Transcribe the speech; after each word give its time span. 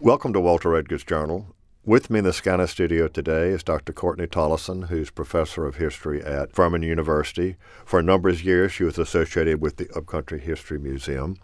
Welcome 0.00 0.32
to 0.34 0.40
Walter 0.40 0.76
Edgar's 0.76 1.02
Journal. 1.02 1.56
With 1.84 2.08
me 2.08 2.20
in 2.20 2.24
the 2.24 2.32
Scanner 2.32 2.68
studio 2.68 3.08
today 3.08 3.48
is 3.48 3.64
Dr. 3.64 3.92
Courtney 3.92 4.28
Tollison, 4.28 4.86
who's 4.86 5.10
professor 5.10 5.66
of 5.66 5.74
history 5.74 6.22
at 6.22 6.52
Furman 6.52 6.84
University. 6.84 7.56
For 7.84 7.98
a 7.98 8.02
number 8.04 8.28
of 8.28 8.44
years, 8.44 8.70
she 8.70 8.84
was 8.84 8.96
associated 8.96 9.60
with 9.60 9.76
the 9.76 9.90
Upcountry 9.96 10.38
History 10.38 10.78
Museum. 10.78 11.36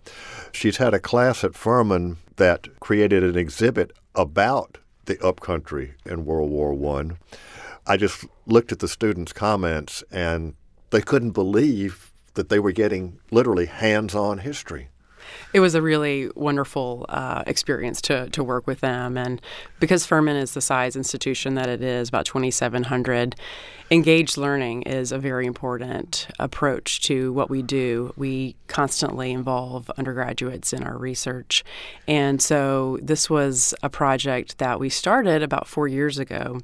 She's 0.52 0.76
had 0.76 0.94
a 0.94 1.00
class 1.00 1.42
at 1.42 1.56
Furman 1.56 2.18
that 2.36 2.68
created 2.78 3.24
an 3.24 3.36
exhibit 3.36 3.92
about 4.14 4.78
the 5.06 5.18
upcountry 5.20 5.94
in 6.06 6.24
World 6.24 6.52
War 6.52 7.00
I. 7.00 7.16
I 7.88 7.96
just 7.96 8.24
looked 8.46 8.70
at 8.70 8.78
the 8.78 8.86
students' 8.86 9.32
comments 9.32 10.04
and 10.12 10.54
they 10.90 11.00
couldn't 11.00 11.32
believe 11.32 12.12
that 12.34 12.50
they 12.50 12.60
were 12.60 12.70
getting 12.70 13.18
literally 13.32 13.66
hands 13.66 14.14
on 14.14 14.38
history. 14.38 14.90
It 15.52 15.60
was 15.60 15.74
a 15.74 15.82
really 15.82 16.30
wonderful 16.34 17.06
uh, 17.08 17.42
experience 17.46 18.00
to, 18.02 18.28
to 18.30 18.42
work 18.42 18.66
with 18.66 18.80
them. 18.80 19.16
And 19.16 19.40
because 19.80 20.06
Furman 20.06 20.36
is 20.36 20.54
the 20.54 20.60
size 20.60 20.96
institution 20.96 21.54
that 21.54 21.68
it 21.68 21.82
is, 21.82 22.08
about 22.08 22.26
2,700, 22.26 23.36
engaged 23.90 24.36
learning 24.36 24.82
is 24.82 25.12
a 25.12 25.18
very 25.18 25.46
important 25.46 26.28
approach 26.38 27.00
to 27.02 27.32
what 27.32 27.50
we 27.50 27.62
do. 27.62 28.12
We 28.16 28.56
constantly 28.66 29.30
involve 29.32 29.90
undergraduates 29.98 30.72
in 30.72 30.82
our 30.82 30.96
research. 30.96 31.64
And 32.08 32.40
so 32.40 32.98
this 33.02 33.28
was 33.28 33.74
a 33.82 33.90
project 33.90 34.58
that 34.58 34.80
we 34.80 34.88
started 34.88 35.42
about 35.42 35.66
four 35.68 35.88
years 35.88 36.18
ago 36.18 36.60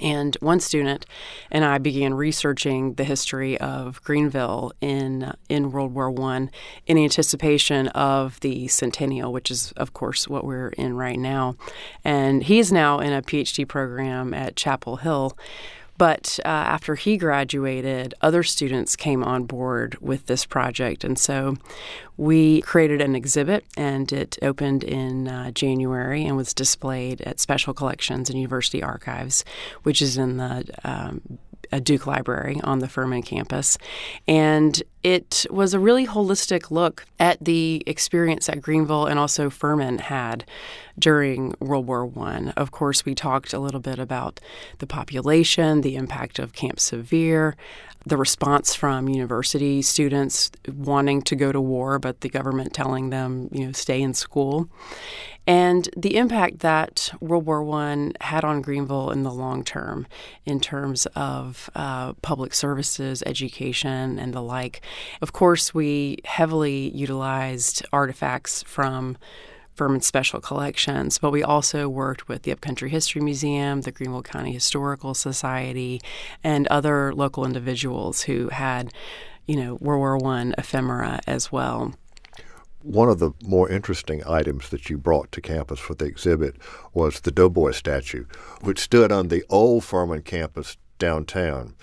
and 0.00 0.36
one 0.40 0.60
student 0.60 1.06
and 1.50 1.64
I 1.64 1.78
began 1.78 2.14
researching 2.14 2.94
the 2.94 3.04
history 3.04 3.58
of 3.58 4.02
Greenville 4.02 4.72
in 4.80 5.32
in 5.48 5.72
World 5.72 5.94
War 5.94 6.10
One 6.10 6.50
in 6.86 6.98
anticipation 6.98 7.88
of 7.88 8.40
the 8.40 8.68
centennial, 8.68 9.32
which 9.32 9.50
is 9.50 9.72
of 9.72 9.92
course 9.92 10.28
what 10.28 10.44
we're 10.44 10.68
in 10.70 10.94
right 10.94 11.18
now. 11.18 11.56
And 12.04 12.42
he's 12.42 12.72
now 12.72 13.00
in 13.00 13.12
a 13.12 13.22
PhD 13.22 13.66
program 13.66 14.34
at 14.34 14.56
Chapel 14.56 14.96
Hill 14.96 15.36
but 16.00 16.40
uh, 16.46 16.48
after 16.48 16.94
he 16.94 17.18
graduated, 17.18 18.14
other 18.22 18.42
students 18.42 18.96
came 18.96 19.22
on 19.22 19.44
board 19.44 19.98
with 20.00 20.24
this 20.24 20.46
project. 20.46 21.04
And 21.04 21.18
so 21.18 21.58
we 22.16 22.62
created 22.62 23.02
an 23.02 23.14
exhibit, 23.14 23.66
and 23.76 24.10
it 24.10 24.38
opened 24.40 24.82
in 24.82 25.28
uh, 25.28 25.50
January 25.50 26.24
and 26.24 26.38
was 26.38 26.54
displayed 26.54 27.20
at 27.20 27.38
Special 27.38 27.74
Collections 27.74 28.30
and 28.30 28.38
University 28.38 28.82
Archives, 28.82 29.44
which 29.82 30.00
is 30.00 30.16
in 30.16 30.38
the 30.38 30.64
um, 30.84 31.20
a 31.72 31.80
Duke 31.80 32.06
Library 32.06 32.60
on 32.64 32.80
the 32.80 32.88
Furman 32.88 33.22
campus. 33.22 33.78
And 34.26 34.82
it 35.02 35.46
was 35.50 35.72
a 35.72 35.78
really 35.78 36.06
holistic 36.06 36.70
look 36.70 37.06
at 37.18 37.42
the 37.42 37.82
experience 37.86 38.46
that 38.46 38.60
Greenville 38.60 39.06
and 39.06 39.18
also 39.18 39.48
Furman 39.48 39.98
had 39.98 40.44
during 40.98 41.54
World 41.60 41.86
War 41.86 42.04
One. 42.04 42.50
Of 42.50 42.70
course, 42.70 43.04
we 43.04 43.14
talked 43.14 43.52
a 43.52 43.58
little 43.58 43.80
bit 43.80 43.98
about 43.98 44.40
the 44.78 44.86
population, 44.86 45.80
the 45.80 45.96
impact 45.96 46.38
of 46.38 46.52
Camp 46.52 46.78
Sevier, 46.78 47.56
the 48.06 48.16
response 48.16 48.74
from 48.74 49.08
university 49.08 49.82
students 49.82 50.50
wanting 50.66 51.22
to 51.22 51.36
go 51.36 51.52
to 51.52 51.60
war, 51.60 51.98
but 51.98 52.22
the 52.22 52.28
government 52.28 52.72
telling 52.72 53.10
them, 53.10 53.48
you 53.52 53.66
know, 53.66 53.72
stay 53.72 54.00
in 54.00 54.14
school, 54.14 54.68
and 55.46 55.88
the 55.96 56.16
impact 56.16 56.60
that 56.60 57.12
World 57.20 57.46
War 57.46 57.62
One 57.62 58.12
had 58.20 58.44
on 58.44 58.62
Greenville 58.62 59.10
in 59.10 59.22
the 59.22 59.32
long 59.32 59.64
term, 59.64 60.06
in 60.44 60.60
terms 60.60 61.06
of 61.14 61.68
uh, 61.74 62.12
public 62.22 62.54
services, 62.54 63.22
education, 63.26 64.18
and 64.18 64.32
the 64.32 64.42
like. 64.42 64.82
Of 65.20 65.32
course, 65.32 65.74
we 65.74 66.18
heavily 66.24 66.90
utilized 66.90 67.84
artifacts 67.92 68.62
from 68.62 69.16
Furman 69.80 70.02
Special 70.02 70.42
Collections, 70.42 71.16
but 71.16 71.30
we 71.30 71.42
also 71.42 71.88
worked 71.88 72.28
with 72.28 72.42
the 72.42 72.52
Upcountry 72.52 72.90
History 72.90 73.22
Museum, 73.22 73.80
the 73.80 73.90
Greenville 73.90 74.20
County 74.20 74.52
Historical 74.52 75.14
Society, 75.14 76.02
and 76.44 76.66
other 76.66 77.14
local 77.14 77.46
individuals 77.46 78.20
who 78.20 78.50
had, 78.50 78.92
you 79.46 79.56
know, 79.56 79.76
World 79.76 80.00
War 80.00 80.18
One 80.18 80.54
ephemera 80.58 81.20
as 81.26 81.50
well. 81.50 81.94
One 82.82 83.08
of 83.08 83.20
the 83.20 83.30
more 83.42 83.70
interesting 83.70 84.22
items 84.26 84.68
that 84.68 84.90
you 84.90 84.98
brought 84.98 85.32
to 85.32 85.40
campus 85.40 85.78
for 85.80 85.94
the 85.94 86.04
exhibit 86.04 86.56
was 86.92 87.20
the 87.20 87.30
Doughboy 87.30 87.70
statue, 87.70 88.26
which 88.60 88.80
stood 88.80 89.10
on 89.10 89.28
the 89.28 89.42
old 89.48 89.82
Furman 89.82 90.20
campus 90.20 90.76
downtown. 90.98 91.74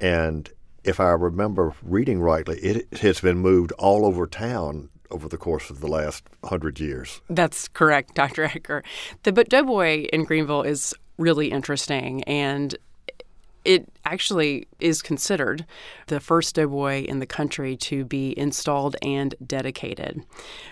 And 0.00 0.50
if 0.82 0.98
I 0.98 1.10
remember 1.10 1.72
reading 1.82 2.18
rightly, 2.18 2.58
it 2.58 2.98
has 2.98 3.20
been 3.20 3.38
moved 3.38 3.70
all 3.78 4.04
over 4.04 4.26
town 4.26 4.88
over 5.10 5.28
the 5.28 5.36
course 5.36 5.70
of 5.70 5.80
the 5.80 5.88
last 5.88 6.24
hundred 6.44 6.80
years. 6.80 7.20
That's 7.28 7.68
correct, 7.68 8.14
Dr. 8.14 8.44
Edgar. 8.44 8.82
The 9.22 9.32
Doughboy 9.32 10.06
in 10.12 10.24
Greenville 10.24 10.62
is 10.62 10.94
really 11.18 11.50
interesting, 11.50 12.22
and 12.24 12.76
it 13.64 13.88
actually 14.04 14.66
is 14.80 15.02
considered 15.02 15.66
the 16.06 16.20
first 16.20 16.54
doughboy 16.54 17.04
in 17.04 17.18
the 17.18 17.26
country 17.26 17.76
to 17.76 18.04
be 18.04 18.38
installed 18.38 18.96
and 19.02 19.34
dedicated. 19.44 20.24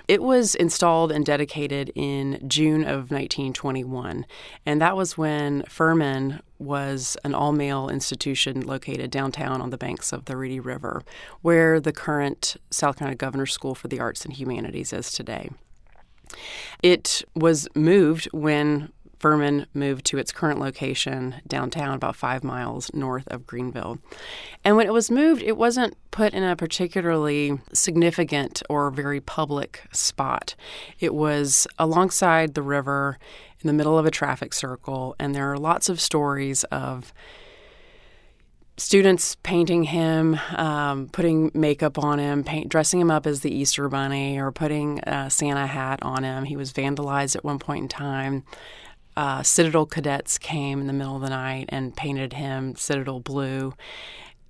It 0.09 0.23
was 0.23 0.55
installed 0.55 1.13
and 1.13 1.25
dedicated 1.25 1.93
in 1.95 2.43
June 2.49 2.83
of 2.83 3.11
1921, 3.11 4.27
and 4.65 4.81
that 4.81 4.97
was 4.97 5.19
when 5.19 5.63
Furman 5.69 6.41
was 6.59 7.17
an 7.25 7.35
all 7.35 7.53
male 7.53 7.89
institution 7.89 8.63
located 8.63 9.11
downtown 9.11 9.61
on 9.61 9.71
the 9.71 9.79
banks 9.79 10.13
of 10.13 10.25
the 10.25 10.37
Reedy 10.37 10.61
River, 10.61 11.03
where 11.43 11.81
the 11.81 11.93
current 11.93 12.57
South 12.71 12.97
Carolina 12.97 13.17
Governor's 13.17 13.53
School 13.53 13.75
for 13.75 13.89
the 13.89 14.01
Arts 14.01 14.25
and 14.25 14.33
Humanities 14.33 14.93
is 14.93 15.13
today. 15.13 15.51
It 16.83 17.23
was 17.35 17.69
moved 17.75 18.29
when 18.33 18.93
Furman 19.27 19.67
moved 19.75 20.07
to 20.07 20.19
its 20.19 20.31
current 20.31 20.61
location 20.61 21.35
downtown, 21.49 21.97
about 21.97 22.15
five 22.15 22.45
miles 22.45 22.95
north 22.95 23.27
of 23.27 23.45
Greenville. 23.45 23.99
And 24.63 24.77
when 24.77 24.87
it 24.87 24.93
was 24.93 25.11
moved, 25.11 25.43
it 25.43 25.57
wasn't 25.57 25.97
put 26.13 26.33
in 26.33 26.45
a 26.45 26.55
particularly 26.55 27.59
significant 27.73 28.63
or 28.71 28.89
very 28.93 29.21
public 29.21 29.83
spot. 29.91 30.55
It 31.01 31.13
was 31.13 31.67
alongside 31.77 32.55
the 32.55 32.63
river 32.63 33.19
in 33.61 33.67
the 33.67 33.73
middle 33.73 33.99
of 33.99 34.07
a 34.07 34.13
traffic 34.13 34.55
circle, 34.55 35.17
and 35.19 35.35
there 35.35 35.51
are 35.51 35.59
lots 35.59 35.89
of 35.89 36.01
stories 36.01 36.63
of 36.63 37.13
students 38.77 39.35
painting 39.43 39.83
him, 39.83 40.39
um, 40.55 41.09
putting 41.09 41.51
makeup 41.53 41.99
on 41.99 42.21
him, 42.21 42.45
paint, 42.45 42.69
dressing 42.69 43.01
him 43.01 43.11
up 43.11 43.27
as 43.27 43.41
the 43.41 43.53
Easter 43.53 43.89
Bunny, 43.89 44.39
or 44.39 44.53
putting 44.53 45.01
a 45.01 45.29
Santa 45.31 45.67
hat 45.67 45.99
on 46.03 46.23
him. 46.23 46.45
He 46.45 46.57
was 46.57 46.73
vandalized 46.73 47.35
at 47.35 47.43
one 47.43 47.59
point 47.59 47.83
in 47.83 47.89
time 47.89 48.45
uh, 49.17 49.43
Citadel 49.43 49.87
cadets 49.87 50.39
came 50.39 50.81
in 50.81 50.87
the 50.87 50.93
middle 50.93 51.17
of 51.17 51.23
the 51.23 51.31
night 51.31 51.67
and 51.71 51.97
painted 51.97 52.35
him 52.35 52.75
Citadel 52.77 53.21
blue. 53.21 53.75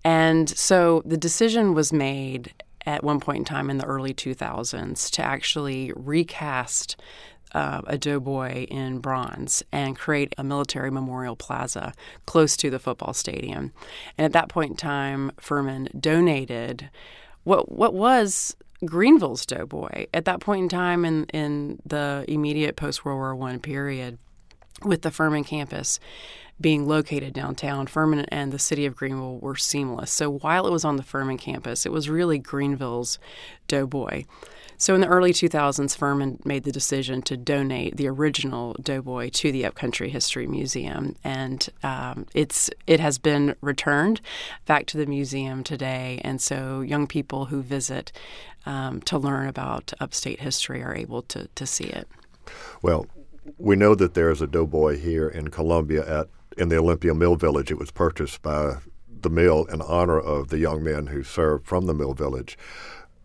And 0.04 0.48
so 0.48 1.02
the 1.04 1.16
decision 1.16 1.74
was 1.74 1.92
made 1.92 2.52
at 2.84 3.02
one 3.02 3.20
point 3.20 3.38
in 3.38 3.44
time 3.44 3.70
in 3.70 3.78
the 3.78 3.84
early 3.84 4.14
2000s 4.14 5.10
to 5.10 5.22
actually 5.22 5.92
recast 5.96 6.96
uh, 7.54 7.80
a 7.86 7.96
doughboy 7.96 8.64
in 8.66 8.98
bronze 8.98 9.62
and 9.72 9.96
create 9.96 10.34
a 10.36 10.44
military 10.44 10.90
memorial 10.90 11.36
plaza 11.36 11.92
close 12.26 12.56
to 12.56 12.70
the 12.70 12.78
football 12.78 13.12
stadium. 13.12 13.72
And 14.18 14.24
at 14.24 14.32
that 14.32 14.48
point 14.48 14.72
in 14.72 14.76
time, 14.76 15.32
Furman 15.40 15.88
donated 15.98 16.90
what 17.44 17.70
what 17.70 17.94
was 17.94 18.56
Greenville's 18.84 19.46
doughboy 19.46 20.06
at 20.12 20.24
that 20.26 20.40
point 20.40 20.64
in 20.64 20.68
time 20.68 21.04
in, 21.04 21.24
in 21.26 21.80
the 21.86 22.24
immediate 22.28 22.76
post 22.76 23.04
World 23.04 23.18
War 23.18 23.34
One 23.34 23.58
period 23.58 24.18
with 24.82 25.02
the 25.02 25.10
Furman 25.10 25.44
campus 25.44 25.98
being 26.60 26.86
located 26.86 27.34
downtown, 27.34 27.86
Furman 27.86 28.24
and 28.26 28.52
the 28.52 28.58
city 28.58 28.86
of 28.86 28.96
Greenville 28.96 29.38
were 29.38 29.56
seamless. 29.56 30.10
So 30.10 30.30
while 30.30 30.66
it 30.66 30.72
was 30.72 30.84
on 30.84 30.96
the 30.96 31.02
Furman 31.02 31.36
campus, 31.38 31.84
it 31.84 31.92
was 31.92 32.08
really 32.08 32.38
Greenville's 32.38 33.18
Doughboy. 33.68 34.24
So 34.78 34.94
in 34.94 35.00
the 35.00 35.06
early 35.06 35.32
2000s, 35.32 35.96
Furman 35.96 36.38
made 36.44 36.64
the 36.64 36.72
decision 36.72 37.22
to 37.22 37.36
donate 37.36 37.96
the 37.96 38.08
original 38.08 38.74
Doughboy 38.74 39.30
to 39.30 39.50
the 39.50 39.64
Upcountry 39.64 40.10
History 40.10 40.46
Museum, 40.46 41.16
and 41.24 41.66
um, 41.82 42.26
it's 42.34 42.68
it 42.86 43.00
has 43.00 43.16
been 43.16 43.56
returned 43.62 44.20
back 44.66 44.84
to 44.86 44.98
the 44.98 45.06
museum 45.06 45.64
today. 45.64 46.20
And 46.22 46.42
so 46.42 46.82
young 46.82 47.06
people 47.06 47.46
who 47.46 47.62
visit 47.62 48.12
um, 48.66 49.00
to 49.02 49.16
learn 49.16 49.48
about 49.48 49.94
upstate 49.98 50.40
history 50.40 50.82
are 50.82 50.94
able 50.94 51.22
to 51.22 51.48
to 51.54 51.66
see 51.66 51.86
it. 51.86 52.06
Well, 52.82 53.06
we 53.58 53.76
know 53.76 53.94
that 53.94 54.14
there 54.14 54.30
is 54.30 54.40
a 54.40 54.46
doughboy 54.46 54.98
here 54.98 55.28
in 55.28 55.48
Columbia 55.48 56.20
at 56.20 56.28
in 56.58 56.68
the 56.68 56.78
Olympia 56.78 57.14
Mill 57.14 57.36
Village. 57.36 57.70
It 57.70 57.78
was 57.78 57.90
purchased 57.90 58.42
by 58.42 58.76
the 59.20 59.30
mill 59.30 59.64
in 59.64 59.82
honor 59.82 60.18
of 60.18 60.48
the 60.48 60.58
young 60.58 60.82
men 60.82 61.08
who 61.08 61.22
served 61.22 61.66
from 61.66 61.86
the 61.86 61.94
mill 61.94 62.14
village. 62.14 62.56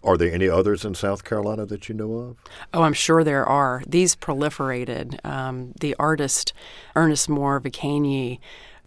Are 0.04 0.18
there 0.18 0.34
any 0.34 0.50
others 0.50 0.84
in 0.84 0.96
South 0.96 1.24
Carolina 1.24 1.66
that 1.68 1.88
you 1.88 1.94
know 1.94 2.14
of? 2.14 2.38
Oh, 2.74 2.82
I'm 2.82 2.94
sure 2.94 3.24
there 3.24 3.46
are. 3.46 3.84
These 3.86 4.16
proliferated. 4.16 5.24
Um, 5.24 5.74
the 5.80 5.96
artist 6.00 6.54
Ernest 6.96 7.30
Moore 7.30 7.62
Viquesney 7.62 8.40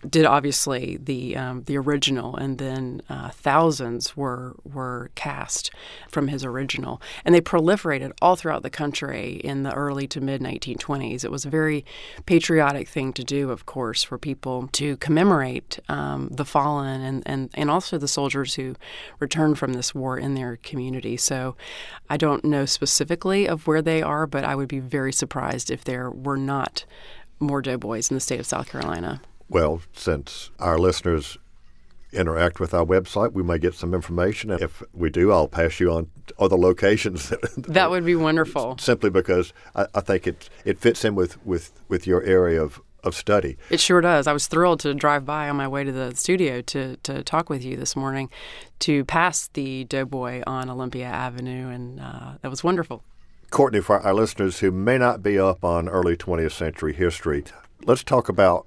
did 0.08 0.26
obviously 0.26 0.98
the 1.02 1.36
um, 1.36 1.62
the 1.64 1.76
original, 1.76 2.36
and 2.36 2.58
then 2.58 3.02
uh, 3.08 3.30
thousands 3.30 4.16
were 4.16 4.56
were 4.64 5.10
cast 5.14 5.70
from 6.08 6.28
his 6.28 6.44
original, 6.44 7.00
and 7.24 7.34
they 7.34 7.40
proliferated 7.40 8.12
all 8.20 8.36
throughout 8.36 8.62
the 8.62 8.70
country 8.70 9.40
in 9.44 9.62
the 9.62 9.72
early 9.72 10.06
to 10.08 10.20
mid 10.20 10.40
1920s. 10.40 11.24
It 11.24 11.30
was 11.30 11.44
a 11.44 11.50
very 11.50 11.84
patriotic 12.26 12.88
thing 12.88 13.12
to 13.14 13.24
do, 13.24 13.50
of 13.50 13.66
course, 13.66 14.02
for 14.02 14.18
people 14.18 14.68
to 14.72 14.96
commemorate 14.98 15.78
um, 15.88 16.28
the 16.30 16.44
fallen 16.44 17.00
and, 17.00 17.22
and 17.26 17.50
and 17.54 17.70
also 17.70 17.98
the 17.98 18.08
soldiers 18.08 18.54
who 18.54 18.74
returned 19.18 19.58
from 19.58 19.72
this 19.72 19.94
war 19.94 20.18
in 20.18 20.34
their 20.34 20.56
community. 20.56 21.16
So, 21.16 21.56
I 22.10 22.16
don't 22.16 22.44
know 22.44 22.66
specifically 22.66 23.48
of 23.48 23.66
where 23.66 23.82
they 23.82 24.02
are, 24.02 24.26
but 24.26 24.44
I 24.44 24.54
would 24.54 24.68
be 24.68 24.80
very 24.80 25.12
surprised 25.12 25.70
if 25.70 25.84
there 25.84 26.10
were 26.10 26.36
not 26.36 26.84
more 27.40 27.62
doughboys 27.62 28.10
in 28.10 28.14
the 28.14 28.20
state 28.20 28.40
of 28.40 28.46
South 28.46 28.68
Carolina. 28.68 29.20
Well, 29.54 29.82
since 29.92 30.50
our 30.58 30.78
listeners 30.78 31.38
interact 32.12 32.58
with 32.58 32.74
our 32.74 32.84
website, 32.84 33.34
we 33.34 33.44
may 33.44 33.56
get 33.56 33.74
some 33.74 33.94
information. 33.94 34.50
And 34.50 34.60
If 34.60 34.82
we 34.92 35.10
do, 35.10 35.30
I'll 35.30 35.46
pass 35.46 35.78
you 35.78 35.92
on 35.92 36.10
other 36.40 36.56
locations. 36.56 37.28
that 37.56 37.88
would 37.88 38.04
be 38.04 38.16
wonderful. 38.16 38.76
Simply 38.78 39.10
because 39.10 39.52
I, 39.76 39.86
I, 39.94 40.00
think 40.00 40.26
it 40.26 40.50
it 40.64 40.80
fits 40.80 41.04
in 41.04 41.14
with, 41.14 41.38
with, 41.46 41.70
with 41.86 42.04
your 42.04 42.24
area 42.24 42.60
of, 42.60 42.82
of 43.04 43.14
study. 43.14 43.56
It 43.70 43.78
sure 43.78 44.00
does. 44.00 44.26
I 44.26 44.32
was 44.32 44.48
thrilled 44.48 44.80
to 44.80 44.92
drive 44.92 45.24
by 45.24 45.48
on 45.48 45.54
my 45.54 45.68
way 45.68 45.84
to 45.84 45.92
the 45.92 46.16
studio 46.16 46.60
to, 46.62 46.96
to 47.04 47.22
talk 47.22 47.48
with 47.48 47.64
you 47.64 47.76
this 47.76 47.94
morning, 47.94 48.30
to 48.80 49.04
pass 49.04 49.46
the 49.52 49.84
Doughboy 49.84 50.42
on 50.48 50.68
Olympia 50.68 51.06
Avenue, 51.06 51.68
and 51.68 52.00
uh, 52.00 52.32
that 52.42 52.50
was 52.50 52.64
wonderful. 52.64 53.04
Courtney, 53.50 53.80
for 53.80 54.00
our 54.00 54.14
listeners 54.14 54.58
who 54.58 54.72
may 54.72 54.98
not 54.98 55.22
be 55.22 55.38
up 55.38 55.62
on 55.62 55.88
early 55.88 56.16
20th 56.16 56.50
century 56.50 56.92
history, 56.92 57.44
let's 57.84 58.02
talk 58.02 58.28
about 58.28 58.66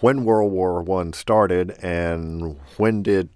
when 0.00 0.24
World 0.24 0.52
War 0.52 0.82
One 0.82 1.12
started 1.12 1.76
and 1.82 2.58
when 2.76 3.02
did 3.02 3.28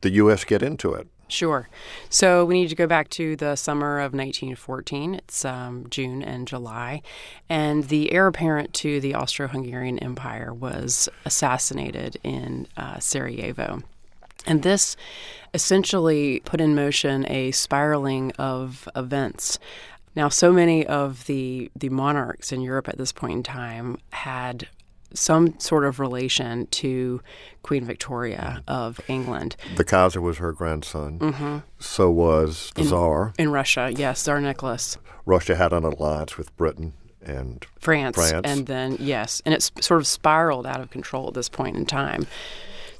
the 0.00 0.10
U.S. 0.10 0.44
get 0.44 0.62
into 0.62 0.92
it? 0.92 1.08
Sure. 1.28 1.68
So 2.08 2.44
we 2.44 2.54
need 2.54 2.68
to 2.68 2.76
go 2.76 2.86
back 2.86 3.08
to 3.10 3.34
the 3.34 3.56
summer 3.56 3.98
of 3.98 4.12
1914. 4.12 5.14
It's 5.14 5.44
um, 5.44 5.86
June 5.90 6.22
and 6.22 6.46
July. 6.46 7.02
And 7.48 7.84
the 7.84 8.12
heir 8.12 8.28
apparent 8.28 8.72
to 8.74 9.00
the 9.00 9.14
Austro 9.14 9.48
Hungarian 9.48 9.98
Empire 9.98 10.54
was 10.54 11.08
assassinated 11.24 12.16
in 12.22 12.68
uh, 12.76 13.00
Sarajevo. 13.00 13.82
And 14.46 14.62
this 14.62 14.96
essentially 15.52 16.40
put 16.44 16.60
in 16.60 16.76
motion 16.76 17.26
a 17.28 17.50
spiraling 17.50 18.30
of 18.32 18.88
events. 18.94 19.58
Now, 20.14 20.28
so 20.28 20.52
many 20.52 20.86
of 20.86 21.26
the, 21.26 21.70
the 21.74 21.88
monarchs 21.88 22.52
in 22.52 22.60
Europe 22.60 22.88
at 22.88 22.98
this 22.98 23.12
point 23.12 23.32
in 23.32 23.42
time 23.42 23.98
had 24.10 24.68
some 25.12 25.58
sort 25.58 25.84
of 25.84 26.00
relation 26.00 26.66
to 26.68 27.20
Queen 27.62 27.84
Victoria 27.84 28.62
of 28.68 29.00
England. 29.08 29.56
The 29.76 29.84
Kaiser 29.84 30.20
was 30.20 30.38
her 30.38 30.52
grandson. 30.52 31.18
Mm-hmm. 31.18 31.58
So 31.78 32.10
was 32.10 32.72
the 32.74 32.82
in, 32.82 32.88
Tsar. 32.88 33.32
In 33.38 33.50
Russia, 33.50 33.92
yes, 33.94 34.22
Tsar 34.22 34.40
Nicholas. 34.40 34.98
Russia 35.24 35.56
had 35.56 35.72
an 35.72 35.84
alliance 35.84 36.38
with 36.38 36.56
Britain 36.56 36.94
and 37.22 37.66
France. 37.80 38.16
France. 38.16 38.42
And 38.44 38.66
then, 38.66 38.96
yes, 39.00 39.42
and 39.44 39.52
it's 39.52 39.72
sort 39.80 40.00
of 40.00 40.06
spiraled 40.06 40.66
out 40.66 40.80
of 40.80 40.90
control 40.90 41.28
at 41.28 41.34
this 41.34 41.48
point 41.48 41.76
in 41.76 41.86
time. 41.86 42.26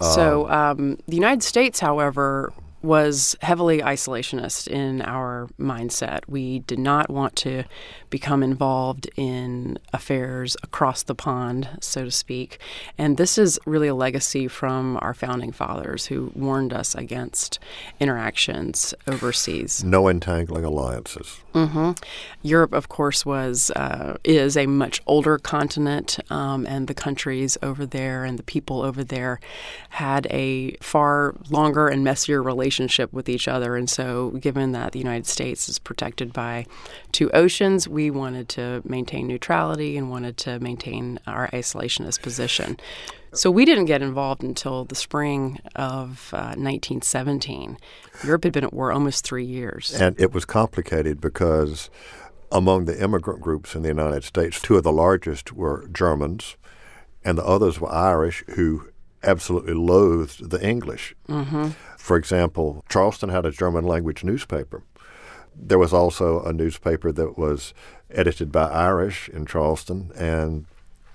So 0.01 0.47
um, 0.49 0.53
um, 0.53 0.99
the 1.07 1.15
United 1.15 1.43
States, 1.43 1.81
however, 1.81 2.53
was 2.83 3.37
heavily 3.43 3.81
isolationist 3.81 4.69
in 4.69 5.03
our 5.03 5.49
mindset. 5.59 6.21
We 6.29 6.61
did 6.61 6.79
not 6.79 7.11
want 7.11 7.35
to 7.37 7.65
become 8.11 8.43
involved 8.43 9.09
in 9.17 9.79
affairs 9.93 10.57
across 10.63 11.03
the 11.03 11.15
pond, 11.15 11.69
so 11.81 12.05
to 12.05 12.11
speak. 12.11 12.59
And 12.97 13.17
this 13.17 13.39
is 13.39 13.59
really 13.67 13.89
a 13.89 13.95
legacy 13.95 14.47
from 14.47 14.99
our 15.01 15.15
founding 15.15 15.53
fathers 15.53 16.07
who 16.07 16.31
warned 16.35 16.73
us 16.73 16.95
against 16.95 17.59
interactions 17.99 18.95
overseas. 19.09 19.83
No 19.83 20.09
entangling 20.09 20.65
alliances. 20.65 21.41
Mm-hmm. 21.55 21.93
Europe, 22.43 22.75
of 22.75 22.89
course, 22.89 23.25
was 23.25 23.71
uh, 23.71 24.17
is 24.23 24.57
a 24.57 24.67
much 24.67 25.01
older 25.07 25.39
continent, 25.39 26.19
um, 26.31 26.67
and 26.67 26.87
the 26.87 26.95
countries 26.95 27.57
over 27.63 27.87
there 27.87 28.25
and 28.25 28.39
the 28.39 28.43
people 28.43 28.83
over 28.83 29.03
there 29.03 29.41
had 29.89 30.27
a 30.31 30.77
far 30.83 31.35
longer 31.49 31.89
and 31.89 32.05
messier 32.05 32.43
relationship 32.43 32.66
with 33.13 33.29
each 33.29 33.49
other. 33.49 33.77
And 33.77 33.89
so, 33.89 34.31
given 34.31 34.73
that 34.73 34.93
the 34.93 34.99
United 34.99 35.27
States 35.27 35.69
is 35.69 35.79
protected 35.79 36.33
by 36.33 36.67
two 37.13 37.31
oceans, 37.31 37.89
we 37.89 38.11
wanted 38.11 38.49
to 38.51 38.83
maintain 38.85 39.27
neutrality 39.27 39.97
and 39.97 40.11
wanted 40.11 40.37
to 40.39 40.61
maintain 40.61 41.19
our 41.27 41.49
isolationist 41.49 42.23
position. 42.23 42.77
So 43.33 43.51
we 43.51 43.65
didn't 43.67 43.85
get 43.85 44.01
involved 44.01 44.43
until 44.43 44.85
the 44.85 44.95
spring 44.95 45.61
of 45.75 46.31
uh, 46.33 46.57
1917. 46.57 47.77
Europe 48.25 48.45
had 48.45 48.53
been 48.53 48.65
at 48.65 48.73
war 48.73 48.93
almost 48.93 49.25
three 49.25 49.45
years. 49.45 49.95
And 49.95 50.19
it 50.19 50.33
was 50.33 50.47
complicated 50.47 51.21
because 51.21 51.91
among 52.51 52.87
the 52.87 53.03
immigrant 53.03 53.41
groups 53.43 53.75
in 53.75 53.83
the 53.83 53.89
United 53.89 54.25
States, 54.25 54.61
two 54.61 54.77
of 54.77 54.85
the 54.85 54.93
largest 54.93 55.53
were 55.53 55.87
Germans, 55.93 56.57
and 57.25 57.37
the 57.37 57.45
others 57.45 57.81
were 57.81 57.93
Irish 57.93 58.45
who 58.55 58.89
absolutely 59.23 59.75
loathed 59.75 60.51
the 60.51 60.67
English. 60.67 61.15
Mm-hmm. 61.29 61.71
For 62.07 62.17
example, 62.17 62.85
Charleston 62.89 63.31
had 63.31 63.45
a 63.45 63.51
German 63.51 63.85
language 63.85 64.23
newspaper. 64.23 64.85
There 65.57 65.77
was 65.77 65.93
also 65.93 66.41
a 66.45 66.53
newspaper 66.53 67.11
that 67.11 67.37
was 67.37 67.75
edited 68.13 68.53
by 68.53 68.69
Irish 68.69 69.29
in 69.29 69.45
Charleston, 69.45 70.13
and 70.15 70.67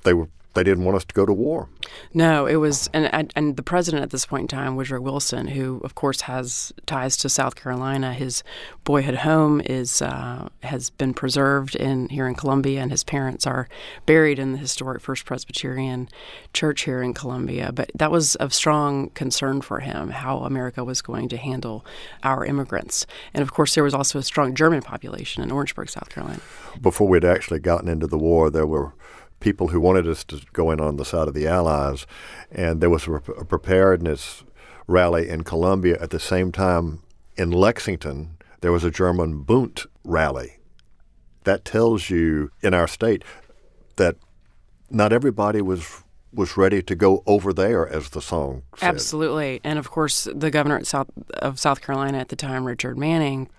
they 0.04 0.14
were 0.14 0.28
they 0.54 0.64
didn't 0.64 0.84
want 0.84 0.98
us 0.98 1.06
to 1.06 1.14
go 1.14 1.26
to 1.26 1.34
war. 1.34 1.70
No, 2.14 2.46
it 2.46 2.58
was, 2.58 2.90
and 2.94 3.32
and 3.36 3.56
the 3.56 3.64
president 3.64 4.04
at 4.04 4.10
this 4.10 4.26
point 4.26 4.42
in 4.42 4.48
time, 4.48 4.76
Woodrow 4.76 5.00
Wilson, 5.00 5.48
who 5.48 5.80
of 5.84 5.96
course 5.96 6.22
has 6.22 6.74
ties 6.86 7.16
to 7.18 7.30
South 7.30 7.56
Carolina. 7.56 8.14
His 8.14 8.44
boyhood 8.84 9.16
home 9.16 9.62
is 9.62 10.02
uh, 10.02 10.50
has 10.64 10.90
been 10.90 11.14
preserved 11.14 11.76
in 11.76 12.10
here 12.10 12.28
in 12.28 12.36
Columbia, 12.36 12.82
and 12.82 12.92
his 12.92 13.04
parents 13.04 13.48
are 13.48 13.70
buried 14.06 14.40
in 14.40 14.52
the 14.52 14.58
historic 14.58 15.02
First 15.02 15.26
Presbyterian 15.26 16.10
Church 16.54 16.82
here 16.82 17.02
in 17.02 17.14
Columbia. 17.14 17.72
But 17.72 17.92
that 17.96 18.12
was 18.12 18.36
of 18.36 18.54
strong 18.54 19.10
concern 19.12 19.62
for 19.62 19.80
him 19.80 20.10
how 20.10 20.40
America 20.40 20.84
was 20.84 21.02
going 21.02 21.30
to 21.30 21.38
handle 21.38 21.86
our 22.24 22.46
immigrants, 22.46 23.06
and 23.34 23.42
of 23.42 23.54
course 23.54 23.74
there 23.76 23.84
was 23.84 23.94
also 23.94 24.20
a 24.20 24.24
strong 24.24 24.54
German 24.54 24.82
population 24.82 25.44
in 25.44 25.52
Orangeburg, 25.52 25.90
South 25.90 26.10
Carolina. 26.10 26.42
Before 26.82 27.08
we'd 27.08 27.26
actually 27.26 27.60
gotten 27.60 27.88
into 27.88 28.08
the 28.08 28.18
war, 28.18 28.50
there 28.50 28.68
were 28.68 28.94
people 29.42 29.70
who 29.70 29.82
wanted 29.82 30.08
us 30.08 30.24
to 30.26 30.42
go 30.54 30.72
in 30.72 30.80
on 30.80 30.96
the 30.96 31.04
side 31.04 31.28
of 31.28 31.34
the 31.34 31.48
Allies, 31.48 32.08
and 32.50 32.80
there 32.80 32.90
was 32.90 33.08
a, 33.08 33.20
preparedness 33.20 34.44
rally 34.88 35.28
in 35.28 35.44
Columbia 35.44 35.98
at 36.00 36.12
the 36.12 36.20
same 36.20 36.52
time 36.52 37.02
in 37.36 37.52
Lexington. 37.52 38.38
There 38.62 38.72
was 38.72 38.84
a 38.84 38.92
German 38.92 39.42
Bund 39.42 39.82
rally. 40.06 40.60
That 41.44 41.66
tells 41.66 42.10
you 42.10 42.52
in 42.62 42.74
our 42.74 42.88
state 42.88 43.24
that 43.98 44.16
not 44.90 45.12
everybody 45.12 45.62
was 45.62 46.04
was 46.34 46.56
ready 46.56 46.82
to 46.82 46.96
go 46.96 47.24
over 47.26 47.52
there, 47.52 47.86
as 47.86 48.12
the 48.12 48.22
song 48.22 48.64
said. 48.78 48.88
Absolutely, 48.88 49.60
and 49.66 49.78
of 49.78 49.92
course, 49.92 50.30
the 50.34 50.50
governor 50.50 50.82
South, 50.86 51.10
of 51.34 51.60
South 51.60 51.82
Carolina 51.82 52.20
at 52.20 52.30
the 52.30 52.38
time, 52.38 52.64
Richard 52.64 52.98
Manning, 52.98 53.50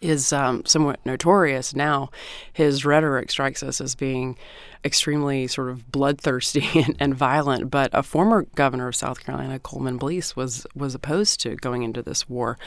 is 0.00 0.32
um, 0.32 0.64
somewhat 0.64 1.00
notorious 1.04 1.74
now. 1.74 2.10
His 2.52 2.84
rhetoric 2.84 3.30
strikes 3.30 3.62
us 3.62 3.80
as 3.80 3.94
being 3.94 4.36
extremely 4.84 5.46
sort 5.48 5.70
of 5.70 5.90
bloodthirsty 5.90 6.66
and, 6.74 6.96
and, 7.00 7.14
violent. 7.14 7.70
But 7.70 7.90
a 7.92 8.02
former 8.02 8.42
governor 8.54 8.88
of 8.88 8.94
South 8.94 9.24
Carolina, 9.24 9.58
Coleman 9.58 9.96
Blease, 9.98 10.36
was 10.36 10.66
was 10.74 10.94
opposed 10.94 11.40
to 11.40 11.56
going 11.56 11.82
into 11.82 12.02
this 12.02 12.28
war, 12.28 12.58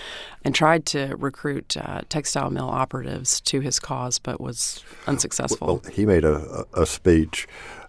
and 0.43 0.53
tried 0.53 0.85
to 0.87 1.15
recruit 1.17 1.77
uh, 1.77 2.01
textile 2.09 2.49
mill 2.49 2.69
operatives 2.69 3.39
to 3.41 3.61
his 3.61 3.79
cause, 3.79 4.19
but 4.19 4.41
was 4.41 4.83
unsuccessful. 5.07 5.67
Well, 5.67 5.91
he 5.91 6.05
made 6.05 6.25
a, 6.25 6.65
a 6.73 6.85
speech 6.85 7.47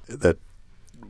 that 0.09 0.39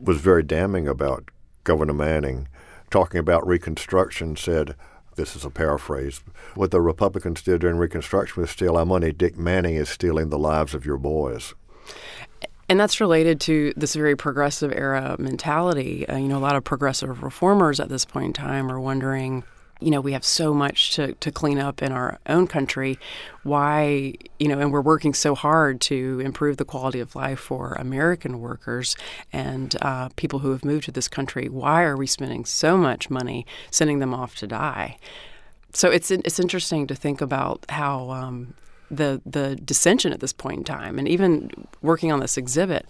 was 0.01 0.21
very 0.21 0.43
damning 0.43 0.89
about 0.89 1.31
Governor 1.65 1.95
Manning, 1.95 2.49
talking 2.91 3.21
about 3.21 3.47
Reconstruction. 3.47 4.37
Said 4.37 4.75
this 5.17 5.37
is 5.37 5.45
a 5.45 5.51
paraphrase. 5.51 6.23
What 6.55 6.71
the 6.71 6.81
Republicans 6.81 7.43
did 7.43 7.61
during 7.61 7.77
Reconstruction 7.77 8.41
was 8.41 8.51
steal 8.51 8.77
our 8.77 8.87
money. 8.87 9.13
Dick 9.13 9.37
Manning 9.37 9.77
is 9.77 9.89
stealing 9.89 10.31
the 10.31 10.39
lives 10.39 10.75
of 10.75 10.87
your 10.87 10.97
boys. 10.97 11.55
And 12.69 12.81
that's 12.81 13.01
related 13.01 13.41
to 13.43 13.75
this 13.77 13.95
very 13.95 14.17
progressive 14.17 14.73
era 14.73 15.17
mentality. 15.19 16.09
Uh, 16.09 16.17
you 16.17 16.29
know, 16.29 16.39
a 16.39 16.41
lot 16.41 16.57
of 16.57 16.65
progressive 16.65 17.23
reformers 17.23 17.81
at 17.81 17.89
this 17.89 18.05
point 18.05 18.27
in 18.27 18.33
time 18.33 18.71
are 18.71 18.81
wondering 18.81 19.45
you 19.83 19.91
know, 19.91 20.01
we 20.01 20.13
have 20.13 20.25
so 20.25 20.55
much 20.55 20.93
to, 20.93 21.13
to 21.15 21.31
clean 21.31 21.59
up 21.59 21.83
in 21.83 21.93
our 21.93 22.19
own 22.27 22.47
country. 22.47 22.99
Why, 23.43 24.15
you 24.39 24.49
know, 24.49 24.59
and 24.59 24.73
we're 24.73 24.81
working 24.81 25.15
so 25.15 25.35
hard 25.35 25.81
to 25.83 26.21
improve 26.21 26.57
the 26.57 26.65
quality 26.65 27.01
of 27.01 27.17
life 27.17 27.41
for 27.41 27.75
American 27.75 28.41
workers 28.41 28.97
and 29.33 29.77
uh, 29.83 30.11
people 30.17 30.39
who 30.41 30.53
have 30.53 30.65
moved 30.65 30.85
to 30.85 30.93
this 30.93 31.09
country. 31.09 31.49
Why 31.49 31.83
are 31.83 31.97
we 31.97 32.07
spending 32.07 32.45
so 32.45 32.77
much 32.77 33.11
money 33.11 33.47
sending 33.71 33.99
them 33.99 34.15
off 34.15 34.37
to 34.37 34.47
die? 34.47 34.99
So 35.75 35.91
it's 35.91 36.11
it's 36.11 36.39
interesting 36.39 36.87
to 36.87 36.95
think 36.95 37.21
about 37.21 37.65
how 37.71 38.11
um, 38.11 38.55
the 38.91 39.23
the 39.25 39.57
dissension 39.57 40.13
at 40.13 40.21
this 40.21 40.33
point 40.33 40.59
in 40.59 40.65
time, 40.65 40.99
and 40.99 41.09
even 41.09 41.51
working 41.81 42.13
on 42.13 42.21
this 42.21 42.37
exhibit, 42.37 42.87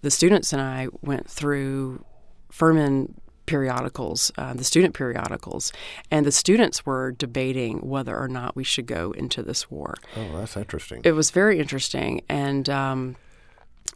the 0.00 0.10
students 0.10 0.52
and 0.52 0.62
I 0.62 0.88
went 1.02 1.28
through 1.28 2.04
Furman 2.50 3.20
periodicals, 3.52 4.32
uh, 4.38 4.54
the 4.54 4.64
student 4.64 4.94
periodicals, 4.94 5.74
and 6.10 6.24
the 6.24 6.32
students 6.32 6.86
were 6.86 7.12
debating 7.12 7.76
whether 7.80 8.16
or 8.16 8.28
not 8.28 8.56
we 8.56 8.64
should 8.64 8.86
go 8.86 9.10
into 9.10 9.42
this 9.42 9.70
war. 9.70 9.94
Oh, 10.16 10.38
that's 10.38 10.56
interesting. 10.56 11.02
It 11.04 11.12
was 11.12 11.30
very 11.30 11.58
interesting, 11.58 12.22
and 12.30 12.70
um, 12.70 13.16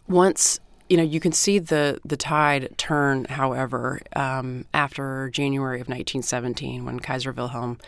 once 0.06 0.60
you 0.90 0.98
know, 0.98 1.02
you 1.02 1.20
can 1.20 1.32
see 1.32 1.58
the 1.58 1.98
the 2.04 2.18
tide 2.18 2.74
turn. 2.76 3.24
However, 3.24 4.00
um, 4.14 4.66
after 4.74 5.30
January 5.30 5.80
of 5.80 5.88
1917, 5.88 6.84
when 6.84 7.00
Kaiser 7.00 7.32
Wilhelm 7.32 7.78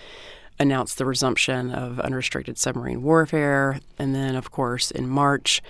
announced 0.58 0.96
the 0.96 1.04
resumption 1.04 1.70
of 1.70 2.00
unrestricted 2.00 2.58
submarine 2.58 3.02
warfare, 3.02 3.78
and 3.98 4.14
then, 4.14 4.34
of 4.34 4.50
course, 4.50 4.90
in 4.90 5.06
March 5.06 5.62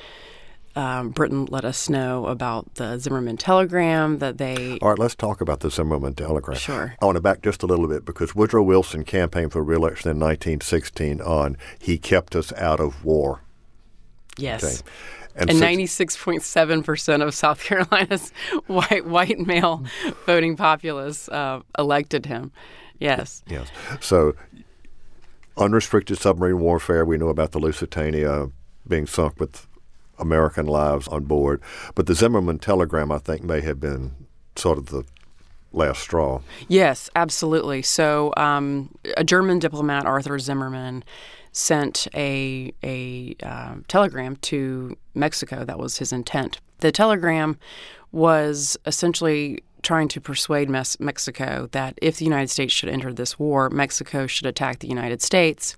um, 0.77 1.11
Britain 1.11 1.47
let 1.47 1.65
us 1.65 1.89
know 1.89 2.27
about 2.27 2.75
the 2.75 2.99
Zimmerman 2.99 3.37
telegram 3.37 4.19
that 4.19 4.39
they. 4.39 4.79
All 4.81 4.91
right, 4.91 4.99
let's 4.99 5.15
talk 5.15 5.41
about 5.41 5.61
the 5.61 5.71
Zimmerman 5.71 6.15
telegram. 6.15 6.57
Sure. 6.57 6.95
I 7.01 7.05
want 7.05 7.17
to 7.17 7.23
back 7.23 7.43
just 7.43 7.63
a 7.63 7.67
little 7.67 7.89
bit 7.89 8.05
because 8.05 8.35
Woodrow 8.35 8.63
Wilson 8.63 9.05
campaigned 9.05 9.53
for 9.53 9.63
re-election 9.63 10.11
in 10.11 10.19
1916 10.19 11.21
on 11.21 11.57
"He 11.79 11.99
kept 11.99 12.37
us 12.37 12.53
out 12.55 12.81
of 12.81 13.05
war." 13.05 13.43
Yes. 14.37 14.65
Okay. 14.65 14.91
And, 15.37 15.51
and 15.51 15.61
96.7% 15.61 17.23
of 17.23 17.33
South 17.33 17.63
Carolina's 17.65 18.33
white 18.67 19.07
white 19.07 19.39
male 19.39 19.85
voting 20.27 20.57
populace 20.57 21.29
uh, 21.29 21.61
elected 21.79 22.27
him. 22.27 22.51
Yes. 22.99 23.45
Yes. 23.47 23.69
So 24.01 24.35
unrestricted 25.57 26.19
submarine 26.19 26.59
warfare. 26.59 27.05
We 27.05 27.19
know 27.19 27.29
about 27.29 27.53
the 27.53 27.61
Lusitania 27.61 28.51
being 28.87 29.07
sunk 29.07 29.39
with 29.39 29.68
American 30.19 30.67
lives 30.67 31.09
on 31.09 31.25
board. 31.25 31.61
But 31.95 32.07
the 32.07 32.15
Zimmerman 32.15 32.59
telegram, 32.59 33.11
I 33.13 33.19
think, 33.19 33.43
may 33.43 33.61
have 33.61 33.81
been 33.81 34.15
sort 34.57 34.79
of 34.79 34.87
the 34.87 35.05
last 35.73 36.01
straw. 36.01 36.41
Yes, 36.69 37.11
absolutely. 37.15 37.83
So, 37.83 38.33
um, 38.37 38.95
a 39.17 39.25
German 39.25 39.59
diplomat, 39.59 40.07
Arthur 40.07 40.39
Zimmerman, 40.39 41.05
sent 41.53 42.07
a 42.15 42.73
a 42.83 43.35
uh, 43.43 43.77
telegram 43.89 44.37
to 44.37 44.97
Mexico. 45.15 45.65
That 45.65 45.79
was 45.79 45.99
his 45.99 46.13
intent. 46.13 46.61
The 46.79 46.93
telegram 46.93 47.59
was 48.13 48.77
essentially 48.87 49.63
trying 49.83 50.09
to 50.09 50.21
persuade 50.21 50.69
Mes- 50.69 50.99
Mexico 51.01 51.69
that 51.73 51.99
if 52.03 52.19
the 52.19 52.25
United 52.25 52.49
States 52.49 52.73
should 52.73 52.89
enter 52.89 53.13
this 53.13 53.39
war, 53.39 53.71
Mexico 53.71 54.27
should 54.27 54.47
attack 54.47 54.81
the 54.81 54.89
United 54.89 55.23
States. 55.23 55.77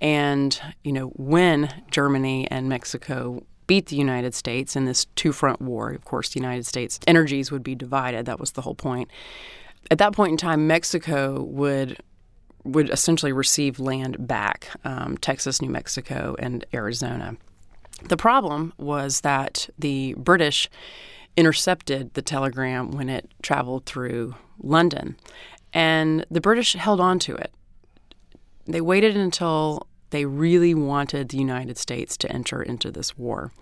And, 0.00 0.58
you 0.82 0.92
know, 0.92 1.08
when 1.16 1.72
Germany 1.90 2.50
and 2.50 2.68
Mexico 2.68 3.44
beat 3.70 3.86
the 3.86 3.94
United 3.94 4.34
States 4.34 4.74
in 4.74 4.84
this 4.84 5.04
two 5.14 5.30
front 5.30 5.62
war. 5.62 5.90
Of 5.90 6.04
course, 6.04 6.30
the 6.30 6.40
United 6.40 6.66
States 6.66 6.98
energies 7.06 7.52
would 7.52 7.62
be 7.62 7.76
divided. 7.76 8.26
That 8.26 8.40
was 8.40 8.50
the 8.50 8.62
whole 8.62 8.74
point. 8.74 9.08
At 9.92 9.98
that 9.98 10.12
point 10.12 10.32
in 10.32 10.36
time, 10.36 10.66
Mexico 10.66 11.40
would 11.44 11.96
would 12.64 12.90
essentially 12.90 13.30
receive 13.30 13.78
land 13.78 14.26
back, 14.26 14.66
um, 14.84 15.16
Texas, 15.18 15.62
New 15.62 15.68
Mexico, 15.68 16.34
and 16.40 16.64
Arizona. 16.74 17.36
The 18.08 18.16
problem 18.16 18.72
was 18.76 19.20
that 19.20 19.70
the 19.78 20.14
British 20.18 20.68
intercepted 21.36 22.14
the 22.14 22.22
telegram 22.22 22.90
when 22.90 23.08
it 23.08 23.30
traveled 23.40 23.86
through 23.86 24.34
London, 24.60 25.14
and 25.72 26.26
the 26.28 26.40
British 26.40 26.72
held 26.72 27.00
on 27.00 27.20
to 27.20 27.36
it. 27.36 27.54
They 28.66 28.80
waited 28.80 29.16
until 29.16 29.86
they 30.10 30.24
really 30.24 30.74
wanted 30.74 31.28
the 31.28 31.38
United 31.38 31.78
States 31.78 32.16
to 32.18 32.30
enter 32.30 32.62
into 32.62 32.90
this 32.90 33.16
war. 33.16 33.52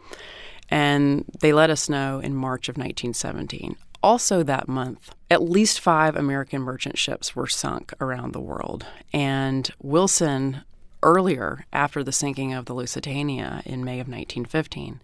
And 0.70 1.24
they 1.40 1.52
let 1.52 1.70
us 1.70 1.88
know 1.88 2.18
in 2.18 2.34
March 2.34 2.68
of 2.68 2.76
1917. 2.76 3.76
Also, 4.02 4.42
that 4.42 4.68
month, 4.68 5.14
at 5.30 5.42
least 5.42 5.80
five 5.80 6.14
American 6.14 6.62
merchant 6.62 6.98
ships 6.98 7.34
were 7.34 7.46
sunk 7.46 7.92
around 8.00 8.32
the 8.32 8.40
world. 8.40 8.86
And 9.12 9.68
Wilson, 9.82 10.62
earlier, 11.02 11.66
after 11.72 12.04
the 12.04 12.12
sinking 12.12 12.52
of 12.52 12.66
the 12.66 12.74
Lusitania 12.74 13.62
in 13.64 13.84
May 13.84 13.94
of 14.00 14.06
1915, 14.06 15.00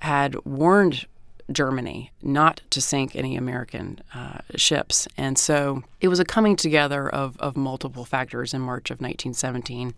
had 0.00 0.44
warned 0.44 1.06
Germany 1.50 2.10
not 2.22 2.60
to 2.70 2.80
sink 2.80 3.16
any 3.16 3.36
American 3.36 4.00
uh, 4.14 4.38
ships. 4.56 5.08
And 5.16 5.38
so 5.38 5.82
it 6.00 6.08
was 6.08 6.20
a 6.20 6.24
coming 6.24 6.56
together 6.56 7.08
of, 7.08 7.36
of 7.38 7.56
multiple 7.56 8.04
factors 8.04 8.54
in 8.54 8.60
March 8.60 8.90
of 8.90 9.00
1917. 9.00 9.94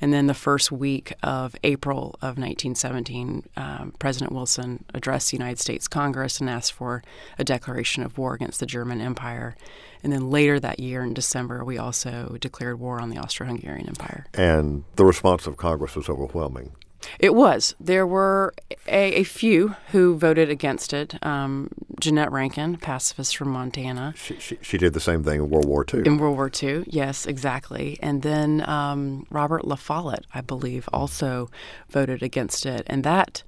And 0.00 0.12
then 0.12 0.26
the 0.26 0.34
first 0.34 0.72
week 0.72 1.12
of 1.22 1.54
April 1.62 2.16
of 2.20 2.36
1917, 2.36 3.48
um, 3.56 3.94
President 4.00 4.32
Wilson 4.32 4.84
addressed 4.92 5.30
the 5.30 5.36
United 5.36 5.60
States 5.60 5.86
Congress 5.86 6.40
and 6.40 6.50
asked 6.50 6.72
for 6.72 7.04
a 7.38 7.44
declaration 7.44 8.02
of 8.02 8.18
war 8.18 8.34
against 8.34 8.58
the 8.58 8.66
German 8.66 9.00
Empire. 9.00 9.54
And 10.02 10.12
then 10.12 10.28
later 10.28 10.58
that 10.58 10.80
year 10.80 11.04
in 11.04 11.14
December, 11.14 11.64
we 11.64 11.78
also 11.78 12.36
declared 12.40 12.80
war 12.80 13.00
on 13.00 13.10
the 13.10 13.18
Austro 13.18 13.46
Hungarian 13.46 13.88
Empire. 13.88 14.26
And 14.34 14.82
the 14.96 15.04
response 15.04 15.46
of 15.46 15.56
Congress 15.56 15.94
was 15.94 16.08
overwhelming. 16.08 16.72
It 17.18 17.34
was. 17.34 17.74
There 17.80 18.06
were 18.06 18.54
a, 18.86 19.20
a 19.20 19.24
few 19.24 19.76
who 19.90 20.16
voted 20.16 20.50
against 20.50 20.92
it. 20.92 21.24
Um, 21.24 21.70
Jeannette 22.00 22.32
Rankin, 22.32 22.76
pacifist 22.78 23.36
from 23.36 23.50
Montana. 23.50 24.14
She, 24.16 24.38
she, 24.38 24.58
she, 24.60 24.78
did 24.78 24.92
the 24.92 25.00
same 25.00 25.22
thing 25.22 25.40
in 25.40 25.50
World 25.50 25.66
War 25.66 25.84
II. 25.92 26.02
In 26.04 26.18
World 26.18 26.36
War 26.36 26.50
II, 26.62 26.84
yes, 26.86 27.26
exactly. 27.26 27.98
And 28.02 28.22
then 28.22 28.68
um, 28.68 29.26
Robert 29.30 29.66
La 29.66 29.76
Follette, 29.76 30.26
I 30.34 30.40
believe, 30.40 30.88
also 30.92 31.48
voted 31.90 32.22
against 32.22 32.66
it. 32.66 32.82
And 32.88 33.04
that, 33.04 33.44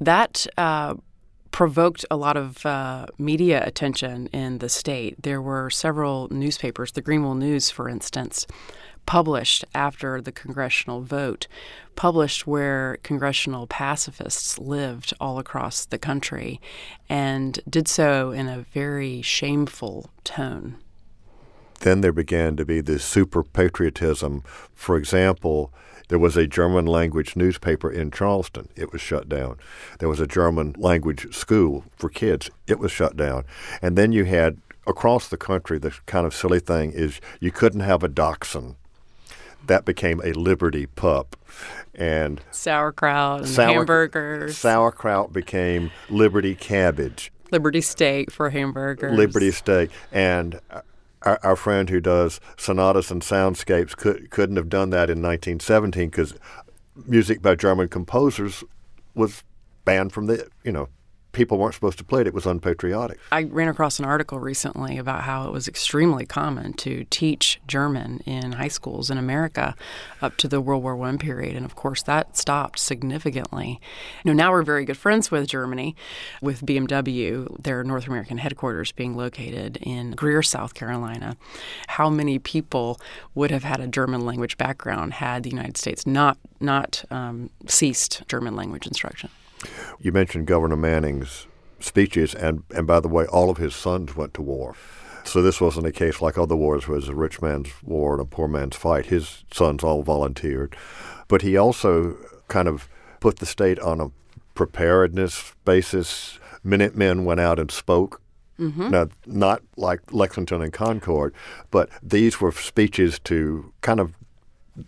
that 0.00 0.46
uh, 0.56 0.94
provoked 1.56 2.04
a 2.10 2.16
lot 2.16 2.36
of 2.36 2.66
uh, 2.66 3.06
media 3.18 3.66
attention 3.66 4.26
in 4.26 4.58
the 4.58 4.68
state. 4.68 5.22
There 5.22 5.40
were 5.40 5.70
several 5.70 6.28
newspapers, 6.30 6.92
the 6.92 7.00
Greenville 7.00 7.34
News, 7.34 7.70
for 7.70 7.88
instance, 7.88 8.46
published 9.06 9.64
after 9.74 10.20
the 10.20 10.32
congressional 10.32 11.00
vote, 11.00 11.46
published 11.94 12.46
where 12.46 12.98
congressional 13.02 13.66
pacifists 13.66 14.58
lived 14.58 15.14
all 15.20 15.38
across 15.38 15.84
the 15.84 15.98
country, 15.98 16.60
and 17.08 17.60
did 17.68 17.88
so 17.88 18.32
in 18.32 18.48
a 18.48 18.66
very 18.74 19.22
shameful 19.22 20.10
tone. 20.24 20.76
Then 21.80 22.00
there 22.00 22.12
began 22.12 22.56
to 22.56 22.64
be 22.64 22.80
this 22.80 23.04
super 23.04 23.42
patriotism. 23.42 24.42
For 24.74 24.96
example, 24.96 25.72
there 26.08 26.18
was 26.18 26.36
a 26.36 26.46
German 26.46 26.86
language 26.86 27.36
newspaper 27.36 27.90
in 27.90 28.10
Charleston. 28.10 28.68
It 28.76 28.92
was 28.92 29.00
shut 29.00 29.28
down. 29.28 29.58
There 29.98 30.08
was 30.08 30.20
a 30.20 30.26
German 30.26 30.74
language 30.78 31.34
school 31.34 31.84
for 31.96 32.08
kids. 32.08 32.50
It 32.66 32.78
was 32.78 32.92
shut 32.92 33.16
down. 33.16 33.44
And 33.82 33.96
then 33.96 34.12
you 34.12 34.24
had 34.24 34.58
across 34.86 35.28
the 35.28 35.36
country 35.36 35.78
the 35.78 35.94
kind 36.06 36.26
of 36.26 36.34
silly 36.34 36.60
thing 36.60 36.92
is 36.92 37.20
you 37.40 37.50
couldn't 37.50 37.80
have 37.80 38.04
a 38.04 38.08
dachshund 38.08 38.76
that 39.68 39.84
became 39.84 40.20
a 40.24 40.32
Liberty 40.32 40.86
pup. 40.86 41.36
And 41.94 42.40
sauerkraut 42.50 43.40
and 43.40 43.48
hamburgers. 43.48 44.58
Sauerkraut 44.58 45.32
became 45.32 45.90
Liberty 46.10 46.54
cabbage. 46.54 47.32
Liberty 47.50 47.80
steak 47.80 48.30
for 48.30 48.50
hamburgers. 48.50 49.16
Liberty 49.16 49.50
steak. 49.50 49.90
And 50.12 50.60
our, 51.22 51.38
our, 51.42 51.56
friend 51.56 51.88
who 51.88 52.00
does 52.00 52.40
sonatas 52.56 53.10
and 53.10 53.22
soundscapes 53.22 53.96
could, 53.96 54.30
couldn't 54.30 54.56
have 54.56 54.68
done 54.68 54.90
that 54.90 55.08
in 55.08 55.22
1917 55.22 56.10
because 56.10 56.34
music 57.06 57.40
by 57.40 57.54
German 57.54 57.88
composers 57.88 58.62
was 59.14 59.42
banned 59.84 60.12
from 60.12 60.26
the, 60.26 60.48
you 60.64 60.72
know, 60.72 60.88
people 61.36 61.58
weren't 61.58 61.74
supposed 61.74 61.98
to 61.98 62.04
play 62.04 62.22
it. 62.22 62.26
It 62.26 62.32
was 62.32 62.46
unpatriotic. 62.46 63.18
I 63.30 63.44
ran 63.44 63.68
across 63.68 63.98
an 63.98 64.06
article 64.06 64.40
recently 64.40 64.96
about 64.96 65.24
how 65.24 65.46
it 65.46 65.52
was 65.52 65.68
extremely 65.68 66.24
common 66.24 66.72
to 66.74 67.04
teach 67.10 67.60
German 67.68 68.20
in 68.24 68.52
high 68.52 68.68
schools 68.68 69.10
in 69.10 69.18
America 69.18 69.76
up 70.22 70.38
to 70.38 70.48
the 70.48 70.62
World 70.62 70.82
War 70.82 71.00
I 71.06 71.16
period. 71.18 71.54
And 71.54 71.66
of 71.66 71.76
course, 71.76 72.02
that 72.04 72.38
stopped 72.38 72.78
significantly. 72.78 73.78
You 74.24 74.32
know, 74.32 74.32
now 74.32 74.50
we're 74.50 74.62
very 74.62 74.86
good 74.86 74.96
friends 74.96 75.30
with 75.30 75.46
Germany, 75.46 75.94
with 76.40 76.64
BMW, 76.64 77.62
their 77.62 77.84
North 77.84 78.06
American 78.06 78.38
headquarters 78.38 78.90
being 78.90 79.14
located 79.14 79.76
in 79.82 80.12
Greer, 80.12 80.42
South 80.42 80.72
Carolina. 80.72 81.36
How 81.88 82.08
many 82.08 82.38
people 82.38 82.98
would 83.34 83.50
have 83.50 83.64
had 83.64 83.80
a 83.80 83.86
German 83.86 84.24
language 84.24 84.56
background 84.56 85.12
had 85.12 85.42
the 85.42 85.50
United 85.50 85.76
States 85.76 86.06
not, 86.06 86.38
not 86.60 87.04
um, 87.10 87.50
ceased 87.66 88.22
German 88.26 88.56
language 88.56 88.86
instruction? 88.86 89.28
You 90.00 90.12
mentioned 90.12 90.46
Governor 90.46 90.76
Manning's 90.76 91.46
speeches, 91.80 92.34
and, 92.34 92.62
and 92.74 92.86
by 92.86 93.00
the 93.00 93.08
way, 93.08 93.26
all 93.26 93.50
of 93.50 93.58
his 93.58 93.74
sons 93.74 94.16
went 94.16 94.34
to 94.34 94.42
war. 94.42 94.74
So 95.24 95.42
this 95.42 95.60
wasn't 95.60 95.86
a 95.86 95.92
case 95.92 96.22
like 96.22 96.38
other 96.38 96.56
wars 96.56 96.86
where 96.86 96.96
it 96.96 97.00
was 97.00 97.08
a 97.08 97.14
rich 97.14 97.42
man's 97.42 97.70
war 97.82 98.12
and 98.12 98.22
a 98.22 98.24
poor 98.24 98.46
man's 98.46 98.76
fight. 98.76 99.06
His 99.06 99.44
sons 99.52 99.82
all 99.82 100.02
volunteered. 100.02 100.76
But 101.28 101.42
he 101.42 101.56
also 101.56 102.16
kind 102.48 102.68
of 102.68 102.88
put 103.18 103.40
the 103.40 103.46
state 103.46 103.80
on 103.80 104.00
a 104.00 104.12
preparedness 104.54 105.54
basis. 105.64 106.38
Minutemen 106.62 107.24
went 107.24 107.40
out 107.40 107.58
and 107.58 107.70
spoke. 107.70 108.22
Mm-hmm. 108.58 108.90
Now, 108.90 109.08
not 109.26 109.62
like 109.76 110.00
Lexington 110.12 110.62
and 110.62 110.72
Concord, 110.72 111.34
but 111.70 111.90
these 112.02 112.40
were 112.40 112.52
speeches 112.52 113.18
to 113.24 113.72
kind 113.82 114.00
of 114.00 114.14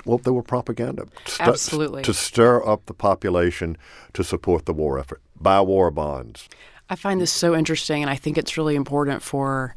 well, 0.05 0.19
they 0.19 0.31
were 0.31 0.43
propaganda. 0.43 1.07
St- 1.27 1.49
Absolutely. 1.49 2.03
To 2.03 2.15
stir 2.15 2.67
up 2.67 2.87
the 2.87 2.95
population 2.95 3.77
to 4.13 4.25
support 4.25 4.67
the 4.67 4.73
war 4.73 4.99
effort. 4.99 5.21
Buy 5.41 5.61
war 5.61 5.91
bonds. 5.91 6.49
I 6.91 6.97
find 6.97 7.21
this 7.21 7.33
so 7.33 7.55
interesting, 7.55 8.03
and 8.03 8.11
I 8.11 8.17
think 8.17 8.39
it's 8.39 8.57
really 8.57 8.75
important 8.75 9.23
for 9.23 9.75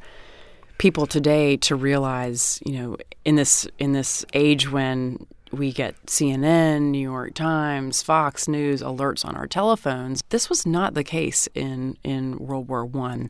people 0.77 1.06
today 1.06 1.58
to 1.58 1.75
realize, 1.75 2.60
you 2.65 2.74
know, 2.74 2.98
in 3.25 3.36
this 3.36 3.68
in 3.77 3.91
this 3.91 4.25
age 4.34 4.72
when 4.72 5.25
we 5.51 5.72
get 5.72 6.06
CNN, 6.06 6.91
New 6.91 7.00
York 7.00 7.34
Times, 7.34 8.01
Fox 8.01 8.48
News 8.48 8.82
alerts 8.82 9.25
on 9.25 9.36
our 9.36 9.48
telephones. 9.48 10.22
This 10.30 10.50
was 10.50 10.65
not 10.65 10.94
the 10.94 11.03
case 11.03 11.48
in, 11.53 11.98
in 12.03 12.38
World 12.38 12.70
War 12.70 12.89
I. 13.06 13.30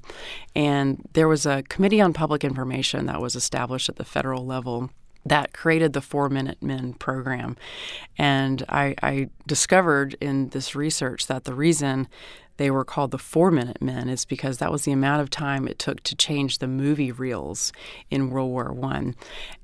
And 0.55 1.07
there 1.13 1.27
was 1.27 1.45
a 1.45 1.63
Committee 1.63 1.99
on 1.99 2.13
Public 2.13 2.43
Information 2.43 3.07
that 3.07 3.21
was 3.21 3.35
established 3.35 3.89
at 3.89 3.95
the 3.95 4.05
federal 4.05 4.45
level 4.45 4.91
that 5.25 5.53
created 5.53 5.93
the 5.93 6.01
Four 6.01 6.29
Minute 6.29 6.61
Men 6.61 6.93
program. 6.93 7.55
And 8.17 8.63
I, 8.69 8.95
I 9.01 9.29
discovered 9.47 10.15
in 10.19 10.49
this 10.49 10.75
research 10.75 11.27
that 11.27 11.43
the 11.43 11.53
reason 11.53 12.07
they 12.57 12.69
were 12.69 12.85
called 12.85 13.11
the 13.11 13.17
Four 13.17 13.49
Minute 13.51 13.81
Men 13.81 14.09
is 14.09 14.25
because 14.25 14.57
that 14.57 14.71
was 14.71 14.83
the 14.83 14.91
amount 14.91 15.21
of 15.21 15.29
time 15.29 15.67
it 15.67 15.79
took 15.79 16.01
to 16.03 16.15
change 16.15 16.57
the 16.57 16.67
movie 16.67 17.11
reels 17.11 17.71
in 18.09 18.29
World 18.29 18.51
War 18.51 18.71
One. 18.71 19.15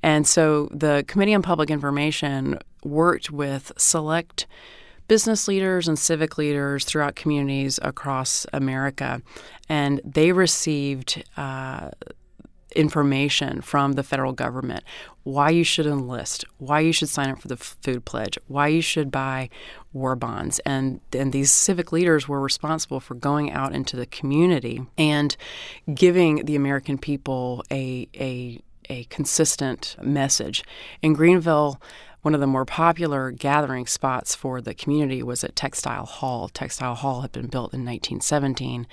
And 0.01 0.27
so 0.27 0.69
the 0.71 1.03
Committee 1.07 1.35
on 1.35 1.41
Public 1.41 1.69
Information 1.69 2.59
worked 2.83 3.29
with 3.29 3.71
select 3.77 4.47
business 5.07 5.47
leaders 5.47 5.87
and 5.87 5.97
civic 5.97 6.37
leaders 6.37 6.85
throughout 6.85 7.15
communities 7.15 7.79
across 7.81 8.45
America, 8.53 9.21
and 9.69 10.01
they 10.03 10.31
received. 10.31 11.23
Uh, 11.35 11.89
information 12.77 13.61
from 13.61 13.93
the 13.93 14.03
federal 14.03 14.31
government 14.31 14.83
why 15.23 15.49
you 15.49 15.63
should 15.63 15.85
enlist, 15.85 16.45
why 16.57 16.79
you 16.79 16.93
should 16.93 17.09
sign 17.09 17.29
up 17.29 17.41
for 17.41 17.49
the 17.49 17.57
food 17.57 18.05
pledge, 18.05 18.39
why 18.47 18.67
you 18.67 18.81
should 18.81 19.11
buy 19.11 19.49
war 19.91 20.15
bonds. 20.15 20.59
And, 20.59 21.01
and 21.11 21.33
these 21.33 21.51
civic 21.51 21.91
leaders 21.91 22.29
were 22.29 22.39
responsible 22.39 23.01
for 23.01 23.13
going 23.13 23.51
out 23.51 23.75
into 23.75 23.97
the 23.97 24.05
community 24.05 24.85
and 24.97 25.35
giving 25.93 26.45
the 26.45 26.55
American 26.55 26.97
people 26.97 27.61
a, 27.69 28.07
a, 28.15 28.61
a 28.89 29.03
consistent 29.05 29.97
message. 30.01 30.63
In 31.01 31.11
Greenville, 31.11 31.81
one 32.21 32.33
of 32.33 32.39
the 32.41 32.47
more 32.47 32.65
popular 32.65 33.31
gathering 33.31 33.85
spots 33.85 34.35
for 34.35 34.59
the 34.59 34.73
community 34.73 35.23
was 35.23 35.43
at 35.43 35.55
Textile 35.55 36.05
Hall. 36.05 36.49
Textile 36.49 36.95
Hall 36.95 37.21
had 37.21 37.31
been 37.31 37.47
built 37.47 37.73
in 37.73 37.85
1917 37.85 38.87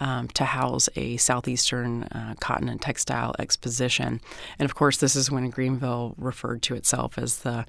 um, 0.00 0.28
to 0.28 0.44
house 0.44 0.88
a 0.96 1.16
southeastern 1.18 2.04
uh, 2.04 2.34
cotton 2.40 2.68
and 2.68 2.80
textile 2.80 3.34
exposition. 3.38 4.20
And 4.58 4.64
of 4.64 4.74
course, 4.74 4.96
this 4.96 5.14
is 5.14 5.30
when 5.30 5.48
Greenville 5.50 6.14
referred 6.16 6.62
to 6.62 6.74
itself 6.74 7.18
as 7.18 7.38
the 7.38 7.66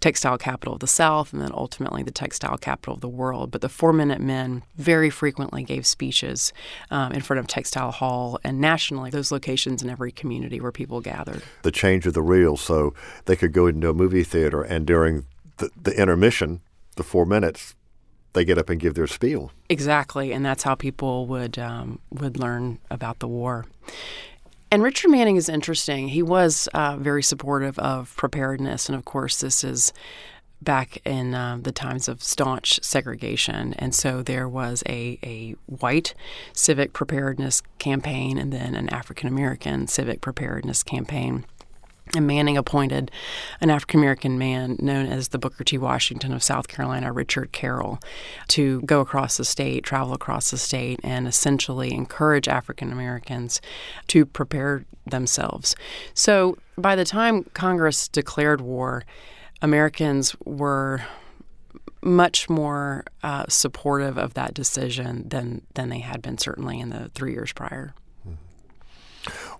textile 0.00 0.38
capital 0.38 0.74
of 0.74 0.80
the 0.80 0.86
South 0.86 1.32
and 1.32 1.42
then 1.42 1.52
ultimately 1.52 2.02
the 2.02 2.10
textile 2.10 2.58
capital 2.58 2.94
of 2.94 3.00
the 3.00 3.08
world. 3.08 3.50
But 3.50 3.62
the 3.62 3.68
Four 3.68 3.92
Minute 3.92 4.20
Men 4.20 4.62
very 4.76 5.10
frequently 5.10 5.62
gave 5.64 5.86
speeches 5.86 6.52
um, 6.90 7.12
in 7.12 7.22
front 7.22 7.40
of 7.40 7.46
Textile 7.46 7.90
Hall 7.90 8.38
and 8.44 8.60
nationally, 8.60 9.10
those 9.10 9.32
locations 9.32 9.82
in 9.82 9.90
every 9.90 10.12
community 10.12 10.60
where 10.60 10.72
people 10.72 11.00
gathered. 11.00 11.42
The 11.62 11.70
change 11.70 12.06
of 12.06 12.14
the 12.14 12.22
reel 12.22 12.56
so 12.56 12.94
they 13.24 13.36
could 13.36 13.52
go 13.52 13.66
into 13.66 13.88
a 13.88 13.94
movie 13.94 14.24
theater 14.24 14.62
and 14.62 14.86
during 14.86 15.24
the, 15.56 15.70
the 15.80 15.98
intermission, 15.98 16.60
the 16.96 17.02
four 17.02 17.24
minutes, 17.24 17.74
they 18.32 18.44
get 18.44 18.58
up 18.58 18.70
and 18.70 18.80
give 18.80 18.94
their 18.94 19.06
spiel. 19.06 19.52
Exactly, 19.68 20.32
and 20.32 20.44
that's 20.44 20.62
how 20.62 20.74
people 20.74 21.26
would 21.26 21.58
um, 21.58 21.98
would 22.10 22.38
learn 22.38 22.78
about 22.90 23.18
the 23.18 23.28
war. 23.28 23.66
And 24.72 24.82
Richard 24.84 25.10
Manning 25.10 25.36
is 25.36 25.48
interesting. 25.48 26.08
He 26.08 26.22
was 26.22 26.68
uh, 26.74 26.96
very 26.96 27.24
supportive 27.24 27.78
of 27.80 28.14
preparedness, 28.16 28.88
and 28.88 28.96
of 28.96 29.04
course, 29.04 29.40
this 29.40 29.64
is 29.64 29.92
back 30.62 30.98
in 31.04 31.34
uh, 31.34 31.58
the 31.60 31.72
times 31.72 32.08
of 32.08 32.22
staunch 32.22 32.78
segregation. 32.82 33.74
And 33.74 33.94
so 33.94 34.22
there 34.22 34.48
was 34.48 34.82
a, 34.86 35.18
a 35.22 35.56
white 35.66 36.14
civic 36.52 36.92
preparedness 36.92 37.62
campaign 37.78 38.38
and 38.38 38.52
then 38.52 38.74
an 38.74 38.88
African 38.90 39.28
American 39.28 39.86
civic 39.86 40.20
preparedness 40.20 40.82
campaign. 40.82 41.46
And 42.16 42.26
Manning 42.26 42.56
appointed 42.56 43.10
an 43.60 43.70
African 43.70 44.00
American 44.00 44.36
man 44.38 44.76
known 44.80 45.06
as 45.06 45.28
the 45.28 45.38
Booker 45.38 45.62
T. 45.62 45.78
Washington 45.78 46.32
of 46.32 46.42
South 46.42 46.66
Carolina, 46.66 47.12
Richard 47.12 47.52
Carroll, 47.52 48.00
to 48.48 48.80
go 48.82 49.00
across 49.00 49.36
the 49.36 49.44
state, 49.44 49.84
travel 49.84 50.12
across 50.12 50.50
the 50.50 50.58
state, 50.58 50.98
and 51.04 51.28
essentially 51.28 51.92
encourage 51.92 52.48
African 52.48 52.90
Americans 52.90 53.60
to 54.08 54.26
prepare 54.26 54.84
themselves. 55.06 55.76
So 56.14 56.58
by 56.76 56.96
the 56.96 57.04
time 57.04 57.44
Congress 57.54 58.08
declared 58.08 58.60
war, 58.60 59.04
Americans 59.62 60.34
were 60.44 61.02
much 62.02 62.48
more 62.48 63.04
uh, 63.22 63.44
supportive 63.48 64.16
of 64.16 64.34
that 64.34 64.54
decision 64.54 65.28
than, 65.28 65.62
than 65.74 65.90
they 65.90 65.98
had 65.98 66.22
been 66.22 66.38
certainly 66.38 66.80
in 66.80 66.88
the 66.88 67.10
three 67.10 67.32
years 67.32 67.52
prior 67.52 67.94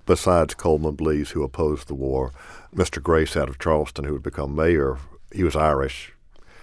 besides 0.07 0.55
Coleman 0.55 0.95
Blease, 0.95 1.31
who 1.31 1.43
opposed 1.43 1.89
the 1.89 1.95
war, 1.95 2.33
Mr. 2.75 3.03
Grace 3.03 3.37
out 3.37 3.49
of 3.49 3.59
Charleston, 3.59 4.05
who 4.05 4.15
had 4.15 4.23
become 4.23 4.55
mayor, 4.55 4.99
he 5.33 5.45
was 5.45 5.57
Irish. 5.57 6.13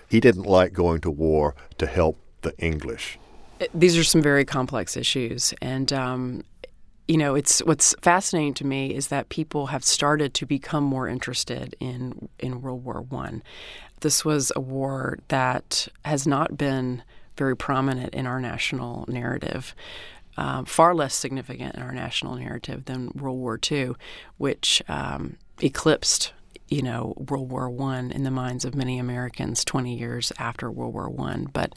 He 0.10 0.20
didn't 0.20 0.44
like 0.44 0.74
going 0.74 1.02
to 1.02 1.12
war 1.12 1.56
to 1.78 1.86
help 1.86 2.18
the 2.42 2.58
English. 2.60 3.20
These 3.74 3.98
are 3.98 4.04
some 4.04 4.22
very 4.22 4.46
complex 4.46 4.96
issues, 4.96 5.54
and 5.62 5.92
um, 5.92 6.44
you 7.08 7.18
know, 7.18 7.36
it's 7.36 7.60
what's 7.60 7.96
fascinating 8.02 8.54
to 8.56 8.66
me 8.66 8.94
is 8.94 9.08
that 9.08 9.30
people 9.30 9.68
have 9.68 9.84
started 9.84 10.34
to 10.36 10.46
become 10.46 10.84
more 10.84 11.08
interested 11.08 11.76
in 11.80 12.30
in 12.40 12.62
World 12.62 12.84
War 12.84 13.02
One. 13.02 13.42
This 14.02 14.24
was 14.24 14.52
a 14.56 14.60
war 14.60 15.18
that 15.30 15.88
has 16.06 16.28
not 16.28 16.58
been 16.58 17.02
very 17.36 17.56
prominent 17.56 18.14
in 18.14 18.28
our 18.28 18.40
national 18.40 19.06
narrative 19.08 19.76
um, 20.38 20.66
far 20.66 20.94
less 20.96 21.16
significant 21.16 21.76
in 21.76 21.82
our 21.82 21.92
national 21.92 22.36
narrative 22.36 22.86
than 22.86 23.12
World 23.16 23.38
War 23.38 23.60
II, 23.70 23.94
which 24.38 24.82
um, 24.88 25.38
eclipsed 25.62 26.34
you 26.70 26.82
know 26.82 27.14
World 27.18 27.50
War 27.50 27.70
One 27.70 28.12
in 28.12 28.24
the 28.24 28.32
minds 28.32 28.66
of 28.66 28.76
many 28.76 29.00
Americans 29.00 29.64
20 29.64 29.96
years 29.96 30.32
after 30.38 30.70
World 30.70 30.94
War 30.94 31.10
One. 31.10 31.50
But 31.52 31.74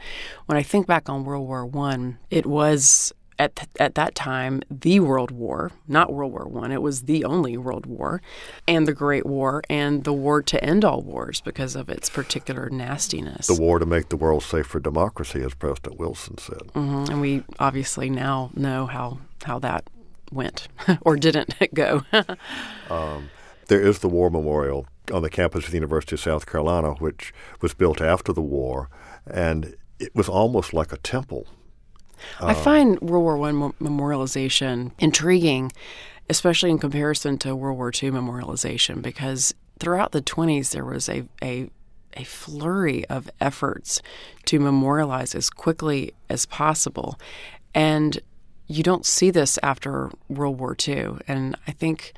when 0.47 0.59
I 0.59 0.63
think 0.63 0.87
back 0.87 1.09
on 1.09 1.25
World 1.25 1.47
War 1.47 1.65
One, 1.65 2.19
it 2.31 2.47
was 2.47 3.13
at, 3.41 3.57
th- 3.57 3.69
at 3.81 3.95
that 3.95 4.15
time 4.15 4.63
the 4.71 5.01
World 5.01 5.31
War, 5.31 5.73
not 5.89 6.13
World 6.13 6.33
War 6.33 6.47
One. 6.47 6.71
It 6.71 6.83
was 6.83 7.03
the 7.03 7.25
only 7.25 7.57
World 7.57 7.87
War, 7.87 8.21
and 8.69 8.87
the 8.87 8.93
Great 8.93 9.25
War, 9.25 9.63
and 9.71 10.05
the 10.05 10.13
war 10.13 10.43
to 10.43 10.63
end 10.63 10.85
all 10.85 11.01
wars 11.01 11.41
because 11.41 11.75
of 11.75 11.89
its 11.89 12.11
particular 12.11 12.69
nastiness. 12.69 13.47
The 13.47 13.61
war 13.61 13.79
to 13.79 13.87
make 13.87 14.11
the 14.11 14.17
world 14.17 14.43
safe 14.43 14.67
for 14.67 14.79
democracy, 14.79 15.43
as 15.43 15.55
President 15.55 15.99
Wilson 15.99 16.37
said. 16.37 16.71
Mm-hmm. 16.75 17.11
And 17.11 17.21
we 17.21 17.43
obviously 17.59 18.11
now 18.11 18.51
know 18.55 18.87
how 18.87 19.19
how 19.45 19.59
that 19.61 19.89
went 20.31 20.69
or 21.01 21.17
didn't 21.17 21.55
go. 21.75 22.03
um, 22.91 23.31
there 23.69 23.81
is 23.81 24.01
the 24.01 24.09
War 24.09 24.31
Memorial 24.31 24.87
on 25.11 25.23
the 25.23 25.31
campus 25.31 25.65
of 25.65 25.71
the 25.71 25.79
University 25.79 26.15
of 26.15 26.21
South 26.21 26.45
Carolina, 26.45 26.93
which 26.95 27.33
was 27.63 27.73
built 27.73 28.03
after 28.03 28.35
the 28.35 28.43
war, 28.43 28.91
and 29.27 29.75
it 29.99 30.15
was 30.15 30.29
almost 30.29 30.75
like 30.75 30.93
a 30.93 30.99
temple 30.99 31.47
I 32.41 32.53
oh. 32.53 32.55
find 32.55 33.01
World 33.01 33.25
War 33.25 33.37
One 33.37 33.73
memorialization 33.81 34.93
intriguing, 34.99 35.73
especially 36.29 36.71
in 36.71 36.79
comparison 36.79 37.39
to 37.39 37.55
World 37.57 37.79
War 37.79 37.89
II 37.89 38.11
memorialization, 38.11 39.03
because 39.03 39.55
throughout 39.79 40.13
the 40.13 40.23
20s 40.23 40.73
there 40.73 40.85
was 40.85 41.09
a, 41.09 41.25
a 41.43 41.71
a 42.15 42.25
flurry 42.25 43.07
of 43.07 43.31
efforts 43.41 44.03
to 44.45 44.59
memorialize 44.59 45.35
as 45.35 45.49
quickly 45.49 46.13
as 46.29 46.45
possible. 46.45 47.19
And 47.75 48.19
you 48.67 48.83
don't 48.83 49.07
see 49.07 49.31
this 49.31 49.59
after 49.63 50.11
World 50.29 50.59
War 50.59 50.77
II. 50.87 51.19
And 51.27 51.57
I 51.67 51.73
think 51.73 52.13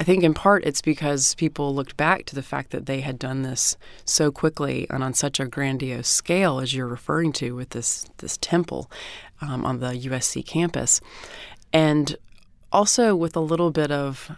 I 0.00 0.04
think 0.04 0.22
in 0.22 0.32
part 0.32 0.64
it's 0.64 0.82
because 0.82 1.34
people 1.34 1.74
looked 1.74 1.96
back 1.96 2.24
to 2.26 2.34
the 2.34 2.42
fact 2.42 2.70
that 2.70 2.86
they 2.86 3.00
had 3.00 3.18
done 3.18 3.42
this 3.42 3.76
so 4.04 4.30
quickly 4.30 4.86
and 4.90 5.02
on 5.02 5.12
such 5.12 5.40
a 5.40 5.46
grandiose 5.46 6.08
scale, 6.08 6.60
as 6.60 6.72
you're 6.72 6.86
referring 6.86 7.32
to 7.34 7.56
with 7.56 7.70
this 7.70 8.06
this 8.18 8.36
temple 8.40 8.90
um, 9.40 9.64
on 9.64 9.80
the 9.80 9.90
USC 9.90 10.44
campus, 10.44 11.00
and 11.72 12.16
also 12.72 13.14
with 13.14 13.36
a 13.36 13.40
little 13.40 13.70
bit 13.70 13.90
of, 13.90 14.30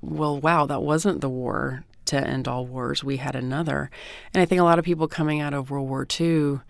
well, 0.00 0.38
wow, 0.38 0.66
that 0.66 0.82
wasn't 0.82 1.20
the 1.20 1.28
war 1.28 1.84
to 2.06 2.26
end 2.26 2.48
all 2.48 2.66
wars. 2.66 3.04
We 3.04 3.18
had 3.18 3.36
another, 3.36 3.90
and 4.32 4.40
I 4.40 4.46
think 4.46 4.60
a 4.60 4.64
lot 4.64 4.78
of 4.78 4.84
people 4.84 5.08
coming 5.08 5.40
out 5.40 5.54
of 5.54 5.70
World 5.70 5.88
War 5.88 6.06
II 6.18 6.60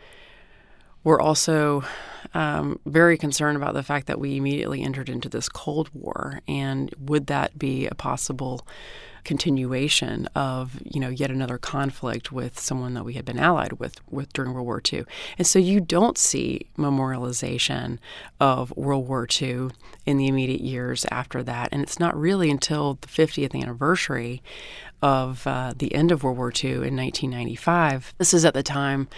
were 1.04 1.20
also 1.20 1.84
um, 2.34 2.80
very 2.84 3.16
concerned 3.16 3.56
about 3.56 3.74
the 3.74 3.82
fact 3.82 4.08
that 4.08 4.18
we 4.20 4.36
immediately 4.36 4.82
entered 4.82 5.08
into 5.08 5.28
this 5.28 5.48
Cold 5.48 5.90
War, 5.94 6.40
and 6.48 6.92
would 6.98 7.28
that 7.28 7.58
be 7.58 7.86
a 7.86 7.94
possible 7.94 8.66
continuation 9.28 10.26
of 10.34 10.80
you 10.82 10.98
know 10.98 11.10
yet 11.10 11.30
another 11.30 11.58
conflict 11.58 12.32
with 12.32 12.58
someone 12.58 12.94
that 12.94 13.04
we 13.04 13.12
had 13.12 13.26
been 13.26 13.38
allied 13.38 13.74
with 13.74 14.00
with 14.10 14.32
during 14.32 14.54
World 14.54 14.64
War 14.64 14.80
II. 14.90 15.04
And 15.36 15.46
so 15.46 15.58
you 15.58 15.80
don't 15.80 16.16
see 16.16 16.62
memorialization 16.78 17.98
of 18.40 18.74
World 18.74 19.06
War 19.06 19.28
II 19.30 19.68
in 20.06 20.16
the 20.16 20.28
immediate 20.28 20.62
years 20.62 21.04
after 21.10 21.42
that, 21.42 21.68
and 21.72 21.82
it's 21.82 22.00
not 22.00 22.18
really 22.18 22.50
until 22.50 22.94
the 23.02 23.06
50th 23.06 23.54
anniversary 23.54 24.42
of 25.02 25.46
uh, 25.46 25.74
the 25.76 25.94
end 25.94 26.10
of 26.10 26.24
World 26.24 26.38
War 26.38 26.50
II 26.50 26.70
in 26.70 26.96
1995. 26.96 28.14
This 28.16 28.32
is 28.32 28.46
at 28.46 28.54
the 28.54 28.62
time 28.62 29.08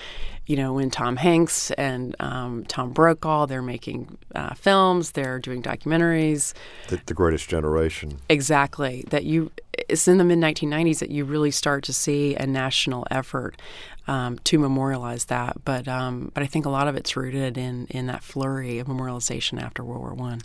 you 0.51 0.57
know, 0.57 0.73
when 0.73 0.91
Tom 0.91 1.17
Hanks 1.17 1.71
and 1.73 2.17
um, 2.19 2.65
Tom 2.65 2.91
Brokaw, 2.91 3.47
they're 3.47 3.63
making 3.63 4.19
uh, 4.35 4.53
films, 4.55 5.13
they're 5.13 5.39
doing 5.39 5.63
documentaries. 5.63 6.55
The, 6.89 7.01
the, 7.07 7.15
greatest 7.15 7.49
generation. 7.49 8.19
Exactly. 8.29 9.05
That 9.11 9.23
you, 9.23 9.53
it's 9.91 10.09
in 10.09 10.19
the 10.19 10.25
mid 10.25 10.39
1990s 10.39 10.99
that 11.01 11.11
you 11.11 11.25
really 11.25 11.51
start 11.51 11.85
to 11.85 11.93
see 11.93 12.35
a 12.35 12.47
national 12.47 13.07
effort 13.11 13.61
um, 14.07 14.39
to 14.41 14.59
memorialize 14.59 15.27
that. 15.27 15.65
But 15.65 15.89
um, 15.89 16.31
but 16.35 16.43
I 16.43 16.47
think 16.47 16.67
a 16.67 16.71
lot 16.71 16.89
of 16.89 16.97
it's 16.97 17.17
rooted 17.17 17.59
in 17.59 17.87
in 17.91 18.07
that 18.07 18.23
flurry 18.23 18.79
of 18.79 18.87
memorialization 18.87 19.61
after 19.63 19.85
World 19.85 20.03
War 20.03 20.15
One. 20.15 20.41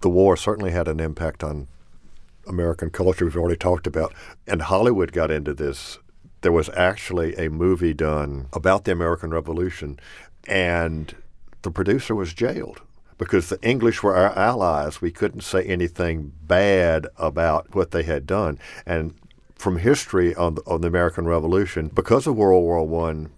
The 0.00 0.10
war 0.10 0.36
certainly 0.36 0.70
had 0.70 0.88
an 0.88 1.00
impact 1.00 1.42
on 1.42 1.66
American 2.46 2.90
culture. 2.90 3.24
We've 3.24 3.36
already 3.36 3.56
talked 3.56 3.86
about, 3.86 4.14
and 4.46 4.62
Hollywood 4.62 5.12
got 5.12 5.30
into 5.30 5.54
this 5.54 5.98
there 6.44 6.52
was 6.52 6.68
actually 6.76 7.34
a 7.36 7.48
movie 7.48 7.94
done 7.94 8.48
about 8.52 8.84
the 8.84 8.92
American 8.92 9.30
Revolution, 9.30 9.98
and 10.46 11.14
the 11.62 11.70
producer 11.70 12.14
was 12.14 12.34
jailed 12.34 12.82
because 13.18 13.48
the 13.48 13.60
English 13.62 14.02
were 14.02 14.16
our 14.16 14.36
allies. 14.36 15.00
We 15.00 15.10
couldn't 15.10 15.42
say 15.42 15.62
anything 15.64 16.32
bad 16.42 17.06
about 17.16 17.74
what 17.74 17.90
they 17.90 18.02
had 18.02 18.26
done. 18.26 18.58
And 18.86 19.14
from 19.54 19.78
history 19.78 20.34
on 20.34 20.56
the, 20.56 20.62
on 20.66 20.80
the 20.80 20.88
American 20.88 21.26
Revolution, 21.26 21.88
because 21.88 22.26
of 22.26 22.36
World 22.36 22.62
War 22.62 22.86
One, 22.86 23.30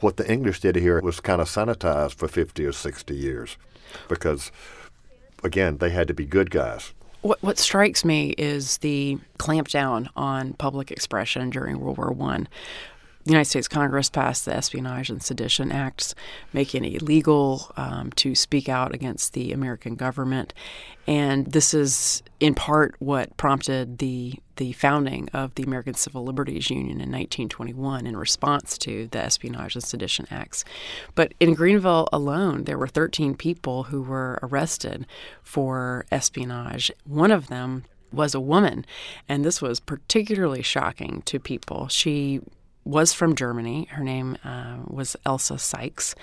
what 0.00 0.16
the 0.16 0.30
English 0.30 0.60
did 0.60 0.76
here 0.76 1.00
was 1.00 1.20
kind 1.20 1.40
of 1.40 1.48
sanitized 1.48 2.14
for 2.14 2.28
50 2.28 2.64
or 2.64 2.72
60 2.72 3.14
years 3.14 3.56
because, 4.08 4.52
again, 5.42 5.78
they 5.78 5.90
had 5.90 6.08
to 6.08 6.14
be 6.14 6.24
good 6.24 6.50
guys. 6.50 6.92
What, 7.22 7.42
what 7.42 7.58
strikes 7.58 8.04
me 8.04 8.30
is 8.38 8.78
the 8.78 9.18
clampdown 9.38 10.08
on 10.14 10.52
public 10.54 10.90
expression 10.90 11.50
during 11.50 11.80
World 11.80 11.98
War 11.98 12.12
One. 12.12 12.48
The 13.28 13.32
United 13.32 13.50
States 13.50 13.68
Congress 13.68 14.08
passed 14.08 14.46
the 14.46 14.56
Espionage 14.56 15.10
and 15.10 15.22
Sedition 15.22 15.70
Acts, 15.70 16.14
making 16.54 16.86
it 16.86 17.02
illegal 17.02 17.70
um, 17.76 18.10
to 18.12 18.34
speak 18.34 18.70
out 18.70 18.94
against 18.94 19.34
the 19.34 19.52
American 19.52 19.96
government. 19.96 20.54
And 21.06 21.44
this 21.44 21.74
is 21.74 22.22
in 22.40 22.54
part 22.54 22.94
what 23.00 23.36
prompted 23.36 23.98
the 23.98 24.36
the 24.56 24.72
founding 24.72 25.28
of 25.34 25.54
the 25.56 25.62
American 25.62 25.92
Civil 25.92 26.24
Liberties 26.24 26.70
Union 26.70 27.02
in 27.02 27.12
1921 27.12 28.06
in 28.06 28.16
response 28.16 28.78
to 28.78 29.08
the 29.08 29.18
Espionage 29.18 29.74
and 29.74 29.84
Sedition 29.84 30.26
Acts. 30.30 30.64
But 31.14 31.34
in 31.38 31.52
Greenville 31.52 32.08
alone, 32.10 32.64
there 32.64 32.78
were 32.78 32.88
13 32.88 33.34
people 33.36 33.84
who 33.84 34.00
were 34.00 34.38
arrested 34.42 35.06
for 35.42 36.06
espionage. 36.10 36.90
One 37.04 37.30
of 37.30 37.48
them 37.48 37.84
was 38.10 38.34
a 38.34 38.40
woman, 38.40 38.86
and 39.28 39.44
this 39.44 39.60
was 39.60 39.80
particularly 39.80 40.62
shocking 40.62 41.20
to 41.26 41.38
people. 41.38 41.88
She 41.88 42.40
was 42.88 43.12
from 43.12 43.34
Germany. 43.34 43.86
Her 43.90 44.02
name 44.02 44.38
uh, 44.42 44.78
was 44.86 45.14
Elsa 45.26 45.58
Sykes, 45.58 46.14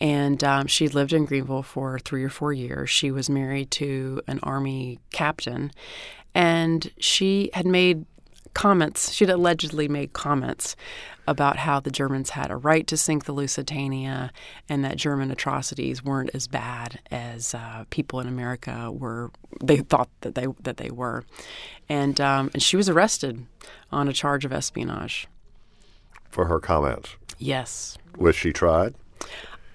and 0.00 0.42
um, 0.42 0.66
she 0.66 0.88
lived 0.88 1.12
in 1.12 1.26
Greenville 1.26 1.62
for 1.62 1.98
three 1.98 2.24
or 2.24 2.30
four 2.30 2.52
years. 2.52 2.88
She 2.88 3.10
was 3.10 3.28
married 3.28 3.70
to 3.72 4.22
an 4.26 4.40
Army 4.42 4.98
captain, 5.12 5.70
and 6.34 6.90
she 6.98 7.50
had 7.52 7.66
made 7.66 8.06
comments. 8.54 9.12
She'd 9.12 9.28
allegedly 9.28 9.86
made 9.86 10.14
comments 10.14 10.76
about 11.26 11.58
how 11.58 11.78
the 11.78 11.90
Germans 11.90 12.30
had 12.30 12.50
a 12.50 12.56
right 12.56 12.86
to 12.86 12.96
sink 12.96 13.26
the 13.26 13.32
Lusitania, 13.32 14.32
and 14.66 14.82
that 14.86 14.96
German 14.96 15.30
atrocities 15.30 16.02
weren't 16.02 16.30
as 16.32 16.48
bad 16.48 17.00
as 17.10 17.54
uh, 17.54 17.84
people 17.90 18.18
in 18.18 18.26
America 18.26 18.90
were. 18.90 19.30
They 19.62 19.76
thought 19.76 20.08
that 20.22 20.34
they 20.34 20.46
that 20.62 20.78
they 20.78 20.90
were, 20.90 21.24
and 21.86 22.18
um, 22.18 22.50
and 22.54 22.62
she 22.62 22.78
was 22.78 22.88
arrested 22.88 23.44
on 23.92 24.08
a 24.08 24.14
charge 24.14 24.46
of 24.46 24.54
espionage 24.54 25.28
for 26.28 26.46
her 26.46 26.60
comments? 26.60 27.16
Yes. 27.38 27.96
Was 28.16 28.36
she 28.36 28.52
tried? 28.52 28.94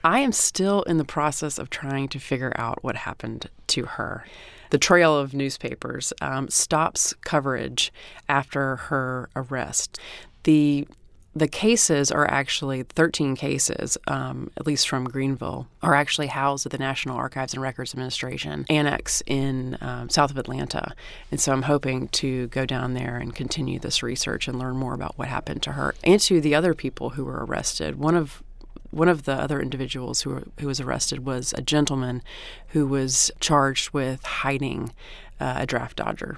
I 0.04 0.20
am 0.20 0.34
still 0.34 0.84
in 0.84 0.98
the 0.98 1.06
process 1.06 1.58
of 1.58 1.70
trying 1.70 2.10
to 2.10 2.20
figure 2.20 2.52
out 2.56 2.84
what 2.84 2.96
happened 2.96 3.50
to 3.68 3.86
her. 3.86 4.26
The 4.70 4.78
trail 4.78 5.18
of 5.18 5.34
newspapers 5.34 6.12
um, 6.20 6.50
stops 6.50 7.14
coverage 7.22 7.94
after 8.28 8.76
her 8.76 9.30
arrest. 9.36 10.00
The 10.44 10.88
the 11.36 11.48
cases 11.48 12.12
are 12.12 12.30
actually 12.30 12.84
13 12.84 13.36
cases, 13.36 13.98
um, 14.08 14.52
at 14.58 14.68
least 14.68 14.88
from 14.88 15.06
Greenville, 15.06 15.68
are 15.82 15.96
actually 15.96 16.28
housed 16.28 16.66
at 16.66 16.72
the 16.72 16.78
National 16.78 17.18
Archives 17.18 17.54
and 17.54 17.62
Records 17.62 17.94
Administration 17.94 18.66
annex 18.70 19.24
in 19.26 19.78
um, 19.82 20.10
south 20.10 20.30
of 20.30 20.38
Atlanta. 20.38 20.94
And 21.32 21.42
so 21.42 21.52
I'm 21.52 21.64
hoping 21.64 22.08
to 22.10 22.48
go 22.48 22.66
down 22.66 22.94
there 22.94 23.18
and 23.18 23.34
continue 23.34 23.80
this 23.80 24.04
research 24.04 24.48
and 24.48 24.60
learn 24.60 24.76
more 24.76 24.94
about 24.94 25.18
what 25.18 25.28
happened 25.28 25.64
to 25.64 25.72
her 25.72 25.96
and 26.04 26.20
to 26.22 26.40
the 26.40 26.54
other 26.54 26.76
people 26.76 27.12
who 27.12 27.26
were 27.26 27.46
arrested. 27.46 27.98
One 27.98 28.16
of 28.16 28.44
one 28.92 29.10
of 29.10 29.24
the 29.24 29.34
other 29.34 29.60
individuals 29.60 30.22
who, 30.22 30.30
were, 30.30 30.44
who 30.60 30.68
was 30.68 30.80
arrested 30.80 31.26
was 31.26 31.52
a 31.58 31.64
gentleman 31.64 32.22
who 32.70 32.86
was 32.86 33.32
charged 33.40 33.90
with 33.90 34.24
hiding 34.24 34.94
uh, 35.40 35.56
a 35.58 35.66
draft 35.66 35.98
dodger 35.98 36.38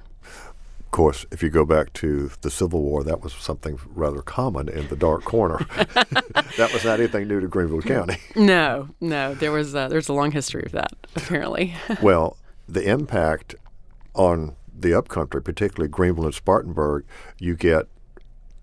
course, 0.96 1.26
if 1.30 1.44
you 1.44 1.50
go 1.50 1.66
back 1.66 1.92
to 1.92 2.32
the 2.40 2.50
Civil 2.50 2.82
War, 2.82 3.04
that 3.04 3.22
was 3.22 3.34
something 3.34 3.78
rather 3.86 4.22
common 4.22 4.70
in 4.70 4.88
the 4.88 4.96
dark 4.96 5.26
corner. 5.26 5.58
that 5.76 6.70
was 6.72 6.86
not 6.86 7.02
anything 7.02 7.28
new 7.28 7.42
to 7.42 7.50
Greenville 7.50 7.82
County. 7.82 8.16
no, 8.36 8.88
no, 9.02 9.34
there 9.34 9.52
was 9.52 9.76
a, 9.76 9.88
there's 9.90 10.08
a 10.08 10.14
long 10.14 10.32
history 10.32 10.64
of 10.66 10.72
that 10.72 10.94
apparently. 11.18 11.76
well, 12.02 12.38
the 12.70 12.90
impact 12.90 13.56
on 14.14 14.56
the 14.74 14.94
upcountry, 14.94 15.44
particularly 15.44 15.90
Greenville 15.90 16.26
and 16.26 16.34
Spartanburg, 16.34 17.04
you 17.40 17.58
get 17.58 17.88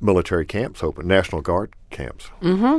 military 0.00 0.46
camps 0.46 0.82
open, 0.82 1.06
National 1.06 1.42
Guard 1.42 1.74
camps. 1.90 2.30
Mm-hmm. 2.40 2.78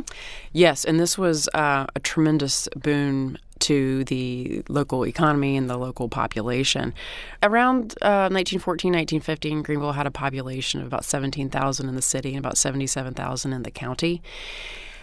Yes, 0.52 0.84
and 0.84 1.00
this 1.00 1.16
was 1.16 1.48
uh, 1.54 1.86
a 1.96 2.00
tremendous 2.00 2.68
boon 2.76 3.38
to 3.64 4.04
the 4.06 4.62
local 4.68 5.06
economy 5.06 5.56
and 5.56 5.70
the 5.70 5.78
local 5.78 6.10
population. 6.10 6.94
Around 7.42 7.94
uh, 8.02 8.28
1914, 8.30 8.92
1915, 8.92 9.64
Greenville 9.64 9.94
had 9.94 10.06
a 10.06 10.12
population 10.12 10.82
of 10.82 10.88
about 10.88 11.06
17,000 11.06 11.88
in 11.88 11.96
the 11.96 12.02
city 12.02 12.30
and 12.36 12.40
about 12.40 12.58
77,000 12.58 13.54
in 13.54 13.64
the 13.64 13.72
county. 13.72 14.22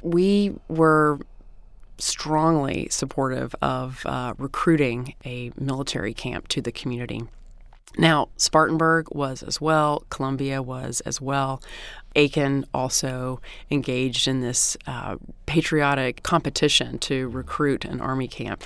We 0.03 0.55
were 0.69 1.21
strongly 1.99 2.89
supportive 2.91 3.55
of 3.63 4.05
uh, 4.05 4.35
recruiting 4.39 5.15
a 5.25 5.53
military 5.59 6.15
camp 6.15 6.49
to 6.49 6.61
the 6.61 6.73
community. 6.73 7.23
Now, 7.99 8.29
Spartanburg 8.37 9.09
was 9.11 9.43
as 9.43 9.61
well, 9.61 10.05
Columbia 10.11 10.63
was 10.63 11.01
as 11.01 11.21
well. 11.21 11.61
Aiken 12.17 12.65
also 12.73 13.41
engaged 13.71 14.27
in 14.27 14.41
this 14.41 14.77
uh, 14.87 15.17
patriotic 15.47 16.23
competition 16.23 16.99
to 17.01 17.29
recruit 17.29 17.85
an 17.85 18.01
army 18.01 18.29
camp. 18.29 18.63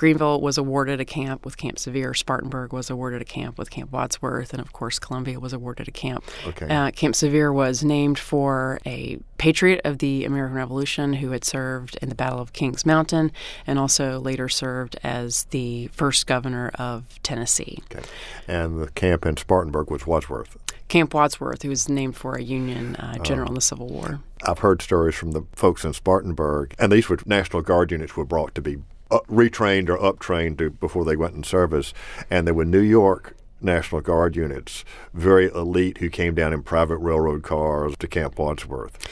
Greenville 0.00 0.40
was 0.40 0.56
awarded 0.56 0.98
a 0.98 1.04
camp 1.04 1.44
with 1.44 1.58
Camp 1.58 1.78
Sevier. 1.78 2.14
Spartanburg 2.14 2.72
was 2.72 2.88
awarded 2.88 3.20
a 3.20 3.24
camp 3.26 3.58
with 3.58 3.68
Camp 3.68 3.92
Wadsworth, 3.92 4.54
and 4.54 4.62
of 4.62 4.72
course, 4.72 4.98
Columbia 4.98 5.38
was 5.38 5.52
awarded 5.52 5.88
a 5.88 5.90
camp. 5.90 6.24
Okay. 6.46 6.74
Uh, 6.74 6.90
camp 6.90 7.14
Sevier 7.14 7.52
was 7.52 7.84
named 7.84 8.18
for 8.18 8.80
a 8.86 9.18
patriot 9.36 9.82
of 9.84 9.98
the 9.98 10.24
American 10.24 10.56
Revolution 10.56 11.12
who 11.12 11.32
had 11.32 11.44
served 11.44 11.98
in 12.00 12.08
the 12.08 12.14
Battle 12.14 12.40
of 12.40 12.54
Kings 12.54 12.86
Mountain 12.86 13.30
and 13.66 13.78
also 13.78 14.18
later 14.18 14.48
served 14.48 14.96
as 15.02 15.44
the 15.50 15.88
first 15.88 16.26
governor 16.26 16.70
of 16.76 17.22
Tennessee. 17.22 17.80
Okay. 17.92 18.02
And 18.48 18.80
the 18.80 18.88
camp 18.92 19.26
in 19.26 19.36
Spartanburg 19.36 19.90
was 19.90 20.06
Wadsworth. 20.06 20.56
Camp 20.88 21.12
Wadsworth, 21.12 21.60
who 21.60 21.68
was 21.68 21.90
named 21.90 22.16
for 22.16 22.36
a 22.36 22.42
Union 22.42 22.96
uh, 22.96 23.16
oh. 23.18 23.22
general 23.22 23.48
in 23.48 23.54
the 23.54 23.60
Civil 23.60 23.88
War. 23.88 24.20
I've 24.46 24.60
heard 24.60 24.80
stories 24.80 25.14
from 25.14 25.32
the 25.32 25.42
folks 25.52 25.84
in 25.84 25.92
Spartanburg, 25.92 26.74
and 26.78 26.90
these 26.90 27.10
were 27.10 27.18
National 27.26 27.60
Guard 27.60 27.92
units 27.92 28.16
were 28.16 28.24
brought 28.24 28.54
to 28.54 28.62
be 28.62 28.78
uh, 29.10 29.20
retrained 29.30 29.88
or 29.88 30.02
uptrained 30.02 30.58
to, 30.58 30.70
before 30.70 31.04
they 31.04 31.16
went 31.16 31.34
in 31.34 31.44
service. 31.44 31.92
And 32.30 32.46
there 32.46 32.54
were 32.54 32.64
New 32.64 32.80
York 32.80 33.36
National 33.60 34.00
Guard 34.00 34.36
units, 34.36 34.84
very 35.12 35.48
elite, 35.48 35.98
who 35.98 36.08
came 36.08 36.34
down 36.34 36.52
in 36.52 36.62
private 36.62 36.96
railroad 36.96 37.42
cars 37.42 37.94
to 37.98 38.08
Camp 38.08 38.38
Wadsworth. 38.38 39.06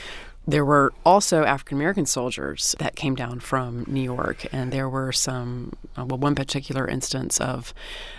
There 0.47 0.65
were 0.65 0.95
also 1.05 1.45
African 1.45 1.77
American 1.77 2.07
soldiers 2.07 2.75
that 2.79 2.97
came 2.97 3.15
down 3.15 3.41
from 3.41 3.85
New 3.87 4.01
York, 4.01 4.47
and 4.51 4.73
there 4.73 4.89
were 4.89 5.13
some, 5.13 5.75
uh, 5.95 6.07
well, 6.07 6.17
one 6.17 6.35
particular 6.35 6.89
instance 6.89 7.39
of 7.39 7.75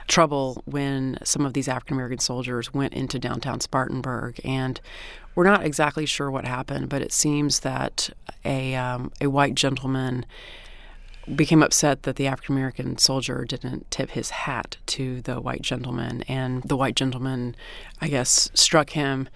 trouble 0.07 0.61
when 0.65 1.17
some 1.23 1.43
of 1.43 1.53
these 1.53 1.67
African 1.67 1.95
American 1.95 2.19
soldiers 2.19 2.71
went 2.71 2.93
into 2.93 3.17
downtown 3.17 3.61
Spartanburg. 3.61 4.39
And 4.45 4.79
we're 5.33 5.45
not 5.45 5.65
exactly 5.65 6.05
sure 6.05 6.29
what 6.29 6.45
happened, 6.45 6.87
but 6.87 7.01
it 7.01 7.11
seems 7.11 7.61
that 7.61 8.11
a, 8.45 8.75
um, 8.75 9.11
a 9.19 9.27
white 9.27 9.55
gentleman 9.55 10.23
became 11.35 11.63
upset 11.63 12.03
that 12.03 12.15
the 12.15 12.27
African 12.27 12.55
American 12.55 12.97
soldier 12.97 13.45
didn't 13.45 13.89
tip 13.91 14.11
his 14.11 14.29
hat 14.29 14.77
to 14.87 15.21
the 15.21 15.39
white 15.39 15.61
gentleman, 15.61 16.23
and 16.27 16.63
the 16.63 16.77
white 16.77 16.95
gentleman, 16.95 17.55
I 18.01 18.07
guess, 18.07 18.49
struck 18.53 18.91
him. 18.91 19.29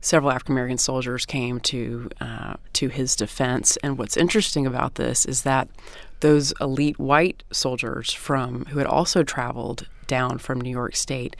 Several 0.00 0.30
African 0.30 0.52
American 0.52 0.78
soldiers 0.78 1.26
came 1.26 1.60
to 1.60 2.10
uh, 2.20 2.54
to 2.74 2.88
his 2.88 3.16
defense, 3.16 3.76
and 3.82 3.98
what's 3.98 4.16
interesting 4.16 4.66
about 4.66 4.94
this 4.94 5.24
is 5.24 5.42
that 5.42 5.68
those 6.20 6.52
elite 6.60 6.98
white 6.98 7.42
soldiers 7.50 8.12
from 8.12 8.64
who 8.66 8.78
had 8.78 8.86
also 8.86 9.22
traveled 9.22 9.88
down 10.06 10.38
from 10.38 10.60
New 10.60 10.70
York 10.70 10.96
State 10.96 11.36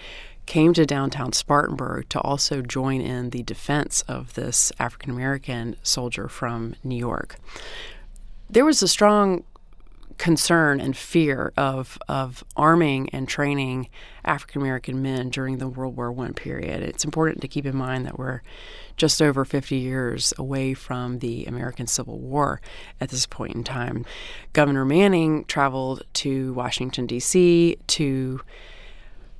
came 0.47 0.73
to 0.73 0.87
downtown 0.87 1.33
Spartanburg 1.33 2.09
to 2.09 2.21
also 2.21 2.63
join 2.63 3.01
in 3.01 3.31
the 3.31 3.43
defense 3.43 4.03
of 4.09 4.35
this 4.35 4.73
African 4.79 5.11
American 5.11 5.77
soldier 5.83 6.29
from 6.29 6.75
New 6.83 6.97
York. 6.97 7.37
There 8.49 8.65
was 8.65 8.83
a 8.83 8.89
strong 8.89 9.45
concern 10.19 10.81
and 10.81 10.97
fear 10.97 11.53
of 11.57 11.99
of 12.09 12.45
arming 12.57 13.09
and 13.11 13.29
training 13.29 13.89
African 14.25 14.61
American 14.61 15.01
men 15.01 15.31
during 15.31 15.59
the 15.59 15.69
World 15.69 15.97
War 15.97 16.13
One 16.13 16.35
period. 16.35 16.83
It's 16.83 17.05
important 17.05 17.41
to 17.41 17.49
keep 17.49 17.65
in 17.65 17.77
mind 17.77 18.05
that 18.05 18.19
we're 18.19 18.43
just 18.97 19.23
over 19.23 19.45
50 19.45 19.77
years 19.77 20.35
away 20.37 20.75
from 20.75 21.21
the 21.21 21.47
American 21.47 21.87
Civil 21.87 22.19
War 22.19 22.61
at 23.01 23.11
this 23.11 23.27
point 23.27 23.55
in 23.55 23.65
time. 23.65 24.05
Governor 24.53 24.85
Manning 24.85 25.45
traveled 25.45 26.03
to 26.15 26.53
Washington 26.53 27.07
D.C. 27.07 27.79
to 27.87 28.41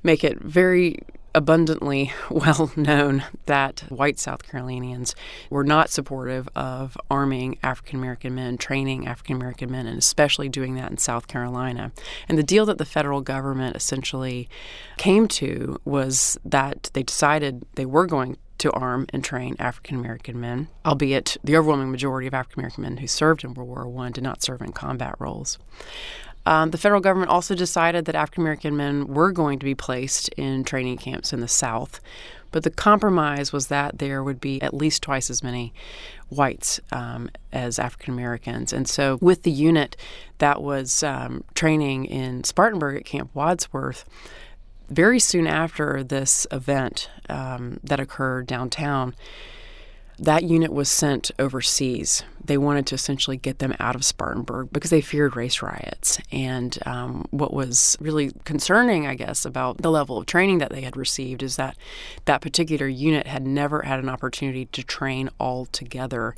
make 0.01 0.23
it 0.23 0.39
very 0.39 0.99
abundantly 1.39 2.11
well 2.29 2.69
known 2.75 3.23
that 3.45 3.79
white 3.87 4.19
South 4.19 4.43
Carolinians 4.43 5.15
were 5.49 5.63
not 5.63 5.89
supportive 5.89 6.49
of 6.53 6.97
arming 7.09 7.57
African 7.63 7.97
American 7.97 8.35
men, 8.35 8.57
training 8.57 9.07
African 9.07 9.37
American 9.37 9.71
men, 9.71 9.87
and 9.87 9.97
especially 9.97 10.49
doing 10.49 10.75
that 10.75 10.91
in 10.91 10.97
South 10.97 11.27
Carolina. 11.27 11.93
And 12.27 12.37
the 12.37 12.43
deal 12.43 12.65
that 12.65 12.77
the 12.77 12.85
federal 12.85 13.21
government 13.21 13.77
essentially 13.77 14.49
came 14.97 15.29
to 15.29 15.79
was 15.85 16.37
that 16.43 16.91
they 16.93 17.03
decided 17.03 17.65
they 17.75 17.85
were 17.85 18.05
going 18.05 18.35
to 18.57 18.71
arm 18.71 19.07
and 19.13 19.23
train 19.23 19.55
African 19.59 19.95
American 19.95 20.41
men, 20.41 20.67
albeit 20.85 21.37
the 21.41 21.55
overwhelming 21.55 21.89
majority 21.89 22.27
of 22.27 22.33
African 22.33 22.59
American 22.59 22.81
men 22.83 22.97
who 22.97 23.07
served 23.07 23.45
in 23.45 23.53
World 23.53 23.69
War 23.69 24.05
I 24.05 24.09
did 24.09 24.25
not 24.25 24.43
serve 24.43 24.61
in 24.61 24.73
combat 24.73 25.15
roles. 25.19 25.57
Um, 26.45 26.71
the 26.71 26.77
federal 26.77 27.01
government 27.01 27.31
also 27.31 27.53
decided 27.53 28.05
that 28.05 28.15
African 28.15 28.41
American 28.41 28.75
men 28.75 29.07
were 29.07 29.31
going 29.31 29.59
to 29.59 29.65
be 29.65 29.75
placed 29.75 30.29
in 30.29 30.63
training 30.63 30.97
camps 30.97 31.33
in 31.33 31.41
the 31.41 31.47
South, 31.47 31.99
but 32.51 32.63
the 32.63 32.69
compromise 32.69 33.53
was 33.53 33.67
that 33.67 33.99
there 33.99 34.23
would 34.23 34.41
be 34.41 34.61
at 34.61 34.73
least 34.73 35.03
twice 35.03 35.29
as 35.29 35.43
many 35.43 35.73
whites 36.29 36.79
um, 36.91 37.29
as 37.51 37.77
African 37.77 38.13
Americans. 38.13 38.73
And 38.73 38.87
so, 38.87 39.17
with 39.21 39.43
the 39.43 39.51
unit 39.51 39.95
that 40.39 40.61
was 40.61 41.03
um, 41.03 41.43
training 41.53 42.05
in 42.05 42.43
Spartanburg 42.43 42.97
at 42.97 43.05
Camp 43.05 43.29
Wadsworth, 43.33 44.05
very 44.89 45.19
soon 45.19 45.45
after 45.45 46.03
this 46.03 46.47
event 46.51 47.09
um, 47.29 47.79
that 47.83 47.99
occurred 47.99 48.47
downtown, 48.47 49.13
that 50.19 50.43
unit 50.43 50.71
was 50.71 50.89
sent 50.89 51.31
overseas. 51.39 52.23
They 52.43 52.57
wanted 52.57 52.87
to 52.87 52.95
essentially 52.95 53.37
get 53.37 53.59
them 53.59 53.75
out 53.79 53.95
of 53.95 54.03
Spartanburg 54.03 54.69
because 54.71 54.89
they 54.89 55.01
feared 55.01 55.35
race 55.35 55.61
riots. 55.61 56.19
And 56.31 56.77
um, 56.85 57.25
what 57.31 57.53
was 57.53 57.97
really 57.99 58.31
concerning, 58.43 59.07
I 59.07 59.15
guess, 59.15 59.45
about 59.45 59.79
the 59.79 59.91
level 59.91 60.17
of 60.17 60.25
training 60.25 60.57
that 60.59 60.71
they 60.71 60.81
had 60.81 60.97
received 60.97 61.43
is 61.43 61.55
that 61.55 61.77
that 62.25 62.41
particular 62.41 62.87
unit 62.87 63.27
had 63.27 63.45
never 63.45 63.83
had 63.83 63.99
an 63.99 64.09
opportunity 64.09 64.65
to 64.65 64.83
train 64.83 65.29
all 65.39 65.65
together 65.67 66.35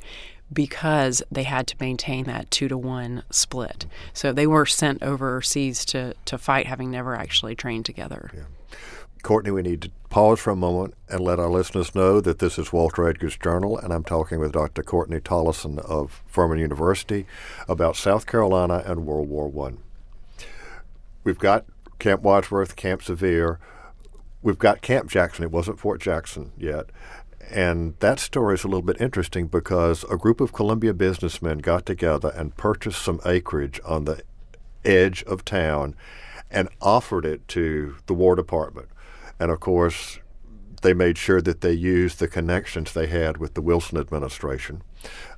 because 0.52 1.22
they 1.30 1.44
had 1.44 1.66
to 1.66 1.76
maintain 1.80 2.24
that 2.24 2.50
two 2.50 2.68
to 2.68 2.76
one 2.76 3.22
split. 3.30 3.86
So 4.12 4.32
they 4.32 4.46
were 4.46 4.66
sent 4.66 5.02
overseas 5.02 5.84
to, 5.86 6.14
to 6.26 6.38
fight, 6.38 6.66
having 6.66 6.90
never 6.90 7.14
actually 7.16 7.54
trained 7.54 7.86
together. 7.86 8.30
Yeah. 8.34 8.42
Courtney, 9.22 9.52
we 9.52 9.62
need 9.62 9.82
to 9.82 9.90
pause 10.10 10.40
for 10.40 10.50
a 10.50 10.56
moment 10.56 10.94
and 11.08 11.20
let 11.20 11.38
our 11.38 11.48
listeners 11.48 11.94
know 11.94 12.20
that 12.20 12.40
this 12.40 12.58
is 12.58 12.72
Walter 12.72 13.08
Edgar's 13.08 13.36
Journal, 13.36 13.78
and 13.78 13.92
I'm 13.92 14.02
talking 14.02 14.40
with 14.40 14.52
Dr. 14.52 14.82
Courtney 14.82 15.20
Tollison 15.20 15.78
of 15.78 16.22
Furman 16.26 16.58
University 16.58 17.26
about 17.68 17.96
South 17.96 18.26
Carolina 18.26 18.82
and 18.84 19.06
World 19.06 19.28
War 19.28 19.48
One. 19.48 19.78
We've 21.22 21.38
got 21.38 21.66
Camp 22.00 22.22
Wadsworth, 22.22 22.74
Camp 22.74 23.02
Sevier. 23.02 23.60
We've 24.42 24.58
got 24.58 24.82
Camp 24.82 25.08
Jackson. 25.08 25.44
It 25.44 25.52
wasn't 25.52 25.78
Fort 25.78 26.00
Jackson 26.00 26.50
yet. 26.58 26.90
And 27.48 27.94
that 28.00 28.18
story 28.18 28.54
is 28.54 28.64
a 28.64 28.68
little 28.68 28.82
bit 28.82 29.00
interesting 29.00 29.46
because 29.46 30.04
a 30.10 30.16
group 30.16 30.40
of 30.40 30.52
Columbia 30.52 30.94
businessmen 30.94 31.58
got 31.58 31.86
together 31.86 32.32
and 32.34 32.56
purchased 32.56 33.02
some 33.02 33.20
acreage 33.24 33.80
on 33.84 34.04
the 34.04 34.22
edge 34.84 35.22
of 35.24 35.44
town 35.44 35.94
and 36.50 36.68
offered 36.80 37.24
it 37.24 37.46
to 37.48 37.96
the 38.06 38.14
War 38.14 38.34
Department. 38.34 38.88
And 39.42 39.50
of 39.50 39.58
course, 39.58 40.20
they 40.82 40.94
made 40.94 41.18
sure 41.18 41.42
that 41.42 41.62
they 41.62 41.72
used 41.72 42.20
the 42.20 42.28
connections 42.28 42.92
they 42.92 43.08
had 43.08 43.38
with 43.38 43.54
the 43.54 43.60
Wilson 43.60 43.98
administration 43.98 44.84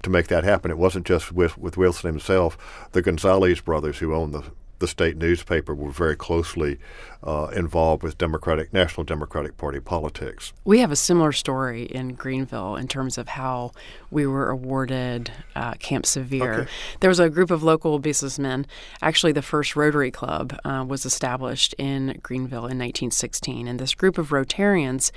to 0.02 0.10
make 0.10 0.26
that 0.26 0.44
happen. 0.44 0.70
It 0.70 0.76
wasn't 0.76 1.06
just 1.06 1.32
with, 1.32 1.56
with 1.56 1.78
Wilson 1.78 2.10
himself. 2.10 2.86
The 2.92 3.00
Gonzales 3.00 3.62
brothers, 3.62 4.00
who 4.00 4.12
owned 4.14 4.34
the 4.34 4.44
the 4.78 4.88
state 4.88 5.16
newspaper 5.16 5.74
were 5.74 5.90
very 5.90 6.16
closely 6.16 6.78
uh, 7.22 7.48
involved 7.54 8.02
with 8.02 8.18
Democratic 8.18 8.72
National 8.72 9.04
Democratic 9.04 9.56
Party 9.56 9.80
politics. 9.80 10.52
We 10.64 10.80
have 10.80 10.92
a 10.92 10.96
similar 10.96 11.32
story 11.32 11.84
in 11.84 12.14
Greenville 12.14 12.76
in 12.76 12.88
terms 12.88 13.16
of 13.16 13.28
how 13.28 13.72
we 14.10 14.26
were 14.26 14.50
awarded 14.50 15.30
uh, 15.56 15.74
Camp 15.74 16.06
Sevier. 16.06 16.52
Okay. 16.52 16.70
There 17.00 17.08
was 17.08 17.20
a 17.20 17.30
group 17.30 17.50
of 17.50 17.62
local 17.62 17.98
businessmen. 17.98 18.66
Actually, 19.00 19.32
the 19.32 19.42
first 19.42 19.76
Rotary 19.76 20.10
Club 20.10 20.58
uh, 20.64 20.84
was 20.86 21.06
established 21.06 21.74
in 21.78 22.18
Greenville 22.22 22.66
in 22.66 22.78
1916, 22.78 23.66
and 23.66 23.78
this 23.78 23.94
group 23.94 24.18
of 24.18 24.28
Rotarians, 24.28 25.10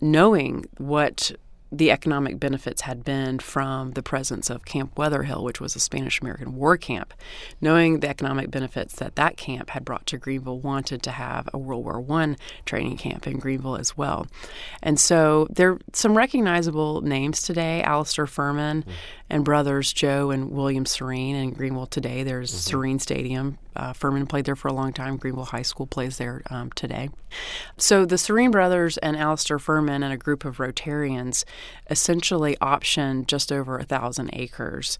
knowing 0.00 0.66
what 0.78 1.32
the 1.76 1.90
economic 1.90 2.38
benefits 2.38 2.82
had 2.82 3.04
been 3.04 3.38
from 3.38 3.92
the 3.92 4.02
presence 4.02 4.48
of 4.48 4.64
Camp 4.64 4.94
Wetherill, 4.94 5.42
which 5.42 5.60
was 5.60 5.74
a 5.74 5.80
Spanish 5.80 6.20
American 6.20 6.54
war 6.54 6.76
camp. 6.76 7.12
Knowing 7.60 8.00
the 8.00 8.08
economic 8.08 8.50
benefits 8.50 8.94
that 8.96 9.16
that 9.16 9.36
camp 9.36 9.70
had 9.70 9.84
brought 9.84 10.06
to 10.06 10.18
Greenville, 10.18 10.60
wanted 10.60 11.02
to 11.02 11.10
have 11.10 11.48
a 11.52 11.58
World 11.58 11.84
War 11.84 12.20
I 12.20 12.36
training 12.64 12.96
camp 12.96 13.26
in 13.26 13.38
Greenville 13.38 13.76
as 13.76 13.96
well. 13.96 14.26
And 14.82 14.98
so 15.00 15.48
there 15.50 15.72
are 15.72 15.78
some 15.92 16.16
recognizable 16.16 17.00
names 17.00 17.42
today 17.42 17.82
Alester 17.84 18.28
Furman 18.28 18.82
mm-hmm. 18.82 18.90
and 19.30 19.44
brothers 19.44 19.92
Joe 19.92 20.30
and 20.30 20.50
William 20.50 20.84
Sirrine 20.84 21.34
in 21.34 21.50
Greenville 21.50 21.86
today. 21.86 22.22
There's 22.22 22.52
mm-hmm. 22.52 22.76
Sirrine 22.76 23.00
Stadium. 23.00 23.58
Uh, 23.76 23.92
Furman 23.92 24.26
played 24.26 24.44
there 24.44 24.54
for 24.54 24.68
a 24.68 24.72
long 24.72 24.92
time. 24.92 25.16
Greenville 25.16 25.46
High 25.46 25.62
School 25.62 25.86
plays 25.86 26.18
there 26.18 26.42
um, 26.48 26.70
today. 26.72 27.10
So 27.76 28.04
the 28.04 28.16
Sirrine 28.16 28.52
brothers 28.52 28.98
and 28.98 29.16
Alester 29.16 29.60
Furman 29.60 30.02
and 30.02 30.12
a 30.12 30.16
group 30.16 30.44
of 30.44 30.58
Rotarians 30.58 31.44
essentially 31.90 32.56
optioned 32.60 33.26
just 33.26 33.52
over 33.52 33.78
a 33.78 33.84
thousand 33.84 34.30
acres 34.32 34.98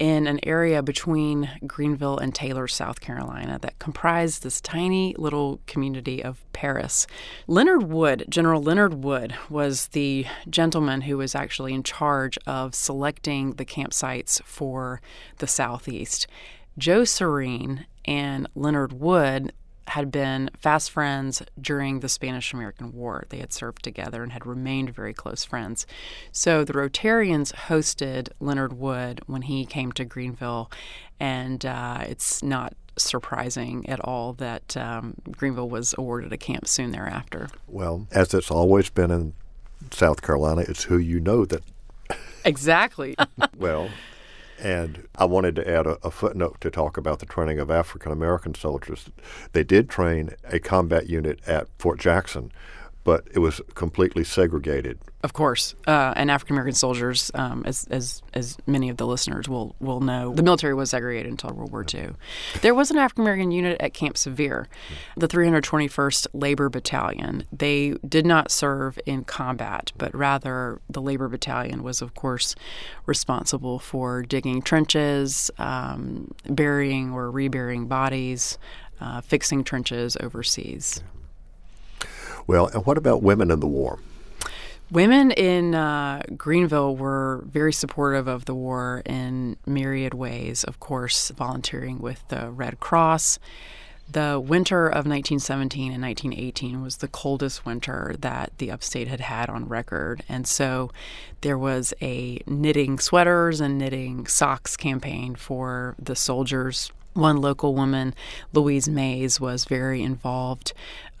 in 0.00 0.26
an 0.26 0.40
area 0.44 0.82
between 0.82 1.50
Greenville 1.66 2.16
and 2.16 2.34
Taylor, 2.34 2.66
South 2.66 3.00
Carolina, 3.02 3.58
that 3.60 3.78
comprised 3.78 4.42
this 4.42 4.58
tiny 4.60 5.14
little 5.18 5.60
community 5.66 6.24
of 6.24 6.42
Paris. 6.54 7.06
Leonard 7.46 7.82
Wood, 7.82 8.24
General 8.30 8.62
Leonard 8.62 9.04
Wood, 9.04 9.34
was 9.50 9.88
the 9.88 10.24
gentleman 10.48 11.02
who 11.02 11.18
was 11.18 11.34
actually 11.34 11.74
in 11.74 11.82
charge 11.82 12.38
of 12.46 12.74
selecting 12.74 13.52
the 13.52 13.66
campsites 13.66 14.42
for 14.42 15.02
the 15.36 15.46
Southeast. 15.46 16.26
Joe 16.78 17.02
Sirrine 17.02 17.84
and 18.06 18.48
Leonard 18.54 18.94
Wood 18.94 19.52
had 19.90 20.10
been 20.10 20.50
fast 20.58 20.90
friends 20.90 21.42
during 21.60 22.00
the 22.00 22.08
Spanish 22.08 22.52
American 22.52 22.92
War. 22.92 23.24
They 23.28 23.38
had 23.38 23.52
served 23.52 23.82
together 23.82 24.22
and 24.22 24.32
had 24.32 24.46
remained 24.46 24.94
very 24.94 25.12
close 25.12 25.44
friends. 25.44 25.86
So 26.32 26.64
the 26.64 26.72
Rotarians 26.72 27.52
hosted 27.52 28.28
Leonard 28.40 28.72
Wood 28.72 29.20
when 29.26 29.42
he 29.42 29.66
came 29.66 29.92
to 29.92 30.04
Greenville, 30.04 30.70
and 31.18 31.64
uh, 31.66 32.04
it's 32.08 32.42
not 32.42 32.74
surprising 32.96 33.88
at 33.88 34.00
all 34.00 34.32
that 34.34 34.76
um, 34.76 35.14
Greenville 35.30 35.68
was 35.68 35.94
awarded 35.98 36.32
a 36.32 36.38
camp 36.38 36.68
soon 36.68 36.92
thereafter. 36.92 37.48
Well, 37.66 38.06
as 38.12 38.32
it's 38.34 38.50
always 38.50 38.90
been 38.90 39.10
in 39.10 39.32
South 39.90 40.22
Carolina, 40.22 40.64
it's 40.68 40.84
who 40.84 40.98
you 40.98 41.20
know 41.20 41.44
that. 41.46 41.62
Exactly. 42.44 43.16
well, 43.58 43.90
and 44.60 45.08
I 45.16 45.24
wanted 45.24 45.56
to 45.56 45.68
add 45.68 45.86
a, 45.86 45.98
a, 46.02 46.10
footnote 46.10 46.60
to 46.60 46.70
talk 46.70 46.96
about 46.96 47.18
the 47.18 47.26
training 47.26 47.58
of 47.58 47.70
African 47.70 48.12
American 48.12 48.54
soldiers. 48.54 49.06
They 49.52 49.64
did 49.64 49.88
train 49.88 50.30
a 50.44 50.58
combat 50.58 51.08
unit 51.08 51.40
at 51.46 51.68
Fort 51.78 51.98
Jackson, 51.98 52.52
but 53.04 53.26
it 53.32 53.38
was 53.38 53.60
completely 53.74 54.24
segregated. 54.24 54.98
Of 55.22 55.32
course, 55.32 55.74
uh, 55.86 56.14
and 56.16 56.30
African 56.30 56.54
American 56.54 56.74
soldiers, 56.74 57.30
um, 57.34 57.62
as, 57.66 57.86
as 57.90 58.22
as 58.32 58.56
many 58.66 58.88
of 58.88 58.96
the 58.96 59.06
listeners 59.06 59.48
will 59.48 59.74
will 59.78 60.00
know, 60.00 60.34
the 60.34 60.42
military 60.42 60.72
was 60.72 60.90
segregated 60.90 61.30
until 61.30 61.50
World 61.50 61.72
War 61.72 61.84
II. 61.92 62.10
There 62.62 62.74
was 62.74 62.90
an 62.90 62.96
African 62.96 63.22
American 63.22 63.50
unit 63.50 63.76
at 63.80 63.92
Camp 63.92 64.16
Sevier, 64.16 64.66
the 65.16 65.28
321st 65.28 66.26
Labor 66.32 66.70
Battalion. 66.70 67.44
They 67.52 67.90
did 68.06 68.24
not 68.24 68.50
serve 68.50 68.98
in 69.04 69.24
combat, 69.24 69.92
but 69.98 70.14
rather 70.14 70.80
the 70.88 71.02
Labor 71.02 71.28
Battalion 71.28 71.82
was, 71.82 72.00
of 72.00 72.14
course, 72.14 72.54
responsible 73.04 73.78
for 73.78 74.22
digging 74.22 74.62
trenches, 74.62 75.50
um, 75.58 76.32
burying 76.48 77.12
or 77.12 77.30
reburying 77.30 77.88
bodies, 77.88 78.58
uh, 79.00 79.20
fixing 79.20 79.64
trenches 79.64 80.16
overseas. 80.20 81.02
Well, 82.50 82.66
and 82.66 82.84
what 82.84 82.98
about 82.98 83.22
women 83.22 83.52
in 83.52 83.60
the 83.60 83.68
war? 83.68 84.00
Women 84.90 85.30
in 85.30 85.72
uh, 85.72 86.22
Greenville 86.36 86.96
were 86.96 87.44
very 87.46 87.72
supportive 87.72 88.26
of 88.26 88.46
the 88.46 88.56
war 88.56 89.02
in 89.06 89.56
myriad 89.66 90.14
ways. 90.14 90.64
Of 90.64 90.80
course, 90.80 91.30
volunteering 91.30 92.00
with 92.00 92.26
the 92.26 92.50
Red 92.50 92.80
Cross. 92.80 93.38
The 94.10 94.40
winter 94.44 94.88
of 94.88 95.06
1917 95.06 95.92
and 95.92 96.02
1918 96.02 96.82
was 96.82 96.96
the 96.96 97.06
coldest 97.06 97.64
winter 97.64 98.16
that 98.18 98.50
the 98.58 98.72
upstate 98.72 99.06
had 99.06 99.20
had 99.20 99.48
on 99.48 99.68
record. 99.68 100.24
And 100.28 100.44
so 100.44 100.90
there 101.42 101.56
was 101.56 101.94
a 102.02 102.40
knitting 102.48 102.98
sweaters 102.98 103.60
and 103.60 103.78
knitting 103.78 104.26
socks 104.26 104.76
campaign 104.76 105.36
for 105.36 105.94
the 106.00 106.16
soldiers 106.16 106.90
one 107.14 107.38
local 107.38 107.74
woman, 107.74 108.14
Louise 108.52 108.88
Mays, 108.88 109.40
was 109.40 109.64
very 109.64 110.02
involved 110.02 110.72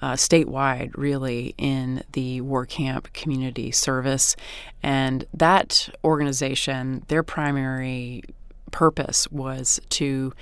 uh, 0.02 0.12
statewide, 0.12 0.92
really, 0.96 1.54
in 1.58 2.02
the 2.12 2.40
war 2.40 2.64
camp 2.66 3.12
community 3.12 3.70
service. 3.70 4.36
And 4.82 5.24
that 5.34 5.88
organization, 6.04 7.04
their 7.08 7.22
primary 7.22 8.22
purpose 8.70 9.30
was 9.30 9.80
to 9.90 10.32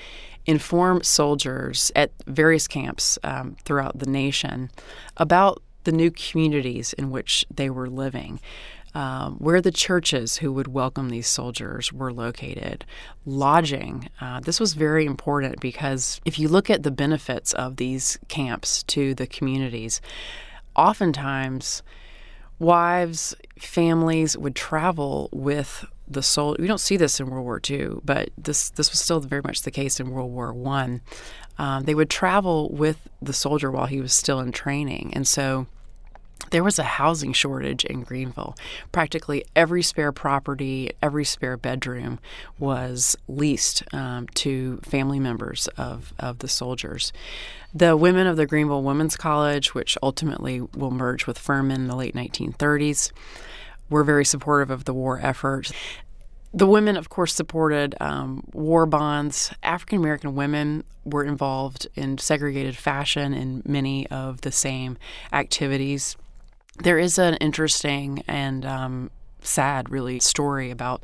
inform 0.46 1.02
soldiers 1.02 1.90
at 1.94 2.10
various 2.26 2.68
camps 2.68 3.18
um, 3.24 3.56
throughout 3.64 3.98
the 3.98 4.06
nation 4.06 4.70
about 5.16 5.62
the 5.84 5.92
new 5.92 6.10
communities 6.10 6.92
in 6.94 7.10
which 7.10 7.44
they 7.54 7.70
were 7.70 7.88
living 7.88 8.40
um, 8.98 9.36
where 9.36 9.60
the 9.60 9.70
churches 9.70 10.38
who 10.38 10.52
would 10.52 10.66
welcome 10.66 11.08
these 11.08 11.28
soldiers 11.28 11.92
were 11.92 12.12
located, 12.12 12.84
lodging. 13.24 14.08
Uh, 14.20 14.40
this 14.40 14.58
was 14.58 14.74
very 14.74 15.06
important 15.06 15.60
because 15.60 16.20
if 16.24 16.36
you 16.36 16.48
look 16.48 16.68
at 16.68 16.82
the 16.82 16.90
benefits 16.90 17.52
of 17.52 17.76
these 17.76 18.18
camps 18.26 18.82
to 18.82 19.14
the 19.14 19.28
communities, 19.28 20.00
oftentimes 20.74 21.84
wives, 22.58 23.36
families 23.60 24.36
would 24.36 24.56
travel 24.56 25.28
with 25.32 25.84
the 26.08 26.20
soul. 26.20 26.56
We 26.58 26.66
don't 26.66 26.80
see 26.80 26.96
this 26.96 27.20
in 27.20 27.30
World 27.30 27.44
War 27.44 27.60
II, 27.70 28.00
but 28.04 28.30
this 28.36 28.70
this 28.70 28.90
was 28.90 28.98
still 28.98 29.20
very 29.20 29.42
much 29.44 29.62
the 29.62 29.70
case 29.70 30.00
in 30.00 30.10
World 30.10 30.32
War 30.32 30.52
One. 30.52 31.02
Um, 31.56 31.84
they 31.84 31.94
would 31.94 32.10
travel 32.10 32.68
with 32.70 33.06
the 33.22 33.32
soldier 33.32 33.70
while 33.70 33.86
he 33.86 34.00
was 34.00 34.12
still 34.12 34.40
in 34.40 34.50
training, 34.50 35.12
and 35.14 35.24
so 35.24 35.68
there 36.50 36.64
was 36.64 36.78
a 36.78 36.84
housing 36.84 37.32
shortage 37.32 37.84
in 37.84 38.02
Greenville. 38.02 38.56
Practically 38.92 39.44
every 39.54 39.82
spare 39.82 40.12
property, 40.12 40.92
every 41.02 41.24
spare 41.24 41.56
bedroom 41.56 42.18
was 42.58 43.16
leased 43.28 43.82
um, 43.92 44.26
to 44.34 44.78
family 44.78 45.20
members 45.20 45.68
of, 45.76 46.12
of 46.18 46.38
the 46.38 46.48
soldiers. 46.48 47.12
The 47.74 47.96
women 47.96 48.26
of 48.26 48.36
the 48.36 48.46
Greenville 48.46 48.82
Women's 48.82 49.16
College, 49.16 49.74
which 49.74 49.98
ultimately 50.02 50.60
will 50.60 50.90
merge 50.90 51.26
with 51.26 51.38
Furman 51.38 51.82
in 51.82 51.86
the 51.86 51.96
late 51.96 52.14
1930s, 52.14 53.12
were 53.90 54.04
very 54.04 54.24
supportive 54.24 54.70
of 54.70 54.84
the 54.84 54.94
war 54.94 55.20
effort. 55.22 55.70
The 56.54 56.66
women, 56.66 56.96
of 56.96 57.10
course, 57.10 57.34
supported 57.34 57.94
um, 58.00 58.42
war 58.52 58.86
bonds. 58.86 59.52
African 59.62 59.98
American 59.98 60.34
women 60.34 60.84
were 61.04 61.24
involved 61.24 61.86
in 61.94 62.16
segregated 62.16 62.76
fashion 62.76 63.34
in 63.34 63.62
many 63.66 64.06
of 64.08 64.40
the 64.40 64.52
same 64.52 64.96
activities 65.30 66.16
there 66.82 66.98
is 66.98 67.18
an 67.18 67.34
interesting 67.34 68.22
and 68.28 68.64
um, 68.64 69.10
sad, 69.40 69.90
really, 69.90 70.20
story 70.20 70.70
about 70.70 71.02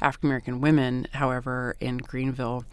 African 0.00 0.28
American 0.28 0.60
women, 0.60 1.06
however, 1.12 1.76
in 1.80 1.98
Greenville. 1.98 2.64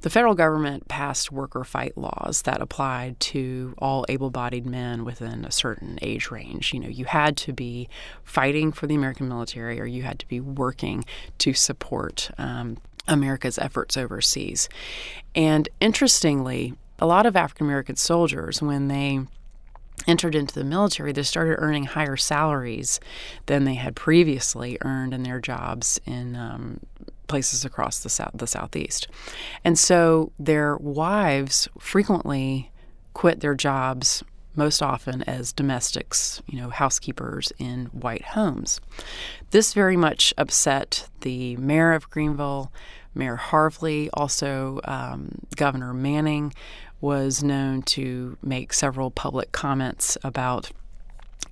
The 0.00 0.10
federal 0.10 0.34
government 0.34 0.88
passed 0.88 1.30
work 1.30 1.54
or 1.54 1.62
fight 1.62 1.96
laws 1.96 2.42
that 2.42 2.60
applied 2.60 3.20
to 3.20 3.74
all 3.78 4.04
able 4.08 4.30
bodied 4.30 4.66
men 4.66 5.04
within 5.04 5.44
a 5.44 5.52
certain 5.52 5.96
age 6.02 6.28
range. 6.28 6.74
You 6.74 6.80
know, 6.80 6.88
you 6.88 7.04
had 7.04 7.36
to 7.38 7.52
be 7.52 7.88
fighting 8.24 8.72
for 8.72 8.88
the 8.88 8.96
American 8.96 9.28
military 9.28 9.80
or 9.80 9.86
you 9.86 10.02
had 10.02 10.18
to 10.18 10.26
be 10.26 10.40
working 10.40 11.04
to 11.38 11.54
support 11.54 12.32
um, 12.36 12.78
America's 13.06 13.58
efforts 13.58 13.96
overseas. 13.96 14.68
And 15.36 15.68
interestingly, 15.80 16.74
a 16.98 17.06
lot 17.06 17.24
of 17.24 17.36
African 17.36 17.66
American 17.66 17.94
soldiers, 17.94 18.60
when 18.60 18.88
they 18.88 19.20
entered 20.06 20.34
into 20.34 20.54
the 20.54 20.64
military, 20.64 21.12
they 21.12 21.22
started 21.22 21.56
earning 21.58 21.84
higher 21.84 22.16
salaries 22.16 23.00
than 23.46 23.64
they 23.64 23.74
had 23.74 23.96
previously 23.96 24.78
earned 24.82 25.14
in 25.14 25.22
their 25.22 25.40
jobs 25.40 26.00
in 26.06 26.36
um, 26.36 26.80
places 27.26 27.64
across 27.64 28.00
the 28.00 28.08
south, 28.08 28.32
the 28.34 28.46
southeast, 28.46 29.08
and 29.64 29.78
so 29.78 30.32
their 30.38 30.76
wives 30.76 31.68
frequently 31.78 32.70
quit 33.14 33.40
their 33.40 33.54
jobs. 33.54 34.22
Most 34.54 34.82
often 34.82 35.22
as 35.22 35.50
domestics, 35.50 36.42
you 36.46 36.60
know, 36.60 36.68
housekeepers 36.68 37.54
in 37.58 37.86
white 37.86 38.22
homes. 38.22 38.82
This 39.50 39.72
very 39.72 39.96
much 39.96 40.34
upset 40.36 41.08
the 41.22 41.56
mayor 41.56 41.94
of 41.94 42.10
Greenville, 42.10 42.70
Mayor 43.14 43.36
Harvey, 43.36 44.10
also 44.12 44.80
um, 44.84 45.38
Governor 45.56 45.94
Manning, 45.94 46.52
was 47.02 47.42
known 47.42 47.82
to 47.82 48.38
make 48.42 48.72
several 48.72 49.10
public 49.10 49.52
comments 49.52 50.16
about 50.24 50.70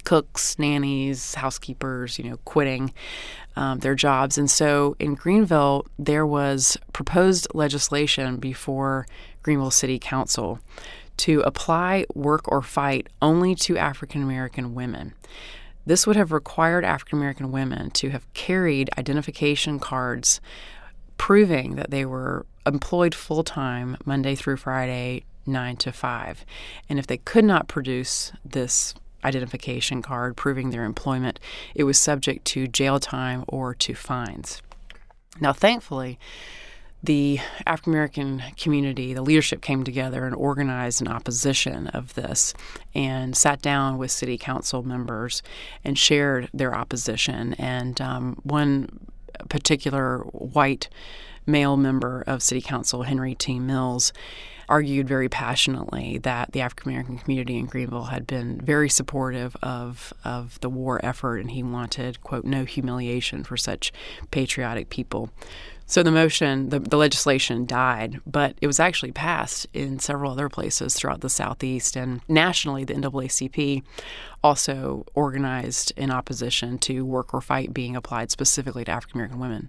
cooks, 0.05 0.59
nannies, 0.59 1.35
housekeepers, 1.35 2.19
you 2.19 2.31
know, 2.31 2.37
quitting 2.47 2.95
um, 3.57 3.81
their 3.81 3.95
jobs. 3.95 4.39
And 4.39 4.51
so 4.51 4.97
in 4.99 5.15
Greenville, 5.15 5.87
there 5.99 6.27
was 6.27 6.79
proposed 6.93 7.49
legislation 7.53 8.39
before 8.39 9.07
Greenville 9.43 9.71
City 9.71 9.99
Council 9.99 10.61
to 11.19 11.41
apply 11.41 12.07
work 12.15 12.51
or 12.51 12.63
fight 12.63 13.09
only 13.21 13.55
to 13.55 13.77
African 13.77 14.23
American 14.23 14.75
women. 14.75 15.13
This 15.85 16.07
would 16.07 16.17
have 16.17 16.33
required 16.33 16.85
African 16.85 17.19
American 17.19 17.51
women 17.51 17.91
to 17.91 18.11
have 18.11 18.33
carried 18.33 18.89
identification 18.97 19.79
cards 19.79 20.41
proving 21.19 21.75
that 21.75 21.91
they 21.91 22.07
were 22.07 22.47
employed 22.65 23.15
full 23.15 23.43
time 23.43 23.97
Monday 24.05 24.35
through 24.35 24.57
Friday, 24.57 25.25
nine 25.47 25.77
to 25.77 25.93
five. 25.93 26.45
And 26.89 26.99
if 26.99 27.07
they 27.07 27.19
could 27.19 27.45
not 27.45 27.69
produce 27.69 28.33
this 28.45 28.95
identification 29.25 30.03
card 30.03 30.37
proving 30.37 30.71
their 30.71 30.85
employment, 30.85 31.39
it 31.75 31.85
was 31.85 31.99
subject 31.99 32.45
to 32.47 32.67
jail 32.67 32.99
time 32.99 33.45
or 33.49 33.75
to 33.75 33.95
fines. 33.95 34.63
Now, 35.41 35.53
thankfully, 35.53 36.19
the 37.03 37.39
African 37.67 37.93
American 37.93 38.43
community, 38.59 39.15
the 39.15 39.23
leadership 39.23 39.63
came 39.63 39.85
together 39.85 40.27
and 40.27 40.35
organized 40.35 41.01
an 41.01 41.09
opposition 41.09 41.87
of 41.89 42.15
this 42.15 42.53
and 42.95 43.35
sat 43.35 43.63
down 43.63 43.97
with 43.97 44.11
city 44.11 44.37
council 44.37 44.83
members 44.83 45.43
and 45.83 45.99
shared 45.99 46.51
their 46.53 46.75
opposition. 46.75 47.55
And 47.55 48.01
um, 48.01 48.39
one 48.43 49.09
particular 49.49 50.19
white 50.19 50.91
male 51.47 51.79
member 51.79 52.23
of 52.27 52.43
city 52.43 52.61
council, 52.61 53.05
Henry 53.05 53.35
T. 53.35 53.59
Mills, 53.59 54.13
argued 54.71 55.09
very 55.09 55.29
passionately 55.29 56.19
that 56.19 56.53
the 56.53 56.61
African 56.61 56.91
American 56.93 57.19
community 57.19 57.59
in 57.59 57.67
Greenville 57.67 58.05
had 58.05 58.27
been 58.27 58.61
very 58.61 58.89
supportive 58.89 59.57
of 59.63 60.15
of 60.25 60.59
the 60.61 60.71
war 60.71 61.05
effort, 61.05 61.39
and 61.39 61.51
he 61.51 61.63
wanted 61.63 62.23
quote 62.23 62.45
no 62.45 62.65
humiliation 62.65 63.43
for 63.45 63.57
such 63.57 63.93
patriotic 64.31 64.89
people. 64.89 65.31
So 65.87 66.05
the 66.05 66.13
motion, 66.13 66.69
the, 66.69 66.79
the 66.79 66.97
legislation 66.97 67.67
died, 67.67 68.21
but 68.25 68.55
it 68.61 68.69
was 68.69 68.79
actually 68.79 69.11
passed 69.11 69.67
in 69.75 69.99
several 69.99 70.31
other 70.31 70.49
places 70.49 70.95
throughout 70.95 71.21
the 71.21 71.29
Southeast 71.29 71.97
and 71.97 72.21
nationally. 72.29 72.85
The 72.85 72.95
NAACP 72.95 73.83
also 74.45 75.05
organized 75.17 75.93
in 75.97 76.13
opposition 76.13 76.79
to 76.79 77.05
work 77.05 77.35
or 77.35 77.41
fight 77.41 77.75
being 77.75 77.97
applied 77.97 78.31
specifically 78.31 78.85
to 78.85 78.93
African 78.93 79.19
American 79.19 79.41
women. 79.41 79.69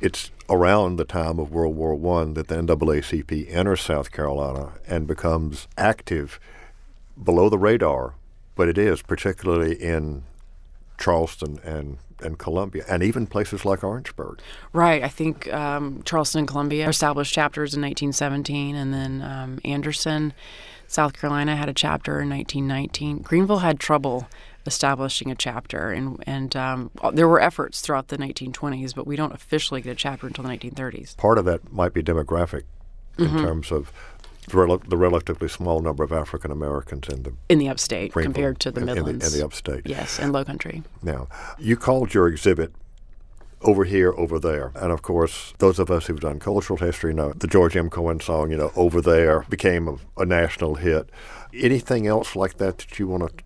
It's 0.00 0.30
around 0.48 0.96
the 0.96 1.04
time 1.04 1.38
of 1.38 1.52
World 1.52 1.76
War 1.76 1.94
I 2.20 2.24
that 2.32 2.48
the 2.48 2.56
NAACP 2.56 3.52
enters 3.54 3.80
South 3.80 4.10
Carolina 4.10 4.72
and 4.86 5.06
becomes 5.06 5.68
active 5.76 6.40
below 7.22 7.48
the 7.48 7.58
radar, 7.58 8.14
but 8.54 8.68
it 8.68 8.78
is, 8.78 9.02
particularly 9.02 9.74
in 9.74 10.24
Charleston 10.98 11.60
and 11.64 11.98
and 12.20 12.36
Columbia, 12.36 12.84
and 12.88 13.02
even 13.02 13.28
places 13.28 13.64
like 13.64 13.84
Orangeburg. 13.84 14.40
Right. 14.72 15.04
I 15.04 15.08
think 15.08 15.52
um, 15.52 16.02
Charleston 16.04 16.40
and 16.40 16.48
Columbia 16.48 16.88
established 16.88 17.32
chapters 17.32 17.74
in 17.74 17.80
1917, 17.80 18.74
and 18.74 18.92
then 18.92 19.22
um, 19.22 19.60
Anderson, 19.64 20.32
South 20.88 21.12
Carolina, 21.12 21.54
had 21.54 21.68
a 21.68 21.72
chapter 21.72 22.20
in 22.20 22.28
1919. 22.28 23.18
Greenville 23.18 23.58
had 23.58 23.78
trouble 23.78 24.28
establishing 24.68 25.30
a 25.30 25.34
chapter, 25.34 25.90
and 25.90 26.22
and 26.26 26.54
um, 26.54 26.90
there 27.12 27.26
were 27.26 27.40
efforts 27.40 27.80
throughout 27.80 28.08
the 28.08 28.18
1920s, 28.18 28.94
but 28.94 29.06
we 29.06 29.16
don't 29.16 29.34
officially 29.34 29.80
get 29.80 29.90
a 29.90 29.96
chapter 29.96 30.28
until 30.28 30.44
the 30.44 30.50
1930s. 30.50 31.16
Part 31.16 31.38
of 31.38 31.44
that 31.46 31.72
might 31.72 31.92
be 31.92 32.02
demographic, 32.02 32.62
in 33.18 33.26
mm-hmm. 33.26 33.44
terms 33.44 33.72
of 33.72 33.92
the, 34.46 34.56
rel- 34.56 34.78
the, 34.78 34.96
relatively 34.96 35.48
small 35.48 35.80
number 35.80 36.04
of 36.04 36.12
African 36.12 36.50
Americans 36.50 37.08
in 37.08 37.24
the 37.24 37.32
in 37.48 37.58
the 37.58 37.68
upstate 37.68 38.12
compared 38.12 38.60
to 38.60 38.70
the 38.70 38.80
Midlands, 38.80 39.08
in 39.08 39.18
the, 39.18 39.26
in 39.26 39.40
the 39.40 39.44
upstate. 39.44 39.86
Yes, 39.86 40.20
and 40.20 40.32
Low 40.32 40.44
Country. 40.44 40.84
Now, 41.02 41.28
you 41.58 41.76
called 41.76 42.14
your 42.14 42.28
exhibit 42.28 42.72
over 43.62 43.84
here, 43.84 44.12
over 44.16 44.38
there. 44.38 44.72
And 44.76 44.92
of 44.92 45.02
course, 45.02 45.52
those 45.58 45.78
of 45.78 45.90
us 45.90 46.06
who've 46.06 46.20
done 46.20 46.38
cultural 46.38 46.78
history 46.78 47.12
know 47.12 47.32
the 47.32 47.46
George 47.46 47.76
M. 47.76 47.90
Cohan 47.90 48.20
song, 48.20 48.50
you 48.50 48.56
know, 48.56 48.72
Over 48.76 49.00
There 49.00 49.44
became 49.48 49.88
a, 49.88 49.96
a 50.16 50.24
national 50.24 50.76
hit. 50.76 51.10
Anything 51.52 52.06
else 52.06 52.36
like 52.36 52.58
that 52.58 52.78
that 52.78 52.98
you 52.98 53.08
want 53.08 53.38
to 53.38 53.44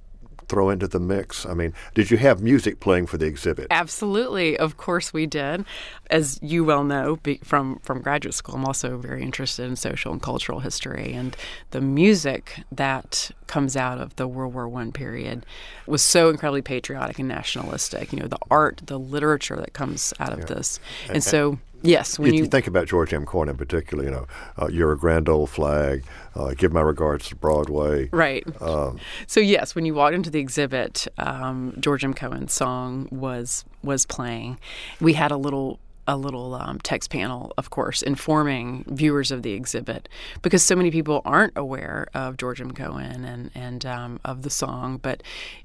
throw 0.52 0.68
into 0.68 0.86
the 0.86 1.00
mix? 1.00 1.46
I 1.46 1.54
mean, 1.54 1.72
did 1.94 2.10
you 2.10 2.18
have 2.18 2.42
music 2.42 2.78
playing 2.78 3.06
for 3.06 3.16
the 3.16 3.24
exhibit? 3.24 3.68
Absolutely, 3.70 4.58
of 4.58 4.76
course 4.76 5.10
we 5.10 5.24
did. 5.24 5.64
As 6.10 6.38
you 6.42 6.62
well 6.62 6.84
know 6.84 7.18
from 7.42 7.78
from 7.78 8.02
graduate 8.02 8.34
school, 8.34 8.56
I'm 8.56 8.66
also 8.66 8.98
very 8.98 9.22
interested 9.22 9.64
in 9.64 9.76
social 9.76 10.12
and 10.12 10.20
cultural 10.20 10.60
history, 10.60 11.14
and 11.14 11.34
the 11.70 11.80
music 11.80 12.60
that 12.70 13.30
comes 13.46 13.78
out 13.78 13.98
of 13.98 14.14
the 14.16 14.28
World 14.28 14.52
War 14.52 14.68
One 14.68 14.92
period 14.92 15.46
was 15.86 16.02
so 16.02 16.28
incredibly 16.28 16.60
patriotic 16.60 17.18
and 17.18 17.28
nationalistic. 17.28 18.12
You 18.12 18.20
know, 18.20 18.28
the 18.28 18.38
art, 18.50 18.82
the 18.84 18.98
literature 18.98 19.56
that 19.56 19.72
comes 19.72 20.12
out 20.20 20.34
of 20.34 20.40
yeah. 20.40 20.54
this, 20.56 20.80
and, 21.06 21.14
and 21.14 21.24
so 21.24 21.58
Yes, 21.82 22.18
when 22.18 22.32
you, 22.34 22.44
you, 22.44 22.46
think 22.46 22.66
about 22.66 22.86
George 22.86 23.12
M. 23.12 23.26
Cohan 23.26 23.48
in 23.48 23.56
particular, 23.56 24.04
you 24.04 24.10
know, 24.10 24.26
uh, 24.60 24.68
you're 24.68 24.92
a 24.92 24.98
grand 24.98 25.28
old 25.28 25.50
flag. 25.50 26.04
Uh, 26.34 26.54
give 26.54 26.72
my 26.72 26.80
regards 26.80 27.28
to 27.28 27.36
Broadway. 27.36 28.08
Right. 28.12 28.46
Um, 28.62 28.98
so 29.26 29.40
yes, 29.40 29.74
when 29.74 29.84
you 29.84 29.94
walked 29.94 30.14
into 30.14 30.30
the 30.30 30.40
exhibit, 30.40 31.06
um, 31.18 31.74
George 31.78 32.04
M. 32.04 32.14
Cohan's 32.14 32.52
song 32.52 33.08
was 33.10 33.64
was 33.82 34.06
playing. 34.06 34.58
We 35.00 35.12
had 35.14 35.30
a 35.30 35.36
little 35.36 35.80
a 36.06 36.16
little 36.16 36.54
um, 36.54 36.78
text 36.80 37.10
panel, 37.10 37.52
of 37.56 37.70
course, 37.70 38.02
informing 38.02 38.84
viewers 38.88 39.30
of 39.30 39.42
the 39.42 39.52
exhibit 39.52 40.08
because 40.42 40.62
so 40.62 40.74
many 40.74 40.90
people 40.90 41.22
aren't 41.24 41.52
aware 41.56 42.08
of 42.14 42.36
George 42.36 42.60
M. 42.60 42.72
Cohan 42.72 43.24
and 43.24 43.50
and 43.54 43.86
um, 43.86 44.20
of 44.24 44.42
the 44.42 44.50
song. 44.50 44.98
But 44.98 45.22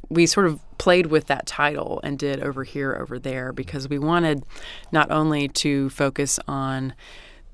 we 0.09 0.25
sort 0.25 0.45
of 0.45 0.59
played 0.77 1.07
with 1.07 1.27
that 1.27 1.45
title 1.47 1.99
and 2.03 2.19
did 2.19 2.41
over 2.41 2.63
here, 2.63 2.95
over 2.95 3.17
there 3.19 3.51
because 3.51 3.89
we 3.89 3.99
wanted 3.99 4.43
not 4.91 5.11
only 5.11 5.47
to 5.47 5.89
focus 5.89 6.39
on 6.47 6.93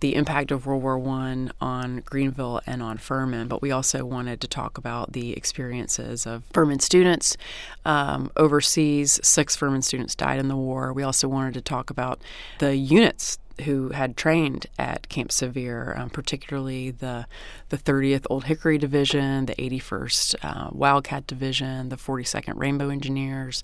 the 0.03 0.15
impact 0.15 0.51
of 0.51 0.65
World 0.65 0.83
War 0.83 0.99
I 0.99 1.47
on 1.61 2.01
Greenville 2.03 2.59
and 2.67 2.83
on 2.83 2.97
Furman, 2.97 3.47
but 3.47 3.61
we 3.61 3.71
also 3.71 4.03
wanted 4.03 4.41
to 4.41 4.49
talk 4.49 4.77
about 4.77 5.13
the 5.13 5.31
experiences 5.31 6.27
of 6.27 6.43
Furman 6.51 6.81
students 6.81 7.37
um, 7.85 8.29
overseas. 8.35 9.17
Six 9.23 9.55
Furman 9.55 9.81
students 9.81 10.13
died 10.13 10.39
in 10.39 10.49
the 10.49 10.57
war. 10.57 10.91
We 10.91 11.03
also 11.03 11.29
wanted 11.29 11.53
to 11.53 11.61
talk 11.61 11.89
about 11.89 12.19
the 12.59 12.75
units 12.75 13.39
who 13.61 13.89
had 13.89 14.17
trained 14.17 14.65
at 14.79 15.09
Camp 15.09 15.31
Sevier, 15.31 15.93
um, 15.97 16.09
particularly 16.09 16.91
the 16.91 17.27
the 17.69 17.77
30th 17.77 18.25
Old 18.29 18.45
Hickory 18.45 18.77
Division, 18.77 19.45
the 19.45 19.55
81st 19.55 20.35
uh, 20.43 20.69
Wildcat 20.71 21.27
Division, 21.27 21.89
the 21.89 21.95
42nd 21.95 22.53
Rainbow 22.55 22.89
Engineers, 22.89 23.63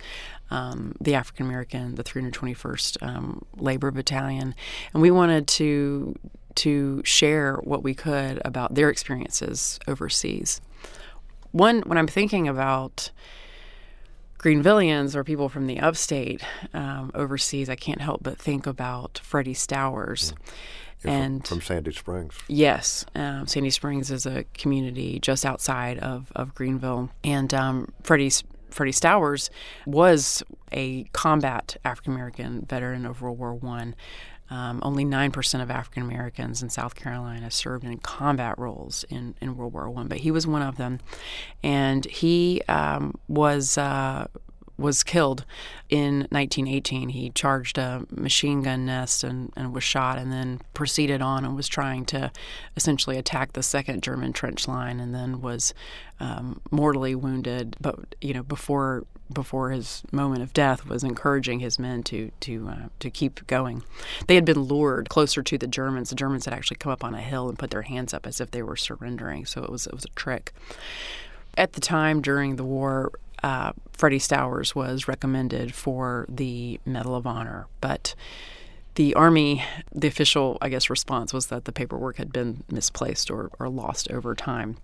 um, 0.52 0.96
the 1.02 1.16
African 1.16 1.46
American, 1.46 1.96
the 1.96 2.04
321st 2.04 3.02
um, 3.02 3.46
Labor 3.58 3.92
Battalion, 3.92 4.56
and 4.94 5.02
we 5.02 5.12
wanted 5.12 5.48
to 5.48 6.16
to 6.56 7.02
share 7.06 7.56
what 7.58 7.84
we 7.84 7.94
could 7.94 8.42
about 8.44 8.76
their 8.76 8.90
experiences 8.90 9.80
overseas. 9.88 10.62
One, 11.52 11.82
when 11.82 11.98
I'm 11.98 12.08
thinking 12.08 12.48
about 12.48 13.12
Greenvillians 14.40 15.16
or 15.16 15.24
people 15.24 15.50
from 15.50 15.68
the 15.68 15.80
upstate 15.80 16.42
um, 16.74 17.12
overseas, 17.14 17.70
I 17.70 17.76
can't 17.76 18.02
help 18.02 18.24
but 18.24 18.40
think 18.40 18.66
about 18.66 19.20
Freddie 19.22 19.54
Stowers. 19.54 20.34
And 21.04 21.46
from, 21.46 21.60
from, 21.60 21.66
Sandy 21.66 21.92
Springs. 21.92 22.36
Yes, 22.48 23.06
um, 23.16 23.48
Sandy 23.48 23.70
Springs 23.70 24.12
is 24.12 24.26
a 24.26 24.46
community 24.54 25.20
just 25.20 25.46
outside 25.46 25.98
of, 26.00 26.32
of 26.36 26.56
Greenville, 26.56 27.10
and 27.24 27.54
um, 27.54 27.94
Freddie 28.04 28.32
Freddie 28.70 28.92
Stowers 28.92 29.50
was 29.86 30.44
a 30.72 31.06
combat 31.06 31.78
African 31.84 32.14
American 32.14 32.66
veteran 32.66 33.06
of 33.06 33.22
World 33.22 33.40
War 33.40 33.54
One. 33.54 33.96
Um, 34.50 34.80
only 34.84 35.06
9% 35.06 35.62
of 35.62 35.70
African 35.70 36.04
Americans 36.04 36.64
in 36.64 36.70
South 36.70 36.96
Carolina 36.96 37.52
served 37.52 37.84
in 37.84 37.98
combat 38.00 38.58
roles 38.58 39.06
in, 39.10 39.36
in 39.42 39.56
World 39.56 39.74
War 39.74 39.90
One, 39.90 40.08
but 40.08 40.20
he 40.20 40.32
was 40.32 40.48
one 40.48 40.62
of 40.62 40.78
them. 40.78 41.00
And 41.64 42.06
he 42.06 42.62
um, 42.68 43.16
was. 43.28 43.78
Uh, 43.78 44.28
was 44.80 45.04
killed 45.04 45.46
in 45.90 46.20
1918. 46.32 47.10
He 47.10 47.30
charged 47.32 47.78
a 47.78 48.06
machine 48.10 48.62
gun 48.64 48.86
nest 48.86 49.24
and, 49.24 49.52
and 49.56 49.74
was 49.74 49.84
shot, 49.84 50.18
and 50.18 50.32
then 50.32 50.62
proceeded 50.74 51.22
on 51.22 51.46
and 51.46 51.56
was 51.56 51.68
trying 51.68 52.06
to 52.06 52.32
essentially 52.76 53.18
attack 53.18 53.54
the 53.54 53.62
second 53.62 54.02
German 54.02 54.34
trench 54.34 54.68
line, 54.68 55.00
and 55.00 55.14
then 55.14 55.42
was 55.42 55.74
um, 56.20 56.62
mortally 56.72 57.14
wounded. 57.14 57.76
But 57.82 58.16
you 58.22 58.34
know, 58.34 58.44
before 58.44 59.06
before 59.32 59.72
his 59.72 60.04
moment 60.12 60.42
of 60.42 60.54
death 60.54 60.86
was 60.86 61.04
encouraging 61.04 61.60
his 61.60 61.78
men 61.80 62.04
to 62.04 62.32
to 62.42 62.68
uh, 62.70 62.88
to 63.00 63.10
keep 63.10 63.46
going. 63.48 63.84
They 64.28 64.36
had 64.36 64.46
been 64.46 64.62
lured 64.62 65.10
closer 65.10 65.44
to 65.44 65.58
the 65.58 65.68
Germans. 65.68 66.10
The 66.10 66.16
Germans 66.16 66.46
had 66.46 66.54
actually 66.54 66.78
come 66.78 66.92
up 66.92 67.04
on 67.04 67.14
a 67.14 67.22
hill 67.22 67.50
and 67.50 67.60
put 67.60 67.72
their 67.72 67.84
hands 67.84 68.14
up 68.14 68.26
as 68.26 68.42
if 68.42 68.52
they 68.52 68.64
were 68.64 68.76
surrendering. 68.76 69.46
So 69.46 69.64
it 69.64 69.70
was 69.70 69.88
it 69.88 69.94
was 69.94 70.06
a 70.06 70.10
trick. 70.10 70.54
At 71.58 71.74
the 71.74 71.82
time 71.82 72.22
during 72.22 72.56
the 72.56 72.64
war, 72.64 73.12
uh, 73.44 73.74
Freddie 73.92 74.20
Stowers 74.20 74.76
was 74.76 75.08
recommended 75.08 75.74
for 75.74 76.26
the 76.30 76.80
Medal 76.86 77.16
of 77.16 77.28
Honor, 77.28 77.68
but 77.82 78.16
the 78.96 79.14
Army, 79.16 79.64
the 79.94 80.08
official, 80.08 80.58
I 80.62 80.70
guess, 80.70 80.90
response 80.90 81.34
was 81.34 81.48
that 81.48 81.66
the 81.66 81.72
paperwork 81.72 82.18
had 82.18 82.34
been 82.34 82.64
misplaced 82.70 83.32
or, 83.32 83.50
or 83.60 83.70
lost 83.70 84.12
over 84.12 84.36
time. 84.36 84.78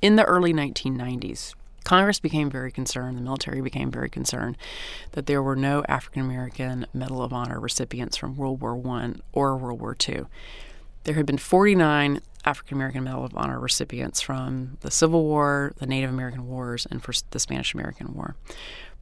In 0.00 0.16
the 0.16 0.24
early 0.24 0.52
1990s, 0.52 1.54
Congress 1.84 2.20
became 2.20 2.50
very 2.50 2.70
concerned, 2.70 3.16
the 3.16 3.22
military 3.22 3.60
became 3.60 3.90
very 3.90 4.08
concerned 4.08 4.56
that 5.12 5.26
there 5.26 5.42
were 5.42 5.56
no 5.56 5.84
African 5.88 6.22
American 6.22 6.86
Medal 6.92 7.22
of 7.22 7.32
Honor 7.32 7.60
recipients 7.60 8.16
from 8.16 8.36
World 8.36 8.60
War 8.60 8.80
I 8.96 9.14
or 9.32 9.56
World 9.56 9.80
War 9.80 9.96
II. 10.08 10.24
There 11.04 11.14
had 11.14 11.26
been 11.26 11.38
49 11.38 12.20
African 12.44 12.76
American 12.76 13.04
Medal 13.04 13.24
of 13.24 13.36
Honor 13.36 13.58
recipients 13.58 14.20
from 14.20 14.78
the 14.80 14.90
Civil 14.90 15.24
War, 15.24 15.72
the 15.78 15.86
Native 15.86 16.10
American 16.10 16.46
Wars, 16.46 16.86
and 16.90 17.02
for 17.02 17.12
the 17.30 17.38
Spanish 17.38 17.74
American 17.74 18.14
War, 18.14 18.36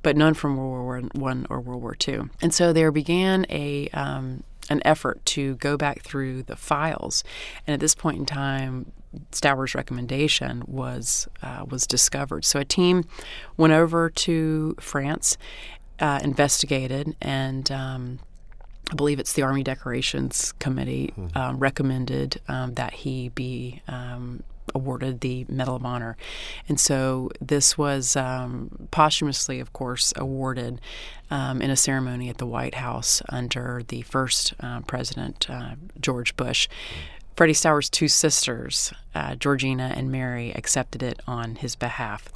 but 0.03 0.16
none 0.16 0.35
from 0.35 0.57
World 0.57 0.85
War 0.85 1.01
One 1.14 1.47
or 1.51 1.61
World 1.61 1.83
War 1.83 1.97
II. 2.07 2.22
And 2.41 2.55
so 2.55 2.72
there 2.72 2.91
began 2.91 3.47
a 3.51 3.89
um, 3.89 4.43
an 4.71 4.81
effort 4.85 5.25
to 5.27 5.57
go 5.57 5.77
back 5.77 6.03
through 6.03 6.45
the 6.45 6.57
files, 6.57 7.23
and 7.66 7.75
at 7.75 7.81
this 7.81 7.95
point 7.95 8.18
in 8.18 8.27
time, 8.27 8.93
Stowers' 9.33 9.75
recommendation 9.75 10.62
was 10.66 11.29
uh, 11.43 11.64
was 11.68 11.87
discovered. 11.87 12.45
So 12.45 12.61
a 12.61 12.64
team 12.64 13.05
went 13.57 13.73
over 13.73 14.09
to 14.09 14.77
France, 14.81 15.37
uh, 15.99 16.21
investigated, 16.23 17.16
and 17.21 17.71
um, 17.73 18.21
I 18.91 18.95
believe 18.95 19.18
it's 19.18 19.33
the 19.33 19.43
Army 19.43 19.62
Decorations 19.62 20.53
Committee 20.59 21.12
mm-hmm. 21.16 21.37
um, 21.37 21.59
recommended 21.59 22.41
um, 22.49 22.75
that 22.75 22.93
he 22.93 23.29
be 23.31 23.83
um, 23.89 24.43
awarded 24.75 25.21
the 25.21 25.47
Medal 25.49 25.77
of 25.77 25.85
Honor. 25.85 26.16
And 26.68 26.79
so 26.79 27.31
this 27.41 27.77
was 27.77 28.16
um, 28.16 28.89
posthumously, 28.91 29.61
of 29.61 29.73
course, 29.73 30.12
awarded 30.16 30.81
um, 31.31 31.62
in 31.62 31.71
a 31.71 31.77
ceremony 31.77 32.29
at 32.29 32.39
the 32.39 32.47
White 32.47 32.77
House 32.77 33.23
under 33.29 33.83
the 33.87 34.03
first 34.03 34.55
uh, 34.61 34.81
President, 34.81 35.49
uh, 35.49 35.75
George 36.01 36.37
Bush. 36.37 36.68
Freddie 37.37 37.55
Stowers' 37.55 37.89
two 37.89 38.09
sisters, 38.09 38.93
uh, 39.14 39.35
Georgina 39.35 39.95
and 39.97 40.12
Mary, 40.12 40.53
accepted 40.53 41.03
it 41.03 41.21
on 41.27 41.55
his 41.55 41.75
behalf. 41.75 42.29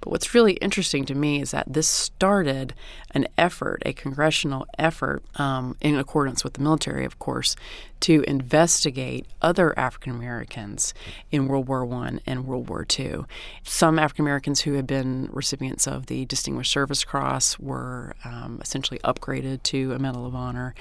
But 0.00 0.10
what's 0.10 0.34
really 0.34 0.54
interesting 0.54 1.04
to 1.06 1.14
me 1.14 1.40
is 1.40 1.50
that 1.50 1.72
this 1.72 1.88
started 1.88 2.74
an 3.12 3.26
effort, 3.36 3.82
a 3.84 3.92
congressional 3.92 4.66
effort, 4.78 5.22
um, 5.36 5.76
in 5.80 5.98
accordance 5.98 6.44
with 6.44 6.54
the 6.54 6.62
military, 6.62 7.04
of 7.04 7.18
course, 7.18 7.56
to 8.00 8.22
investigate 8.28 9.26
other 9.42 9.76
African 9.78 10.12
Americans 10.12 10.94
in 11.32 11.48
World 11.48 11.66
War 11.66 11.86
I 11.92 12.18
and 12.26 12.46
World 12.46 12.68
War 12.68 12.86
II. 12.98 13.24
Some 13.64 13.98
African 13.98 14.24
Americans 14.24 14.60
who 14.60 14.74
had 14.74 14.86
been 14.86 15.28
recipients 15.32 15.86
of 15.86 16.06
the 16.06 16.24
Distinguished 16.26 16.70
Service 16.70 17.04
Cross 17.04 17.58
were 17.58 18.14
um, 18.24 18.60
essentially 18.62 19.00
upgraded 19.00 19.62
to 19.64 19.92
a 19.92 19.98
Medal 19.98 20.26
of 20.26 20.34
Honor, 20.34 20.74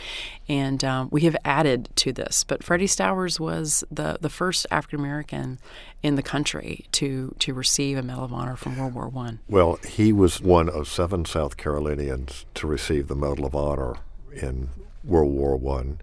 and 0.48 0.84
um, 0.84 1.10
we 1.12 1.22
have 1.22 1.36
added 1.44 1.90
to 1.96 2.12
this. 2.12 2.44
But 2.44 2.64
Freddie 2.64 2.88
Stowers 2.88 3.40
was 3.40 3.84
the, 3.90 4.18
the 4.22 4.30
first 4.30 4.68
African 4.70 5.00
American 5.00 5.60
in 6.08 6.16
the 6.16 6.24
country 6.24 6.86
to 6.94 7.36
to 7.40 7.54
receive 7.54 7.98
a 7.98 8.02
Medal 8.02 8.24
of 8.24 8.34
Honor 8.34 8.56
from 8.56 8.78
World 8.78 8.94
War 8.94 9.10
One. 9.10 9.40
Well, 9.50 9.78
he 9.88 10.14
was 10.14 10.42
one 10.42 10.70
of 10.70 10.88
seven 10.88 11.26
South 11.26 11.58
Carolinians 11.58 12.46
to 12.56 12.66
receive 12.66 13.10
the 13.10 13.16
Medal 13.16 13.46
of 13.46 13.54
Honor 13.54 13.98
in 14.32 14.70
World 15.04 15.34
War 15.34 15.58
One, 15.58 16.00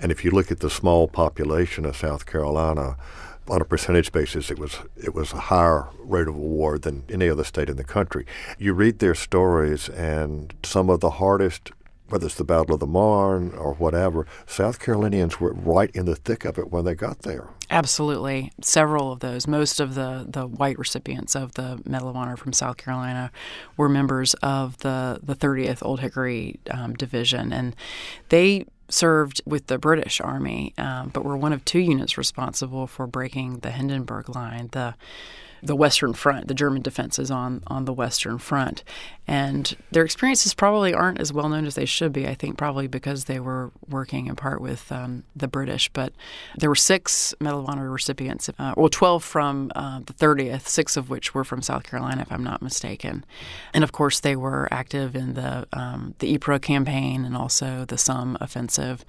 and 0.00 0.10
if 0.10 0.24
you 0.24 0.30
look 0.30 0.50
at 0.50 0.60
the 0.60 0.70
small 0.70 1.06
population 1.06 1.84
of 1.84 1.96
South 1.96 2.26
Carolina. 2.26 2.96
On 3.48 3.60
a 3.60 3.64
percentage 3.64 4.12
basis, 4.12 4.52
it 4.52 4.58
was 4.58 4.78
it 4.96 5.16
was 5.16 5.32
a 5.32 5.40
higher 5.40 5.88
rate 5.98 6.28
of 6.28 6.36
award 6.36 6.82
than 6.82 7.02
any 7.10 7.28
other 7.28 7.42
state 7.42 7.68
in 7.68 7.76
the 7.76 7.82
country. 7.82 8.24
You 8.56 8.72
read 8.72 9.00
their 9.00 9.16
stories, 9.16 9.88
and 9.88 10.54
some 10.62 10.88
of 10.88 11.00
the 11.00 11.10
hardest 11.10 11.72
whether 12.12 12.26
it's 12.26 12.34
the 12.34 12.44
Battle 12.44 12.74
of 12.74 12.80
the 12.80 12.86
Marne 12.86 13.52
or 13.54 13.72
whatever, 13.74 14.26
South 14.46 14.78
Carolinians 14.78 15.40
were 15.40 15.54
right 15.54 15.90
in 15.92 16.04
the 16.04 16.14
thick 16.14 16.44
of 16.44 16.58
it 16.58 16.70
when 16.70 16.84
they 16.84 16.94
got 16.94 17.20
there. 17.20 17.48
Absolutely. 17.70 18.52
Several 18.60 19.12
of 19.12 19.20
those, 19.20 19.46
most 19.46 19.80
of 19.80 19.94
the, 19.94 20.26
the 20.28 20.46
white 20.46 20.78
recipients 20.78 21.34
of 21.34 21.54
the 21.54 21.80
Medal 21.86 22.10
of 22.10 22.16
Honor 22.16 22.36
from 22.36 22.52
South 22.52 22.76
Carolina 22.76 23.32
were 23.78 23.88
members 23.88 24.34
of 24.34 24.76
the, 24.78 25.20
the 25.22 25.34
30th 25.34 25.78
Old 25.80 26.00
Hickory 26.00 26.60
um, 26.70 26.92
Division. 26.92 27.50
And 27.50 27.74
they 28.28 28.66
served 28.90 29.40
with 29.46 29.68
the 29.68 29.78
British 29.78 30.20
Army, 30.20 30.74
um, 30.76 31.08
but 31.08 31.24
were 31.24 31.36
one 31.36 31.54
of 31.54 31.64
two 31.64 31.78
units 31.78 32.18
responsible 32.18 32.86
for 32.86 33.06
breaking 33.06 33.60
the 33.60 33.70
Hindenburg 33.70 34.28
Line. 34.28 34.68
The 34.72 34.94
the 35.62 35.76
Western 35.76 36.12
Front, 36.12 36.48
the 36.48 36.54
German 36.54 36.82
defenses 36.82 37.30
on, 37.30 37.62
on 37.68 37.84
the 37.84 37.92
Western 37.92 38.38
Front. 38.38 38.82
And 39.26 39.76
their 39.92 40.04
experiences 40.04 40.52
probably 40.52 40.92
aren't 40.92 41.20
as 41.20 41.32
well 41.32 41.48
known 41.48 41.64
as 41.64 41.76
they 41.76 41.84
should 41.84 42.12
be, 42.12 42.26
I 42.26 42.34
think, 42.34 42.58
probably 42.58 42.88
because 42.88 43.24
they 43.24 43.38
were 43.38 43.70
working 43.88 44.26
in 44.26 44.34
part 44.34 44.60
with 44.60 44.90
um, 44.90 45.22
the 45.36 45.46
British. 45.46 45.88
But 45.90 46.12
there 46.56 46.68
were 46.68 46.74
six 46.74 47.32
Medal 47.38 47.60
of 47.60 47.68
Honor 47.68 47.88
recipients, 47.88 48.50
uh, 48.58 48.74
well, 48.76 48.88
12 48.88 49.22
from 49.22 49.70
uh, 49.76 50.00
the 50.00 50.12
30th, 50.12 50.66
six 50.66 50.96
of 50.96 51.08
which 51.08 51.34
were 51.34 51.44
from 51.44 51.62
South 51.62 51.84
Carolina, 51.84 52.22
if 52.22 52.32
I'm 52.32 52.44
not 52.44 52.62
mistaken. 52.62 53.24
And 53.72 53.84
of 53.84 53.92
course, 53.92 54.18
they 54.18 54.34
were 54.34 54.68
active 54.72 55.14
in 55.14 55.34
the, 55.34 55.66
um, 55.72 56.14
the 56.18 56.34
Ypres 56.34 56.60
campaign 56.60 57.24
and 57.24 57.36
also 57.36 57.84
the 57.84 57.98
Somme 57.98 58.36
offensive. 58.40 59.04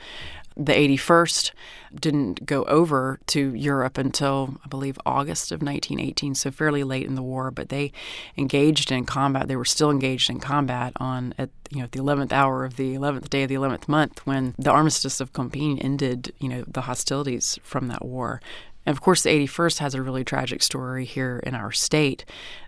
The 0.56 0.74
81st 0.74 1.52
didn't 2.00 2.46
go 2.46 2.64
over 2.66 3.20
to 3.28 3.56
Europe 3.56 3.98
until, 3.98 4.58
I 4.64 4.68
believe, 4.68 5.00
August 5.06 5.52
of 5.52 5.62
1918, 5.62 6.36
so 6.36 6.52
fairly 6.52 6.84
late 6.84 7.08
in 7.08 7.16
the 7.16 7.24
war. 7.24 7.50
But 7.50 7.70
they 7.70 7.92
engaged 8.38 8.92
in 8.92 9.06
combat. 9.06 9.48
They 9.48 9.56
were 9.56 9.66
still 9.66 9.90
engaged 9.90 10.03
in 10.04 10.40
combat 10.40 10.94
on 10.98 11.34
at 11.38 11.50
you 11.70 11.82
know 11.82 11.88
the 11.92 12.00
11th 12.00 12.32
hour 12.32 12.66
of 12.66 12.76
the 12.76 12.96
11th 12.96 13.30
day 13.30 13.44
of 13.44 13.50
the 13.50 13.56
11th 13.56 13.88
month 13.88 14.26
when 14.26 14.54
the 14.58 14.72
armistice 14.72 15.20
of 15.20 15.34
Compiègne 15.34 15.84
ended. 15.84 16.34
You 16.40 16.50
know 16.50 16.64
the 16.68 16.82
hostilities 16.82 17.60
from 17.64 17.88
that 17.88 18.06
war. 18.06 18.42
And 18.86 18.96
of 18.96 19.02
course, 19.02 19.24
the 19.24 19.30
81st 19.30 19.80
has 19.80 19.96
a 19.96 20.02
really 20.02 20.26
tragic 20.26 20.62
story 20.62 21.06
here 21.06 21.40
in 21.46 21.56
our 21.56 21.72
state. 21.72 22.26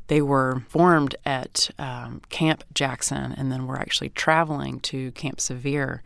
They 0.07 0.21
were 0.21 0.63
formed 0.69 1.15
at 1.25 1.69
um, 1.77 2.21
Camp 2.29 2.63
Jackson 2.73 3.33
and 3.33 3.51
then 3.51 3.67
were 3.67 3.77
actually 3.77 4.09
traveling 4.09 4.79
to 4.81 5.11
Camp 5.11 5.41
Sevier 5.41 6.03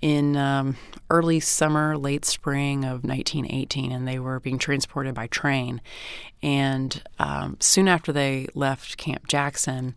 in 0.00 0.36
um, 0.36 0.76
early 1.10 1.40
summer, 1.40 1.96
late 1.96 2.24
spring 2.24 2.84
of 2.84 3.04
1918, 3.04 3.92
and 3.92 4.08
they 4.08 4.18
were 4.18 4.40
being 4.40 4.58
transported 4.58 5.14
by 5.14 5.26
train. 5.26 5.80
And 6.42 7.02
um, 7.18 7.56
soon 7.60 7.86
after 7.86 8.12
they 8.12 8.48
left 8.54 8.96
Camp 8.96 9.28
Jackson, 9.28 9.94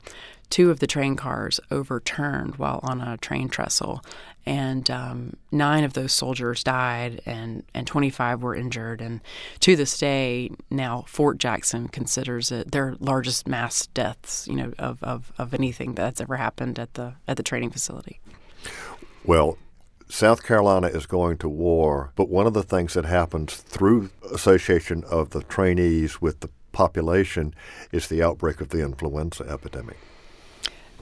two 0.54 0.70
of 0.70 0.78
the 0.78 0.86
train 0.86 1.16
cars 1.16 1.60
overturned 1.72 2.58
while 2.58 2.80
on 2.84 3.02
a 3.02 3.18
train 3.18 3.50
trestle, 3.50 4.06
and 4.46 4.88
um, 4.92 5.36
nine 5.52 5.84
of 5.84 5.94
those 5.94 6.14
soldiers 6.14 6.64
died, 6.64 7.20
and, 7.26 7.64
and 7.74 7.88
25 7.88 8.44
were 8.44 8.54
injured. 8.54 9.02
And 9.02 9.22
to 9.62 9.76
this 9.76 9.98
day, 9.98 10.52
now 10.70 11.06
Fort 11.08 11.40
Jackson 11.40 11.88
considers 11.88 12.52
it 12.52 12.72
their 12.72 12.96
largest 13.00 13.48
mass 13.48 13.88
deaths, 13.88 14.48
you 14.48 14.54
know, 14.54 14.74
of, 14.78 15.02
of, 15.02 15.34
of 15.40 15.56
anything 15.56 15.96
that's 15.96 16.22
ever 16.22 16.38
happened 16.38 16.78
at 16.78 16.94
the 16.94 17.16
at 17.28 17.36
the 17.36 17.42
training 17.42 17.72
facility. 17.72 18.20
Well, 19.24 19.58
South 20.08 20.44
Carolina 20.44 20.86
is 20.86 21.08
going 21.08 21.40
to 21.40 21.50
war, 21.50 22.12
but 22.16 22.30
one 22.30 22.46
of 22.46 22.54
the 22.54 22.62
things 22.62 22.94
that 22.94 23.06
happens 23.06 23.56
through 23.56 24.12
association 24.32 25.04
of 25.06 25.32
the 25.32 25.42
trainees 25.42 26.22
with 26.22 26.42
the 26.42 26.50
population 26.74 27.56
is 27.92 28.08
the 28.08 28.22
outbreak 28.22 28.62
of 28.62 28.70
the 28.70 28.84
influenza 28.84 29.46
epidemic. 29.46 29.98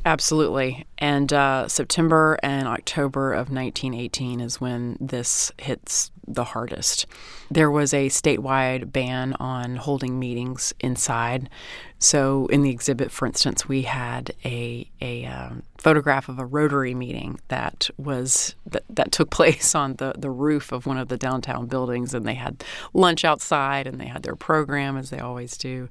Absolutely. 0.03 0.85
And 0.97 1.31
uh, 1.31 1.67
September 1.67 2.37
and 2.41 2.67
October 2.67 3.33
of 3.33 3.51
1918 3.51 4.39
is 4.39 4.59
when 4.59 4.97
this 4.99 5.51
hits 5.59 6.09
the 6.27 6.43
hardest. 6.43 7.05
There 7.51 7.69
was 7.69 7.93
a 7.93 8.07
statewide 8.07 8.91
ban 8.91 9.33
on 9.39 9.75
holding 9.75 10.17
meetings 10.17 10.73
inside. 10.79 11.49
So, 11.99 12.47
in 12.47 12.63
the 12.63 12.71
exhibit, 12.71 13.11
for 13.11 13.27
instance, 13.27 13.67
we 13.67 13.83
had 13.83 14.33
a, 14.43 14.89
a 15.01 15.25
um, 15.25 15.63
photograph 15.77 16.29
of 16.29 16.39
a 16.39 16.45
Rotary 16.45 16.95
meeting 16.95 17.39
that 17.49 17.89
was 17.97 18.55
that, 18.65 18.83
that 18.89 19.11
took 19.11 19.29
place 19.31 19.75
on 19.75 19.95
the, 19.95 20.13
the 20.17 20.31
roof 20.31 20.71
of 20.71 20.87
one 20.87 20.97
of 20.97 21.09
the 21.09 21.17
downtown 21.17 21.67
buildings, 21.67 22.13
and 22.15 22.25
they 22.25 22.33
had 22.35 22.63
lunch 22.93 23.23
outside, 23.23 23.85
and 23.85 23.99
they 23.99 24.07
had 24.07 24.23
their 24.23 24.35
program 24.35 24.97
as 24.97 25.11
they 25.11 25.19
always 25.19 25.57
do. 25.57 25.89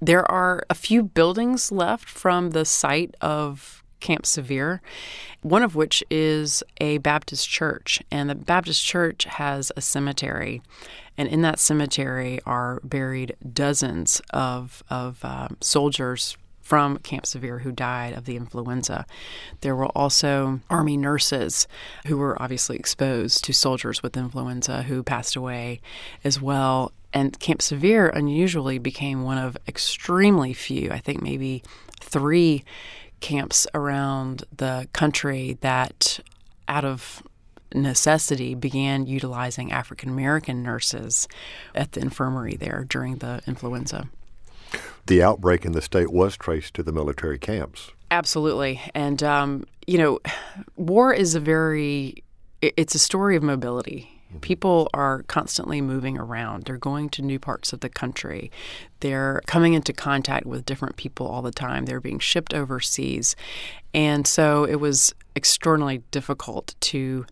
There 0.00 0.30
are 0.30 0.64
a 0.68 0.74
few 0.74 1.02
buildings 1.02 1.72
left 1.72 2.08
from 2.08 2.50
the 2.50 2.64
site 2.64 3.14
of 3.20 3.82
Camp 4.00 4.26
Sevier, 4.26 4.82
one 5.40 5.62
of 5.62 5.74
which 5.74 6.04
is 6.10 6.62
a 6.78 6.98
Baptist 6.98 7.48
church. 7.48 8.02
And 8.10 8.28
the 8.28 8.34
Baptist 8.34 8.84
church 8.84 9.24
has 9.24 9.72
a 9.76 9.80
cemetery. 9.80 10.60
And 11.16 11.28
in 11.28 11.42
that 11.42 11.58
cemetery 11.58 12.40
are 12.44 12.80
buried 12.84 13.34
dozens 13.52 14.20
of, 14.30 14.82
of 14.90 15.24
uh, 15.24 15.48
soldiers 15.60 16.36
from 16.60 16.96
Camp 16.98 17.26
Sevier 17.26 17.58
who 17.58 17.72
died 17.72 18.14
of 18.14 18.24
the 18.24 18.36
influenza. 18.36 19.06
There 19.60 19.76
were 19.76 19.88
also 19.88 20.60
Army 20.70 20.96
nurses 20.96 21.68
who 22.06 22.16
were 22.16 22.40
obviously 22.42 22.76
exposed 22.76 23.44
to 23.44 23.52
soldiers 23.52 24.02
with 24.02 24.16
influenza 24.16 24.82
who 24.84 25.02
passed 25.02 25.36
away 25.36 25.80
as 26.24 26.40
well. 26.40 26.92
And 27.14 27.38
Camp 27.38 27.62
Sevier 27.62 28.08
unusually 28.08 28.78
became 28.78 29.22
one 29.22 29.38
of 29.38 29.56
extremely 29.68 30.52
few, 30.52 30.90
I 30.90 30.98
think 30.98 31.22
maybe 31.22 31.62
three 32.00 32.64
camps 33.20 33.68
around 33.72 34.42
the 34.54 34.88
country 34.92 35.56
that, 35.60 36.18
out 36.66 36.84
of 36.84 37.22
necessity, 37.72 38.56
began 38.56 39.06
utilizing 39.06 39.70
African 39.70 40.08
American 40.08 40.64
nurses 40.64 41.28
at 41.72 41.92
the 41.92 42.00
infirmary 42.00 42.56
there 42.56 42.84
during 42.88 43.16
the 43.16 43.40
influenza. 43.46 44.08
The 45.06 45.22
outbreak 45.22 45.64
in 45.64 45.70
the 45.70 45.82
state 45.82 46.10
was 46.10 46.36
traced 46.36 46.74
to 46.74 46.82
the 46.82 46.92
military 46.92 47.38
camps. 47.38 47.92
Absolutely. 48.10 48.80
And, 48.92 49.22
um, 49.22 49.66
you 49.86 49.98
know, 49.98 50.18
war 50.76 51.14
is 51.14 51.36
a 51.36 51.40
very, 51.40 52.24
it's 52.60 52.96
a 52.96 52.98
story 52.98 53.36
of 53.36 53.44
mobility 53.44 54.13
People 54.40 54.88
are 54.92 55.22
constantly 55.24 55.80
moving 55.80 56.18
around. 56.18 56.64
They're 56.64 56.76
going 56.76 57.08
to 57.10 57.22
new 57.22 57.38
parts 57.38 57.72
of 57.72 57.80
the 57.80 57.88
country. 57.88 58.50
They're 59.00 59.40
coming 59.46 59.74
into 59.74 59.92
contact 59.92 60.46
with 60.46 60.66
different 60.66 60.96
people 60.96 61.26
all 61.26 61.42
the 61.42 61.52
time. 61.52 61.86
They're 61.86 62.00
being 62.00 62.18
shipped 62.18 62.54
overseas. 62.54 63.36
And 63.92 64.26
so 64.26 64.64
it 64.64 64.76
was 64.76 65.14
extraordinarily 65.36 66.02
difficult 66.10 66.74
to 66.80 67.26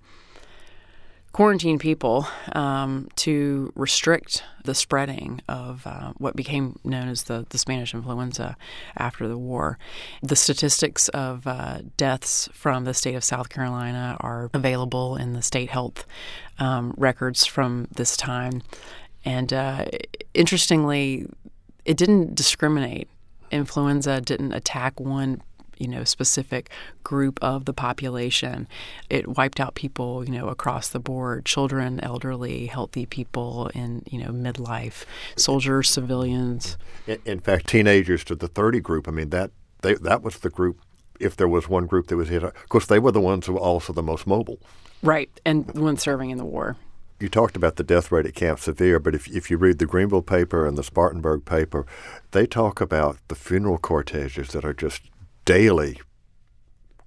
quarantine 1.32 1.78
people 1.78 2.26
um, 2.52 3.08
to 3.16 3.72
restrict 3.74 4.44
the 4.64 4.74
spreading 4.74 5.40
of 5.48 5.86
uh, 5.86 6.12
what 6.18 6.36
became 6.36 6.78
known 6.84 7.08
as 7.08 7.24
the, 7.24 7.46
the 7.48 7.58
Spanish 7.58 7.94
influenza 7.94 8.56
after 8.96 9.26
the 9.26 9.38
war. 9.38 9.78
The 10.22 10.36
statistics 10.36 11.08
of 11.08 11.46
uh, 11.46 11.78
deaths 11.96 12.48
from 12.52 12.84
the 12.84 12.94
state 12.94 13.14
of 13.14 13.24
South 13.24 13.48
Carolina 13.48 14.16
are 14.20 14.50
available 14.52 15.16
in 15.16 15.32
the 15.32 15.42
state 15.42 15.70
health 15.70 16.06
um, 16.58 16.94
records 16.96 17.46
from 17.46 17.88
this 17.94 18.16
time. 18.16 18.62
And 19.24 19.52
uh, 19.52 19.86
interestingly, 20.34 21.26
it 21.84 21.96
didn't 21.96 22.34
discriminate. 22.34 23.08
Influenza 23.50 24.20
didn't 24.20 24.52
attack 24.52 24.98
one 24.98 25.42
you 25.82 25.88
know 25.88 26.04
specific 26.04 26.70
group 27.02 27.38
of 27.42 27.64
the 27.64 27.74
population. 27.74 28.68
It 29.10 29.28
wiped 29.36 29.60
out 29.60 29.74
people 29.74 30.24
you 30.24 30.32
know 30.32 30.48
across 30.48 30.88
the 30.88 31.00
board: 31.00 31.44
children, 31.44 32.00
elderly, 32.00 32.66
healthy 32.66 33.04
people 33.06 33.70
in 33.74 34.02
you 34.06 34.18
know 34.22 34.30
midlife, 34.30 35.04
soldiers, 35.36 35.90
civilians. 35.90 36.78
In, 37.06 37.18
in 37.24 37.40
fact, 37.40 37.66
teenagers 37.66 38.24
to 38.24 38.34
the 38.34 38.48
30 38.48 38.80
group. 38.80 39.08
I 39.08 39.10
mean 39.10 39.30
that 39.30 39.50
they, 39.82 39.94
that 39.94 40.22
was 40.22 40.38
the 40.38 40.50
group. 40.50 40.80
If 41.20 41.36
there 41.36 41.48
was 41.48 41.68
one 41.68 41.86
group 41.86 42.08
that 42.08 42.16
was 42.16 42.28
hit, 42.28 42.42
of 42.42 42.68
course, 42.68 42.86
they 42.86 42.98
were 42.98 43.12
the 43.12 43.20
ones 43.20 43.46
who 43.46 43.52
were 43.52 43.60
also 43.60 43.92
the 43.92 44.02
most 44.02 44.26
mobile. 44.26 44.58
Right, 45.02 45.30
and 45.44 45.66
the 45.66 45.80
ones 45.80 46.02
serving 46.02 46.30
in 46.30 46.38
the 46.38 46.44
war 46.44 46.76
you 47.22 47.28
talked 47.28 47.56
about 47.56 47.76
the 47.76 47.84
death 47.84 48.10
rate 48.10 48.26
at 48.26 48.34
Camp 48.34 48.58
Sevier, 48.58 48.98
but 48.98 49.14
if, 49.14 49.28
if 49.28 49.50
you 49.50 49.56
read 49.56 49.78
the 49.78 49.86
Greenville 49.86 50.22
paper 50.22 50.66
and 50.66 50.76
the 50.76 50.82
Spartanburg 50.82 51.44
paper, 51.44 51.86
they 52.32 52.46
talk 52.46 52.80
about 52.80 53.16
the 53.28 53.36
funeral 53.36 53.78
corteges 53.78 54.48
that 54.48 54.64
are 54.64 54.74
just 54.74 55.02
daily 55.44 56.00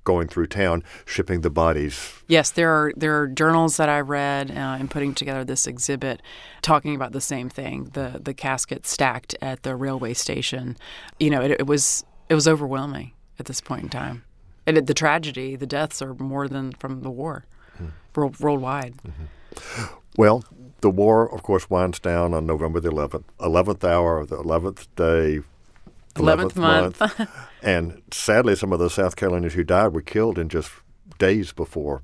going 0.05 0.27
through 0.27 0.47
town 0.47 0.83
shipping 1.05 1.41
the 1.41 1.49
bodies. 1.49 2.13
Yes, 2.27 2.51
there 2.51 2.69
are 2.69 2.93
there 2.95 3.19
are 3.19 3.27
journals 3.27 3.77
that 3.77 3.89
I 3.89 3.99
read 3.99 4.51
uh, 4.51 4.77
in 4.79 4.87
putting 4.87 5.13
together 5.13 5.43
this 5.43 5.67
exhibit 5.67 6.21
talking 6.61 6.95
about 6.95 7.11
the 7.11 7.21
same 7.21 7.49
thing. 7.49 7.89
The 7.93 8.21
the 8.23 8.33
casket 8.33 8.85
stacked 8.85 9.35
at 9.41 9.63
the 9.63 9.75
railway 9.75 10.13
station. 10.13 10.77
You 11.19 11.31
know, 11.31 11.41
it, 11.41 11.51
it 11.51 11.67
was 11.67 12.05
it 12.29 12.35
was 12.35 12.47
overwhelming 12.47 13.11
at 13.39 13.47
this 13.47 13.59
point 13.59 13.83
in 13.83 13.89
time. 13.89 14.23
And 14.67 14.77
it, 14.77 14.87
the 14.87 14.93
tragedy, 14.93 15.55
the 15.55 15.67
deaths 15.67 16.01
are 16.01 16.13
more 16.15 16.47
than 16.47 16.71
from 16.73 17.01
the 17.01 17.11
war, 17.11 17.45
hmm. 17.77 17.89
world, 18.15 18.39
worldwide. 18.39 18.95
Mm-hmm. 18.97 19.93
Well, 20.17 20.43
the 20.81 20.89
war, 20.89 21.31
of 21.31 21.43
course, 21.43 21.69
winds 21.69 21.99
down 21.99 22.33
on 22.33 22.45
November 22.45 22.79
the 22.79 22.89
11th, 22.89 23.25
11th 23.39 23.83
hour 23.83 24.19
of 24.19 24.29
the 24.29 24.37
11th 24.37 24.87
day 24.95 25.43
11th, 26.15 26.55
month. 26.55 26.99
month. 26.99 27.29
and 27.61 28.01
sadly, 28.11 28.55
some 28.55 28.73
of 28.73 28.79
the 28.79 28.89
South 28.89 29.15
Carolinians 29.15 29.53
who 29.53 29.63
died 29.63 29.93
were 29.93 30.01
killed 30.01 30.37
in 30.37 30.49
just 30.49 30.71
days 31.17 31.53
before 31.53 32.03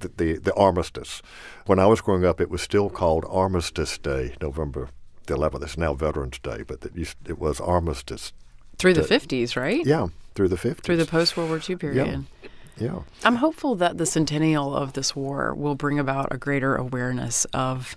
the, 0.00 0.08
the, 0.08 0.38
the, 0.38 0.54
armistice. 0.54 1.22
When 1.66 1.78
I 1.78 1.86
was 1.86 2.00
growing 2.00 2.24
up, 2.24 2.40
it 2.40 2.50
was 2.50 2.62
still 2.62 2.90
called 2.90 3.24
Armistice 3.28 3.98
Day, 3.98 4.34
November 4.40 4.90
the 5.26 5.36
11th. 5.36 5.62
It's 5.62 5.78
now 5.78 5.94
Veterans 5.94 6.38
Day, 6.38 6.62
but 6.66 6.84
it, 6.84 6.96
used, 6.96 7.16
it 7.28 7.38
was 7.38 7.60
Armistice. 7.60 8.32
Through 8.78 8.94
the 8.94 9.02
50s, 9.02 9.56
right? 9.56 9.84
Yeah, 9.84 10.08
through 10.34 10.48
the 10.48 10.56
50s. 10.56 10.82
Through 10.82 10.98
the 10.98 11.06
post 11.06 11.36
World 11.36 11.50
War 11.50 11.60
II 11.68 11.76
period. 11.76 12.06
Yeah. 12.06 12.48
Yeah. 12.78 13.00
I'm 13.24 13.36
hopeful 13.36 13.74
that 13.76 13.96
the 13.96 14.04
centennial 14.04 14.76
of 14.76 14.92
this 14.92 15.16
war 15.16 15.54
will 15.54 15.74
bring 15.74 15.98
about 15.98 16.28
a 16.30 16.36
greater 16.36 16.76
awareness 16.76 17.46
of 17.46 17.96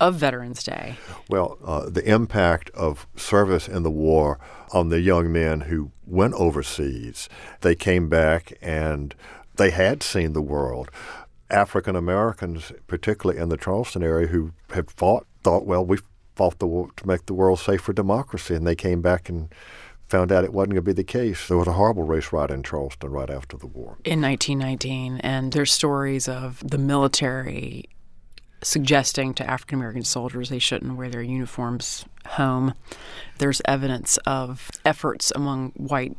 of 0.00 0.14
Veterans 0.14 0.62
Day. 0.62 0.96
Well, 1.28 1.58
uh, 1.64 1.88
the 1.88 2.08
impact 2.08 2.70
of 2.70 3.06
service 3.16 3.68
in 3.68 3.82
the 3.82 3.90
war 3.90 4.38
on 4.72 4.88
the 4.88 5.00
young 5.00 5.32
men 5.32 5.62
who 5.62 5.90
went 6.06 6.34
overseas, 6.34 7.28
they 7.60 7.74
came 7.74 8.08
back 8.08 8.56
and 8.60 9.14
they 9.56 9.70
had 9.70 10.02
seen 10.02 10.32
the 10.32 10.42
world. 10.42 10.90
African 11.50 11.96
Americans, 11.96 12.72
particularly 12.86 13.40
in 13.40 13.48
the 13.48 13.56
Charleston 13.56 14.02
area, 14.02 14.28
who 14.28 14.52
had 14.70 14.90
fought, 14.90 15.26
thought, 15.42 15.64
well, 15.64 15.84
we 15.84 15.98
fought 16.34 16.58
the 16.58 16.66
war 16.66 16.88
to 16.96 17.06
make 17.06 17.26
the 17.26 17.34
world 17.34 17.58
safe 17.58 17.80
for 17.80 17.92
democracy, 17.92 18.54
and 18.54 18.66
they 18.66 18.76
came 18.76 19.00
back 19.00 19.28
and 19.28 19.52
found 20.08 20.32
out 20.32 20.44
it 20.44 20.52
wasn't 20.52 20.72
going 20.72 20.82
to 20.82 20.82
be 20.82 20.92
the 20.92 21.04
case. 21.04 21.48
There 21.48 21.58
was 21.58 21.68
a 21.68 21.72
horrible 21.72 22.04
race 22.04 22.32
riot 22.32 22.50
in 22.50 22.62
Charleston 22.62 23.10
right 23.10 23.30
after 23.30 23.56
the 23.56 23.66
war. 23.66 23.98
In 24.04 24.22
1919, 24.22 25.18
and 25.18 25.52
there's 25.52 25.72
stories 25.72 26.28
of 26.28 26.62
the 26.68 26.78
military 26.78 27.84
suggesting 28.62 29.34
to 29.34 29.48
African 29.48 29.78
American 29.78 30.02
soldiers 30.02 30.48
they 30.48 30.58
shouldn't 30.58 30.96
wear 30.96 31.08
their 31.08 31.22
uniforms 31.22 32.04
home. 32.26 32.74
There's 33.38 33.62
evidence 33.64 34.16
of 34.26 34.70
efforts 34.84 35.32
among 35.34 35.70
white 35.76 36.16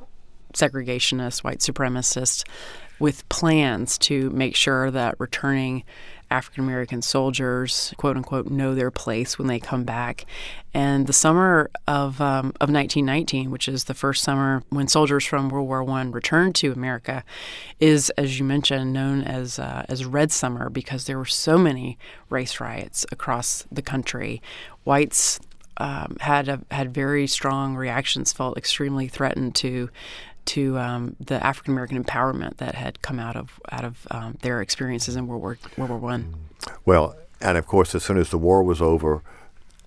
segregationists, 0.54 1.44
white 1.44 1.60
supremacists, 1.60 2.44
with 3.00 3.28
plans 3.30 3.98
to 3.98 4.30
make 4.32 4.56
sure 4.56 4.92
that 4.92 5.16
returning 5.20 5.84
African 6.32 6.64
American 6.64 7.02
soldiers, 7.02 7.94
quote 7.98 8.16
unquote, 8.16 8.48
know 8.48 8.76
their 8.76 8.92
place 8.92 9.38
when 9.38 9.48
they 9.48 9.60
come 9.60 9.84
back. 9.84 10.26
And 10.74 11.08
the 11.08 11.14
summer 11.14 11.72
of 11.88 12.22
um, 12.22 12.48
of 12.62 12.70
1919, 12.70 13.50
which 13.50 13.68
is 13.68 13.86
the 13.86 13.94
first 13.94 14.24
summer 14.24 14.64
when 14.70 14.88
soldiers 14.88 15.26
from 15.26 15.50
World 15.50 15.68
War 15.68 15.84
One 15.84 16.12
returned 16.12 16.56
to 16.56 16.72
America, 16.72 17.24
is, 17.80 18.10
as 18.12 18.38
you 18.40 18.46
mentioned, 18.46 18.94
known 18.94 19.24
as 19.24 19.60
uh, 19.60 19.86
as 19.90 20.06
Red 20.06 20.32
Summer 20.32 20.70
because 20.70 21.06
there 21.06 21.18
were 21.18 21.26
so 21.26 21.58
many 21.58 21.98
race 22.30 22.60
riots 22.60 23.06
across 23.12 23.66
the 23.72 23.82
country. 23.82 24.42
Whites 24.84 25.40
um, 25.80 26.18
had 26.20 26.50
a, 26.50 26.62
had 26.72 26.94
very 26.94 27.26
strong 27.26 27.76
reactions, 27.76 28.34
felt 28.34 28.58
extremely 28.58 29.08
threatened 29.08 29.56
to 29.56 29.90
to 30.46 30.78
um, 30.78 31.16
the 31.20 31.44
African 31.46 31.74
American 31.74 32.04
empowerment 32.04 32.58
that 32.58 32.76
had 32.76 33.02
come 33.02 33.20
out 33.20 33.36
of 33.36 33.60
out 33.72 33.86
of 33.86 34.08
um, 34.12 34.38
their 34.42 34.62
experiences 34.62 35.16
in 35.16 35.28
World 35.28 35.42
War 35.42 35.58
World 35.78 35.90
War 35.90 36.00
One. 36.00 36.36
Well, 36.86 37.16
and 37.42 37.58
of 37.58 37.66
course, 37.68 37.96
as 37.96 38.04
soon 38.04 38.18
as 38.18 38.30
the 38.30 38.38
war 38.38 38.64
was 38.64 38.82
over, 38.82 39.22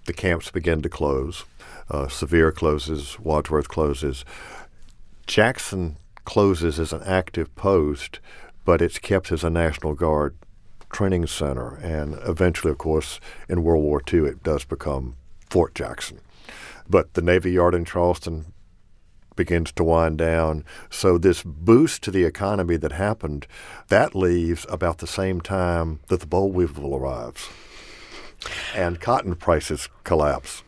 the 0.07 0.13
camps 0.13 0.51
began 0.51 0.83
to 0.83 0.89
close. 0.89 1.45
Uh, 1.91 2.09
Sevier 2.09 2.53
closes, 2.53 3.19
Wadsworth 3.21 3.69
closes. 3.69 4.25
Jackson 5.27 5.97
closes 6.25 6.79
as 6.79 6.93
an 6.93 7.03
active 7.05 7.55
post, 7.55 8.21
but 8.65 8.81
it's 8.81 8.99
kept 8.99 9.33
as 9.33 9.45
a 9.45 9.51
National 9.51 9.95
Guard 9.95 10.37
training 10.91 11.27
center. 11.27 11.77
And 11.77 12.19
eventually, 12.23 12.71
of 12.71 12.79
course, 12.79 13.21
in 13.49 13.63
World 13.63 13.83
War 13.83 14.03
II, 14.13 14.27
it 14.27 14.43
does 14.43 14.65
become 14.65 15.17
Fort 15.51 15.75
Jackson. 15.75 16.21
But 16.89 17.15
the 17.15 17.23
Navy 17.23 17.53
Yard 17.53 17.75
in 17.75 17.85
Charleston 17.85 18.53
begins 19.37 19.73
to 19.73 19.85
wind 19.85 20.19
down. 20.19 20.65
So 20.91 21.19
this 21.19 21.43
boost 21.43 22.03
to 22.03 22.11
the 22.11 22.25
economy 22.25 22.77
that 22.77 22.93
happened, 22.93 23.47
that 23.89 24.15
leaves 24.15 24.67
about 24.69 24.99
the 24.99 25.07
same 25.07 25.41
time 25.41 26.01
that 26.09 26.21
the 26.21 26.27
boll 26.27 26.51
weevil 26.51 26.95
arrives. 26.95 27.49
And 28.75 29.01
cotton 29.01 29.35
prices 29.37 29.89
collapse. 30.05 30.63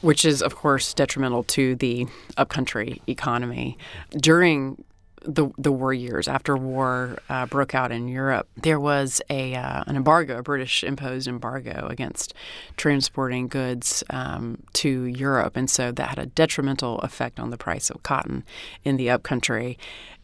Which 0.00 0.24
is, 0.24 0.42
of 0.42 0.54
course, 0.54 0.94
detrimental 0.94 1.42
to 1.44 1.74
the 1.74 2.06
upcountry 2.36 3.02
economy. 3.08 3.76
During 4.10 4.84
the 5.22 5.48
the 5.58 5.72
war 5.72 5.92
years 5.92 6.28
after 6.28 6.56
war 6.56 7.18
uh, 7.28 7.46
broke 7.46 7.74
out 7.74 7.92
in 7.92 8.08
Europe, 8.08 8.48
there 8.56 8.80
was 8.80 9.20
a 9.30 9.54
uh, 9.54 9.84
an 9.86 9.96
embargo, 9.96 10.38
a 10.38 10.42
British 10.42 10.84
imposed 10.84 11.28
embargo 11.28 11.86
against 11.90 12.34
transporting 12.76 13.48
goods 13.48 14.04
um, 14.10 14.62
to 14.74 15.04
Europe, 15.04 15.56
and 15.56 15.68
so 15.68 15.92
that 15.92 16.08
had 16.10 16.18
a 16.18 16.26
detrimental 16.26 16.98
effect 17.00 17.38
on 17.38 17.50
the 17.50 17.56
price 17.56 17.90
of 17.90 18.02
cotton 18.02 18.44
in 18.84 18.96
the 18.96 19.10
upcountry 19.10 19.78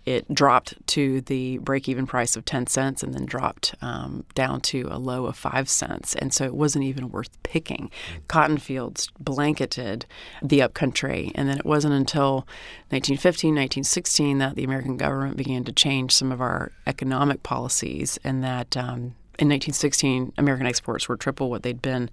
it 0.07 0.33
dropped 0.33 0.75
to 0.89 1.21
the 1.23 1.59
break 1.59 1.89
even 1.89 2.07
price 2.07 2.37
of 2.37 2.45
10 2.45 2.67
cents 2.67 3.03
and 3.03 3.15
then 3.15 3.25
dropped 3.25 3.75
um, 3.81 4.25
down 4.35 4.61
to 4.61 4.89
a 4.91 4.99
low 4.99 5.27
of 5.27 5.37
5 5.37 5.69
cents. 5.69 6.15
And 6.15 6.33
so 6.33 6.45
it 6.45 6.55
wasn't 6.55 6.85
even 6.85 7.11
worth 7.11 7.43
picking. 7.43 7.91
Cotton 8.29 8.59
fields 8.59 9.11
blanketed 9.19 10.07
the 10.43 10.63
upcountry. 10.63 11.33
And 11.35 11.49
then 11.49 11.59
it 11.59 11.67
wasn't 11.67 11.95
until 11.95 12.47
1915, 12.91 13.51
1916 13.51 14.39
that 14.39 14.57
the 14.57 14.65
American 14.65 14.97
government 14.97 15.37
began 15.37 15.65
to 15.65 15.73
change 15.73 16.13
some 16.13 16.31
of 16.31 16.41
our 16.41 16.73
economic 16.87 17.43
policies 17.43 18.19
and 18.23 18.45
that 18.45 18.77
um, 18.77 19.15
in 19.39 19.49
1916, 19.49 20.33
American 20.39 20.67
exports 20.67 21.09
were 21.09 21.17
triple 21.17 21.51
what 21.51 21.63
they'd 21.63 21.83
been 21.83 22.11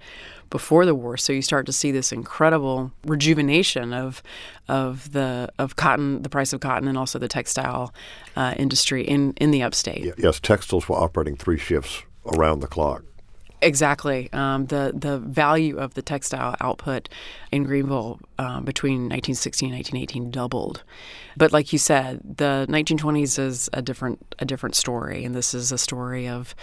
before 0.50 0.86
the 0.86 0.96
war. 0.96 1.18
So 1.18 1.34
you 1.34 1.42
start 1.42 1.66
to 1.68 1.74
see 1.74 1.92
this 1.92 2.12
incredible 2.12 2.92
rejuvenation 3.06 3.94
of 3.94 4.24
of 4.68 5.12
the 5.12 5.50
of 5.60 5.76
cotton, 5.76 6.22
the 6.22 6.30
price 6.30 6.54
of 6.54 6.60
cotton, 6.60 6.88
and 6.88 6.98
also 6.98 7.20
the 7.20 7.28
textile 7.28 7.94
uh, 8.36 8.54
industry 8.58 9.04
in 9.04 9.34
in 9.38 9.52
the 9.52 9.64
upstate. 9.64 10.14
Yes, 10.18 10.40
textiles 10.40 10.90
were 10.90 10.98
operating 10.98 11.36
three 11.36 11.58
shifts 11.58 12.04
around 12.26 12.60
the 12.60 12.68
clock. 12.68 13.04
Exactly. 13.62 14.28
Um, 14.34 14.66
the 14.68 14.92
the 14.96 15.20
value 15.20 15.78
of 15.78 15.94
the 15.94 16.02
textile 16.02 16.56
output 16.62 17.08
in 17.52 17.64
Greenville 17.64 18.20
um, 18.40 18.66
between 18.66 19.02
1916 19.04 19.68
and 19.70 19.76
1918 19.76 20.32
doubled. 20.32 20.84
But 21.38 21.52
like 21.52 21.72
you 21.72 21.78
said, 21.78 22.22
the 22.24 22.66
1920s 22.70 23.38
is 23.38 23.70
a 23.74 23.82
different 23.82 24.36
a 24.40 24.46
different 24.46 24.76
story, 24.76 25.24
and 25.24 25.36
this 25.36 25.54
is 25.54 25.72
a 25.72 25.78
story 25.78 26.28
of 26.28 26.56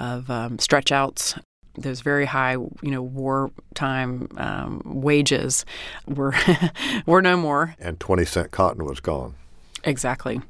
of 0.00 0.30
um, 0.30 0.58
stretch 0.58 0.90
outs. 0.90 1.34
Those 1.76 2.00
very 2.00 2.26
high, 2.26 2.52
you 2.52 2.90
know, 2.90 3.02
wartime 3.02 4.28
um, 4.36 4.82
wages 4.84 5.64
were 6.06 6.34
were 7.06 7.22
no 7.22 7.36
more. 7.36 7.76
And 7.78 8.00
twenty 8.00 8.24
cent 8.24 8.50
cotton 8.50 8.84
was 8.84 8.98
gone. 8.98 9.34
Exactly. 9.84 10.40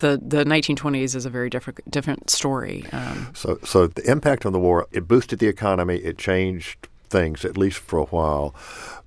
The 0.00 0.20
the 0.22 0.44
1920s 0.44 1.16
is 1.16 1.24
a 1.24 1.30
very 1.30 1.50
different 1.50 1.90
different 1.90 2.30
story. 2.30 2.84
Um, 2.92 3.30
so 3.34 3.58
so 3.64 3.86
the 3.86 4.08
impact 4.08 4.44
on 4.44 4.52
the 4.52 4.60
war 4.60 4.86
it 4.92 5.08
boosted 5.08 5.38
the 5.38 5.48
economy. 5.48 5.96
It 5.96 6.18
changed 6.18 6.88
things 7.08 7.44
at 7.44 7.56
least 7.56 7.78
for 7.78 7.98
a 7.98 8.04
while, 8.04 8.54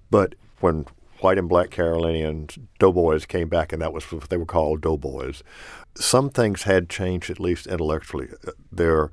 but 0.10 0.34
when 0.60 0.86
white 1.22 1.38
and 1.38 1.48
black 1.48 1.70
Carolinians, 1.70 2.58
doughboys 2.80 3.26
came 3.26 3.48
back, 3.48 3.72
and 3.72 3.82
that 3.82 3.94
was 3.94 4.12
what 4.12 4.30
they 4.30 4.38
were 4.38 4.46
called 4.46 4.82
doughboys. 4.82 5.44
Some 5.96 6.30
things 6.30 6.64
had 6.64 6.90
changed, 6.90 7.30
at 7.30 7.40
least 7.40 7.68
intellectually. 7.68 8.30
There 8.72 9.12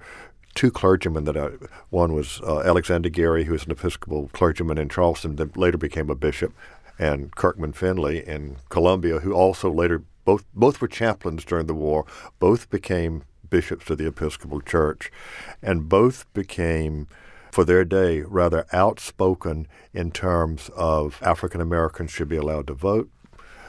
two 0.54 0.70
clergymen 0.70 1.24
that 1.24 1.36
I, 1.36 1.50
one 1.90 2.12
was 2.12 2.40
uh, 2.42 2.60
Alexander 2.60 3.08
Guerry, 3.08 3.44
who 3.44 3.52
was 3.52 3.64
an 3.64 3.70
Episcopal 3.70 4.30
clergyman 4.32 4.78
in 4.78 4.88
Charleston, 4.88 5.36
that 5.36 5.56
later 5.56 5.78
became 5.78 6.10
a 6.10 6.14
bishop, 6.14 6.52
and 6.98 7.34
Kirkman 7.34 7.72
Finlay 7.72 8.26
in 8.26 8.56
Columbia, 8.68 9.20
who 9.20 9.32
also 9.32 9.70
later 9.70 10.02
both 10.24 10.44
both 10.54 10.80
were 10.80 10.88
chaplains 10.88 11.44
during 11.44 11.66
the 11.66 11.74
war. 11.74 12.04
Both 12.38 12.70
became 12.70 13.24
bishops 13.48 13.88
of 13.88 13.98
the 13.98 14.06
Episcopal 14.06 14.60
Church, 14.60 15.10
and 15.62 15.88
both 15.88 16.30
became 16.34 17.06
for 17.50 17.64
their 17.64 17.84
day 17.84 18.20
rather 18.22 18.66
outspoken 18.72 19.66
in 19.94 20.10
terms 20.10 20.70
of 20.76 21.18
African 21.22 21.60
Americans 21.60 22.10
should 22.10 22.28
be 22.28 22.36
allowed 22.36 22.66
to 22.66 22.74
vote. 22.74 23.10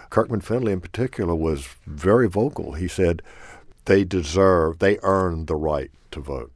Kirkman 0.09 0.41
Finlay, 0.41 0.73
in 0.73 0.81
particular, 0.81 1.35
was 1.35 1.67
very 1.85 2.27
vocal. 2.27 2.73
He 2.73 2.87
said 2.87 3.21
they 3.85 4.03
deserve, 4.03 4.79
they 4.79 4.97
earn 5.03 5.45
the 5.45 5.55
right 5.55 5.91
to 6.11 6.19
vote. 6.19 6.51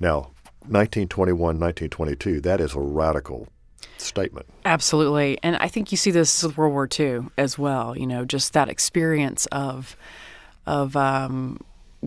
Now, 0.00 0.30
1921, 0.66 1.38
1922, 1.38 2.40
that 2.40 2.60
is 2.60 2.74
a 2.74 2.80
radical 2.80 3.48
statement. 3.98 4.46
Absolutely. 4.64 5.38
And 5.42 5.56
I 5.56 5.68
think 5.68 5.92
you 5.92 5.96
see 5.96 6.10
this 6.10 6.42
with 6.42 6.56
World 6.56 6.72
War 6.72 6.88
II 6.98 7.26
as 7.36 7.58
well, 7.58 7.96
you 7.96 8.06
know, 8.06 8.24
just 8.24 8.52
that 8.54 8.68
experience 8.68 9.46
of 9.46 9.96
of 10.66 10.94
um, 10.94 11.58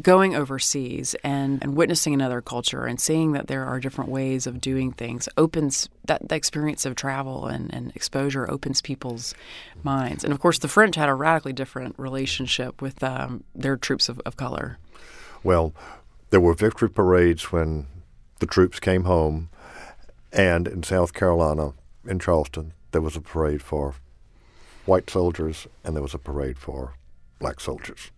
going 0.02 0.36
overseas 0.36 1.16
and, 1.24 1.62
and 1.62 1.76
witnessing 1.76 2.14
another 2.14 2.42
culture 2.42 2.86
and 2.86 3.00
seeing 3.00 3.34
that 3.34 3.48
there 3.48 3.66
are 3.66 3.80
different 3.80 4.10
ways 4.10 4.48
of 4.48 4.60
doing 4.60 4.92
things 4.92 5.30
opens 5.38 5.90
that 6.06 6.28
the 6.30 6.36
experience 6.36 6.86
of 6.86 6.96
travel 6.96 7.48
and, 7.48 7.74
and 7.74 7.92
exposure 7.96 8.50
opens 8.50 8.82
people's 8.82 9.36
minds. 9.84 10.24
And 10.24 10.34
of 10.34 10.40
course, 10.40 10.60
the 10.60 10.68
French 10.68 10.96
had 10.96 11.10
a 11.10 11.14
radically 11.14 11.54
different 11.54 11.96
relationship 11.98 12.82
with 12.82 13.04
um, 13.04 13.44
their 13.54 13.78
troops 13.78 14.10
of, 14.10 14.20
of 14.22 14.38
color. 14.38 14.78
Well, 15.44 15.74
there 16.34 16.42
were 16.42 16.56
victory 16.56 16.90
parades 16.90 17.52
when 17.52 17.86
the 18.40 18.48
troops 18.48 18.80
came 18.80 19.04
home, 19.04 19.50
and 20.32 20.68
in 20.68 20.82
South 20.82 21.14
Carolina, 21.14 21.74
in 22.08 22.18
Charleston, 22.18 22.74
there 22.90 23.02
was 23.02 23.16
a 23.16 23.22
parade 23.22 23.62
for 23.62 23.94
white 24.88 25.08
soldiers 25.12 25.68
and 25.84 25.96
there 25.96 26.02
was 26.02 26.16
a 26.16 26.18
parade 26.18 26.58
for 26.58 26.96
black 27.38 27.60
soldiers. 27.60 28.10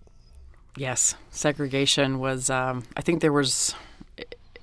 Yes, 0.78 1.16
segregation 1.30 2.20
was. 2.20 2.50
Um, 2.50 2.84
I 2.96 3.02
think 3.02 3.20
there 3.20 3.34
was 3.34 3.76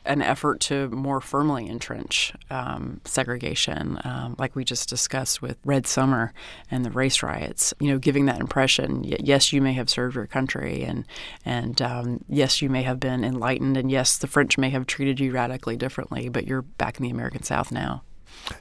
an 0.05 0.23
effort 0.23 0.61
to 0.61 0.89
more 0.89 1.21
firmly 1.21 1.69
entrench 1.69 2.33
um, 2.51 3.01
segregation, 3.05 3.99
um, 4.05 4.35
like 4.39 4.57
we 4.57 4.65
just 4.65 4.89
discussed 4.89 5.41
with 5.41 5.57
Red 5.65 5.87
Summer 5.87 6.33
and 6.71 6.85
the 6.85 6.91
race 6.91 7.23
riots. 7.23 7.73
You 7.81 7.93
know, 7.93 7.99
giving 7.99 8.27
that 8.27 8.41
impression. 8.41 9.05
Yes, 9.05 9.53
you 9.53 9.63
may 9.63 9.73
have 9.75 9.89
served 9.89 10.17
your 10.17 10.27
country, 10.27 10.83
and 10.83 11.05
and 11.45 11.81
um, 11.81 12.25
yes, 12.29 12.63
you 12.63 12.69
may 12.69 12.83
have 12.83 13.01
been 13.01 13.25
enlightened, 13.25 13.77
and 13.77 13.91
yes, 13.91 14.19
the 14.19 14.27
French 14.27 14.59
may 14.59 14.71
have 14.71 14.87
treated 14.87 15.21
you 15.21 15.33
radically 15.33 15.77
differently, 15.77 16.29
but 16.29 16.47
you're 16.47 16.63
back 16.63 16.99
in 16.99 17.05
the 17.05 17.11
American 17.11 17.43
South 17.43 17.71
now. 17.71 18.03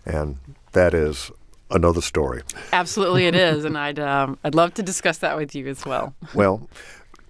And 0.06 0.38
that 0.74 0.94
is 0.94 1.32
another 1.72 2.02
story. 2.02 2.44
Absolutely, 2.74 3.26
it 3.26 3.36
is, 3.36 3.66
and 3.66 3.78
I'd 3.78 4.00
um, 4.00 4.38
I'd 4.44 4.56
love 4.56 4.74
to 4.76 4.84
discuss 4.84 5.18
that 5.20 5.38
with 5.38 5.56
you 5.56 5.68
as 5.68 5.86
well. 5.86 6.14
well, 6.34 6.68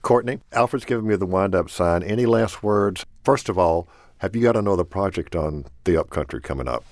Courtney, 0.02 0.40
Alfred's 0.52 0.86
giving 0.86 1.08
me 1.08 1.16
the 1.16 1.26
wind 1.26 1.56
up 1.56 1.70
sign. 1.70 2.04
Any 2.04 2.26
last 2.26 2.64
words? 2.64 3.06
First 3.24 3.50
of 3.50 3.58
all, 3.58 3.88
have 4.22 4.36
you 4.36 4.44
got 4.44 4.56
another 4.56 4.84
project 4.84 5.36
on 5.36 5.66
the 5.84 6.00
Upcountry 6.00 6.42
coming 6.42 6.68
up? 6.68 6.86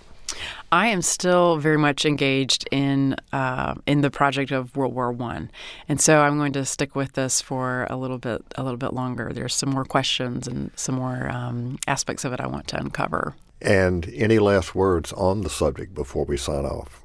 I 0.71 0.88
am 0.88 1.03
still 1.03 1.57
very 1.57 1.77
much 1.77 2.03
engaged 2.03 2.67
in 2.71 3.15
uh, 3.32 3.75
in 3.86 4.01
the 4.01 4.09
project 4.09 4.51
of 4.51 4.75
World 4.75 4.95
War 4.95 5.11
One, 5.11 5.51
and 5.88 6.01
so 6.01 6.21
I'm 6.21 6.38
going 6.38 6.53
to 6.53 6.65
stick 6.65 6.95
with 6.95 7.13
this 7.13 7.39
for 7.41 7.88
a 7.89 7.95
little 7.95 8.17
bit 8.17 8.43
a 8.55 8.63
little 8.63 8.77
bit 8.77 8.93
longer. 8.93 9.32
There's 9.32 9.53
some 9.53 9.69
more 9.69 9.86
questions 9.86 10.47
and 10.47 10.71
some 10.75 10.95
more 10.95 11.30
um, 11.30 11.77
aspects 11.88 12.25
of 12.25 12.34
it 12.34 12.41
I 12.41 12.47
want 12.47 12.67
to 12.69 12.77
uncover. 12.80 13.36
And 13.61 14.11
any 14.15 14.39
last 14.39 14.73
words 14.73 15.13
on 15.13 15.41
the 15.41 15.49
subject 15.49 15.93
before 15.93 16.25
we 16.25 16.38
sign 16.38 16.65
off? 16.65 17.03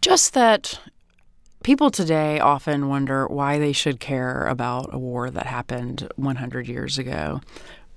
Just 0.00 0.34
that 0.34 0.80
people 1.64 1.90
today 1.90 2.38
often 2.38 2.88
wonder 2.88 3.26
why 3.26 3.58
they 3.58 3.72
should 3.72 3.98
care 3.98 4.46
about 4.46 4.92
a 4.92 4.98
war 4.98 5.30
that 5.30 5.46
happened 5.46 6.08
100 6.16 6.68
years 6.68 6.98
ago. 6.98 7.40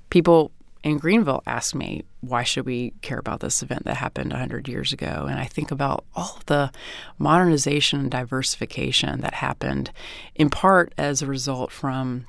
People 0.09 0.51
in 0.85 0.99
Greenville 0.99 1.41
ask 1.47 1.73
me, 1.73 2.03
why 2.21 2.43
should 2.43 2.65
we 2.65 2.93
care 3.01 3.17
about 3.17 3.39
this 3.39 3.63
event 3.63 3.85
that 3.85 3.97
happened 3.97 4.31
100 4.31 4.67
years 4.67 4.93
ago? 4.93 5.25
And 5.27 5.39
I 5.39 5.45
think 5.45 5.71
about 5.71 6.05
all 6.15 6.39
the 6.45 6.71
modernization 7.17 7.99
and 7.99 8.11
diversification 8.11 9.21
that 9.21 9.33
happened 9.33 9.91
in 10.35 10.51
part 10.51 10.93
as 10.95 11.23
a 11.23 11.25
result 11.25 11.71
from 11.71 12.27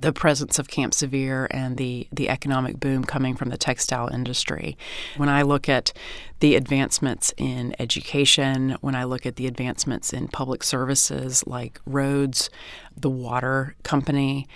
the 0.00 0.14
presence 0.14 0.58
of 0.58 0.66
Camp 0.66 0.94
Sevier 0.94 1.46
and 1.50 1.76
the, 1.76 2.08
the 2.10 2.30
economic 2.30 2.80
boom 2.80 3.04
coming 3.04 3.36
from 3.36 3.50
the 3.50 3.58
textile 3.58 4.08
industry. 4.08 4.78
When 5.18 5.28
I 5.28 5.42
look 5.42 5.68
at 5.68 5.92
the 6.40 6.56
advancements 6.56 7.34
in 7.36 7.76
education, 7.78 8.78
when 8.80 8.94
I 8.94 9.04
look 9.04 9.26
at 9.26 9.36
the 9.36 9.46
advancements 9.46 10.12
in 10.12 10.28
public 10.28 10.64
services 10.64 11.46
like 11.46 11.80
roads, 11.86 12.48
the 12.96 13.10
water 13.10 13.76
company, 13.82 14.48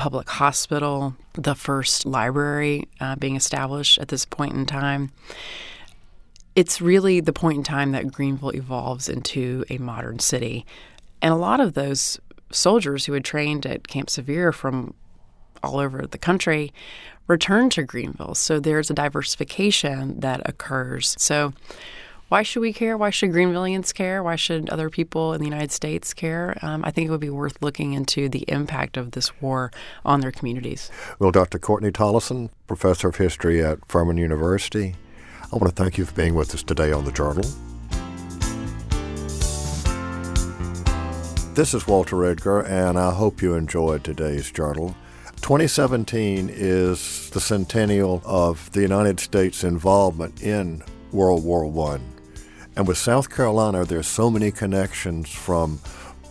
public 0.00 0.30
hospital, 0.30 1.14
the 1.34 1.54
first 1.54 2.06
library 2.06 2.88
uh, 3.00 3.14
being 3.16 3.36
established 3.36 3.98
at 3.98 4.08
this 4.08 4.24
point 4.24 4.54
in 4.54 4.64
time. 4.64 5.12
It's 6.56 6.80
really 6.80 7.20
the 7.20 7.34
point 7.34 7.58
in 7.58 7.64
time 7.64 7.92
that 7.92 8.10
Greenville 8.10 8.54
evolves 8.54 9.10
into 9.10 9.62
a 9.68 9.76
modern 9.76 10.18
city. 10.18 10.64
And 11.20 11.34
a 11.34 11.36
lot 11.36 11.60
of 11.60 11.74
those 11.74 12.18
soldiers 12.50 13.04
who 13.04 13.12
had 13.12 13.26
trained 13.26 13.66
at 13.66 13.88
Camp 13.88 14.08
Sevier 14.08 14.52
from 14.52 14.94
all 15.62 15.78
over 15.78 16.06
the 16.06 16.16
country 16.16 16.72
returned 17.26 17.72
to 17.72 17.82
Greenville. 17.82 18.34
So 18.34 18.58
there's 18.58 18.88
a 18.88 18.94
diversification 18.94 20.20
that 20.20 20.40
occurs. 20.48 21.14
So 21.18 21.52
why 22.30 22.44
should 22.44 22.60
we 22.60 22.72
care? 22.72 22.96
Why 22.96 23.10
should 23.10 23.32
Greenvillians 23.32 23.92
care? 23.92 24.22
Why 24.22 24.36
should 24.36 24.70
other 24.70 24.88
people 24.88 25.32
in 25.32 25.40
the 25.40 25.46
United 25.48 25.72
States 25.72 26.14
care? 26.14 26.56
Um, 26.62 26.84
I 26.84 26.92
think 26.92 27.08
it 27.08 27.10
would 27.10 27.18
be 27.18 27.28
worth 27.28 27.60
looking 27.60 27.92
into 27.92 28.28
the 28.28 28.44
impact 28.46 28.96
of 28.96 29.10
this 29.10 29.40
war 29.42 29.72
on 30.04 30.20
their 30.20 30.30
communities. 30.30 30.92
Well, 31.18 31.32
Dr. 31.32 31.58
Courtney 31.58 31.90
Tollison, 31.90 32.50
professor 32.68 33.08
of 33.08 33.16
history 33.16 33.64
at 33.64 33.84
Furman 33.88 34.16
University, 34.16 34.94
I 35.52 35.56
want 35.56 35.74
to 35.74 35.82
thank 35.82 35.98
you 35.98 36.04
for 36.04 36.14
being 36.14 36.36
with 36.36 36.54
us 36.54 36.62
today 36.62 36.92
on 36.92 37.04
the 37.04 37.10
Journal. 37.10 37.42
This 41.54 41.74
is 41.74 41.88
Walter 41.88 42.24
Edgar, 42.24 42.60
and 42.60 42.96
I 42.96 43.10
hope 43.10 43.42
you 43.42 43.54
enjoyed 43.54 44.04
today's 44.04 44.52
journal. 44.52 44.94
2017 45.42 46.48
is 46.48 47.28
the 47.30 47.40
centennial 47.40 48.22
of 48.24 48.70
the 48.70 48.82
United 48.82 49.18
States' 49.18 49.64
involvement 49.64 50.40
in 50.40 50.84
World 51.10 51.42
War 51.42 51.66
I. 51.92 52.19
And 52.76 52.86
with 52.86 52.98
South 52.98 53.30
Carolina, 53.30 53.84
there's 53.84 54.06
so 54.06 54.30
many 54.30 54.50
connections 54.50 55.28
from 55.30 55.80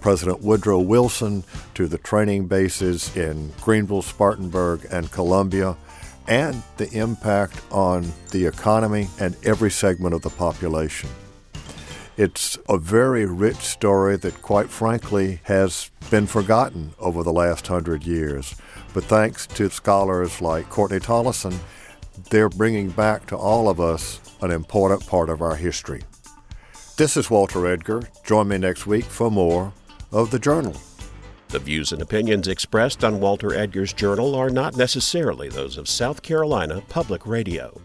President 0.01 0.41
Woodrow 0.41 0.79
Wilson 0.79 1.43
to 1.75 1.87
the 1.87 1.97
training 1.97 2.47
bases 2.47 3.15
in 3.15 3.51
Greenville, 3.61 4.01
Spartanburg, 4.01 4.87
and 4.91 5.11
Columbia, 5.11 5.75
and 6.27 6.63
the 6.77 6.89
impact 6.91 7.61
on 7.71 8.11
the 8.31 8.45
economy 8.45 9.07
and 9.19 9.35
every 9.43 9.71
segment 9.71 10.13
of 10.13 10.21
the 10.21 10.29
population. 10.29 11.09
It's 12.17 12.57
a 12.67 12.77
very 12.77 13.25
rich 13.25 13.57
story 13.57 14.17
that, 14.17 14.41
quite 14.41 14.69
frankly, 14.69 15.39
has 15.43 15.89
been 16.09 16.27
forgotten 16.27 16.93
over 16.99 17.23
the 17.23 17.31
last 17.31 17.67
hundred 17.67 18.03
years. 18.03 18.55
But 18.93 19.05
thanks 19.05 19.47
to 19.47 19.69
scholars 19.69 20.41
like 20.41 20.69
Courtney 20.69 20.99
Tollison, 20.99 21.57
they're 22.29 22.49
bringing 22.49 22.89
back 22.89 23.25
to 23.27 23.37
all 23.37 23.69
of 23.69 23.79
us 23.79 24.19
an 24.41 24.51
important 24.51 25.07
part 25.07 25.29
of 25.29 25.41
our 25.41 25.55
history. 25.55 26.01
This 26.99 27.15
is 27.15 27.31
Walter 27.31 27.65
Edgar. 27.65 28.03
Join 28.25 28.49
me 28.49 28.57
next 28.57 28.85
week 28.85 29.05
for 29.05 29.31
more 29.31 29.71
of 30.11 30.31
The 30.31 30.37
Journal. 30.37 30.75
The 31.47 31.59
views 31.59 31.93
and 31.93 32.01
opinions 32.01 32.49
expressed 32.49 33.05
on 33.05 33.21
Walter 33.21 33.53
Edgar's 33.53 33.93
Journal 33.93 34.35
are 34.35 34.49
not 34.49 34.75
necessarily 34.75 35.47
those 35.47 35.77
of 35.77 35.87
South 35.87 36.21
Carolina 36.21 36.83
Public 36.89 37.25
Radio. 37.25 37.79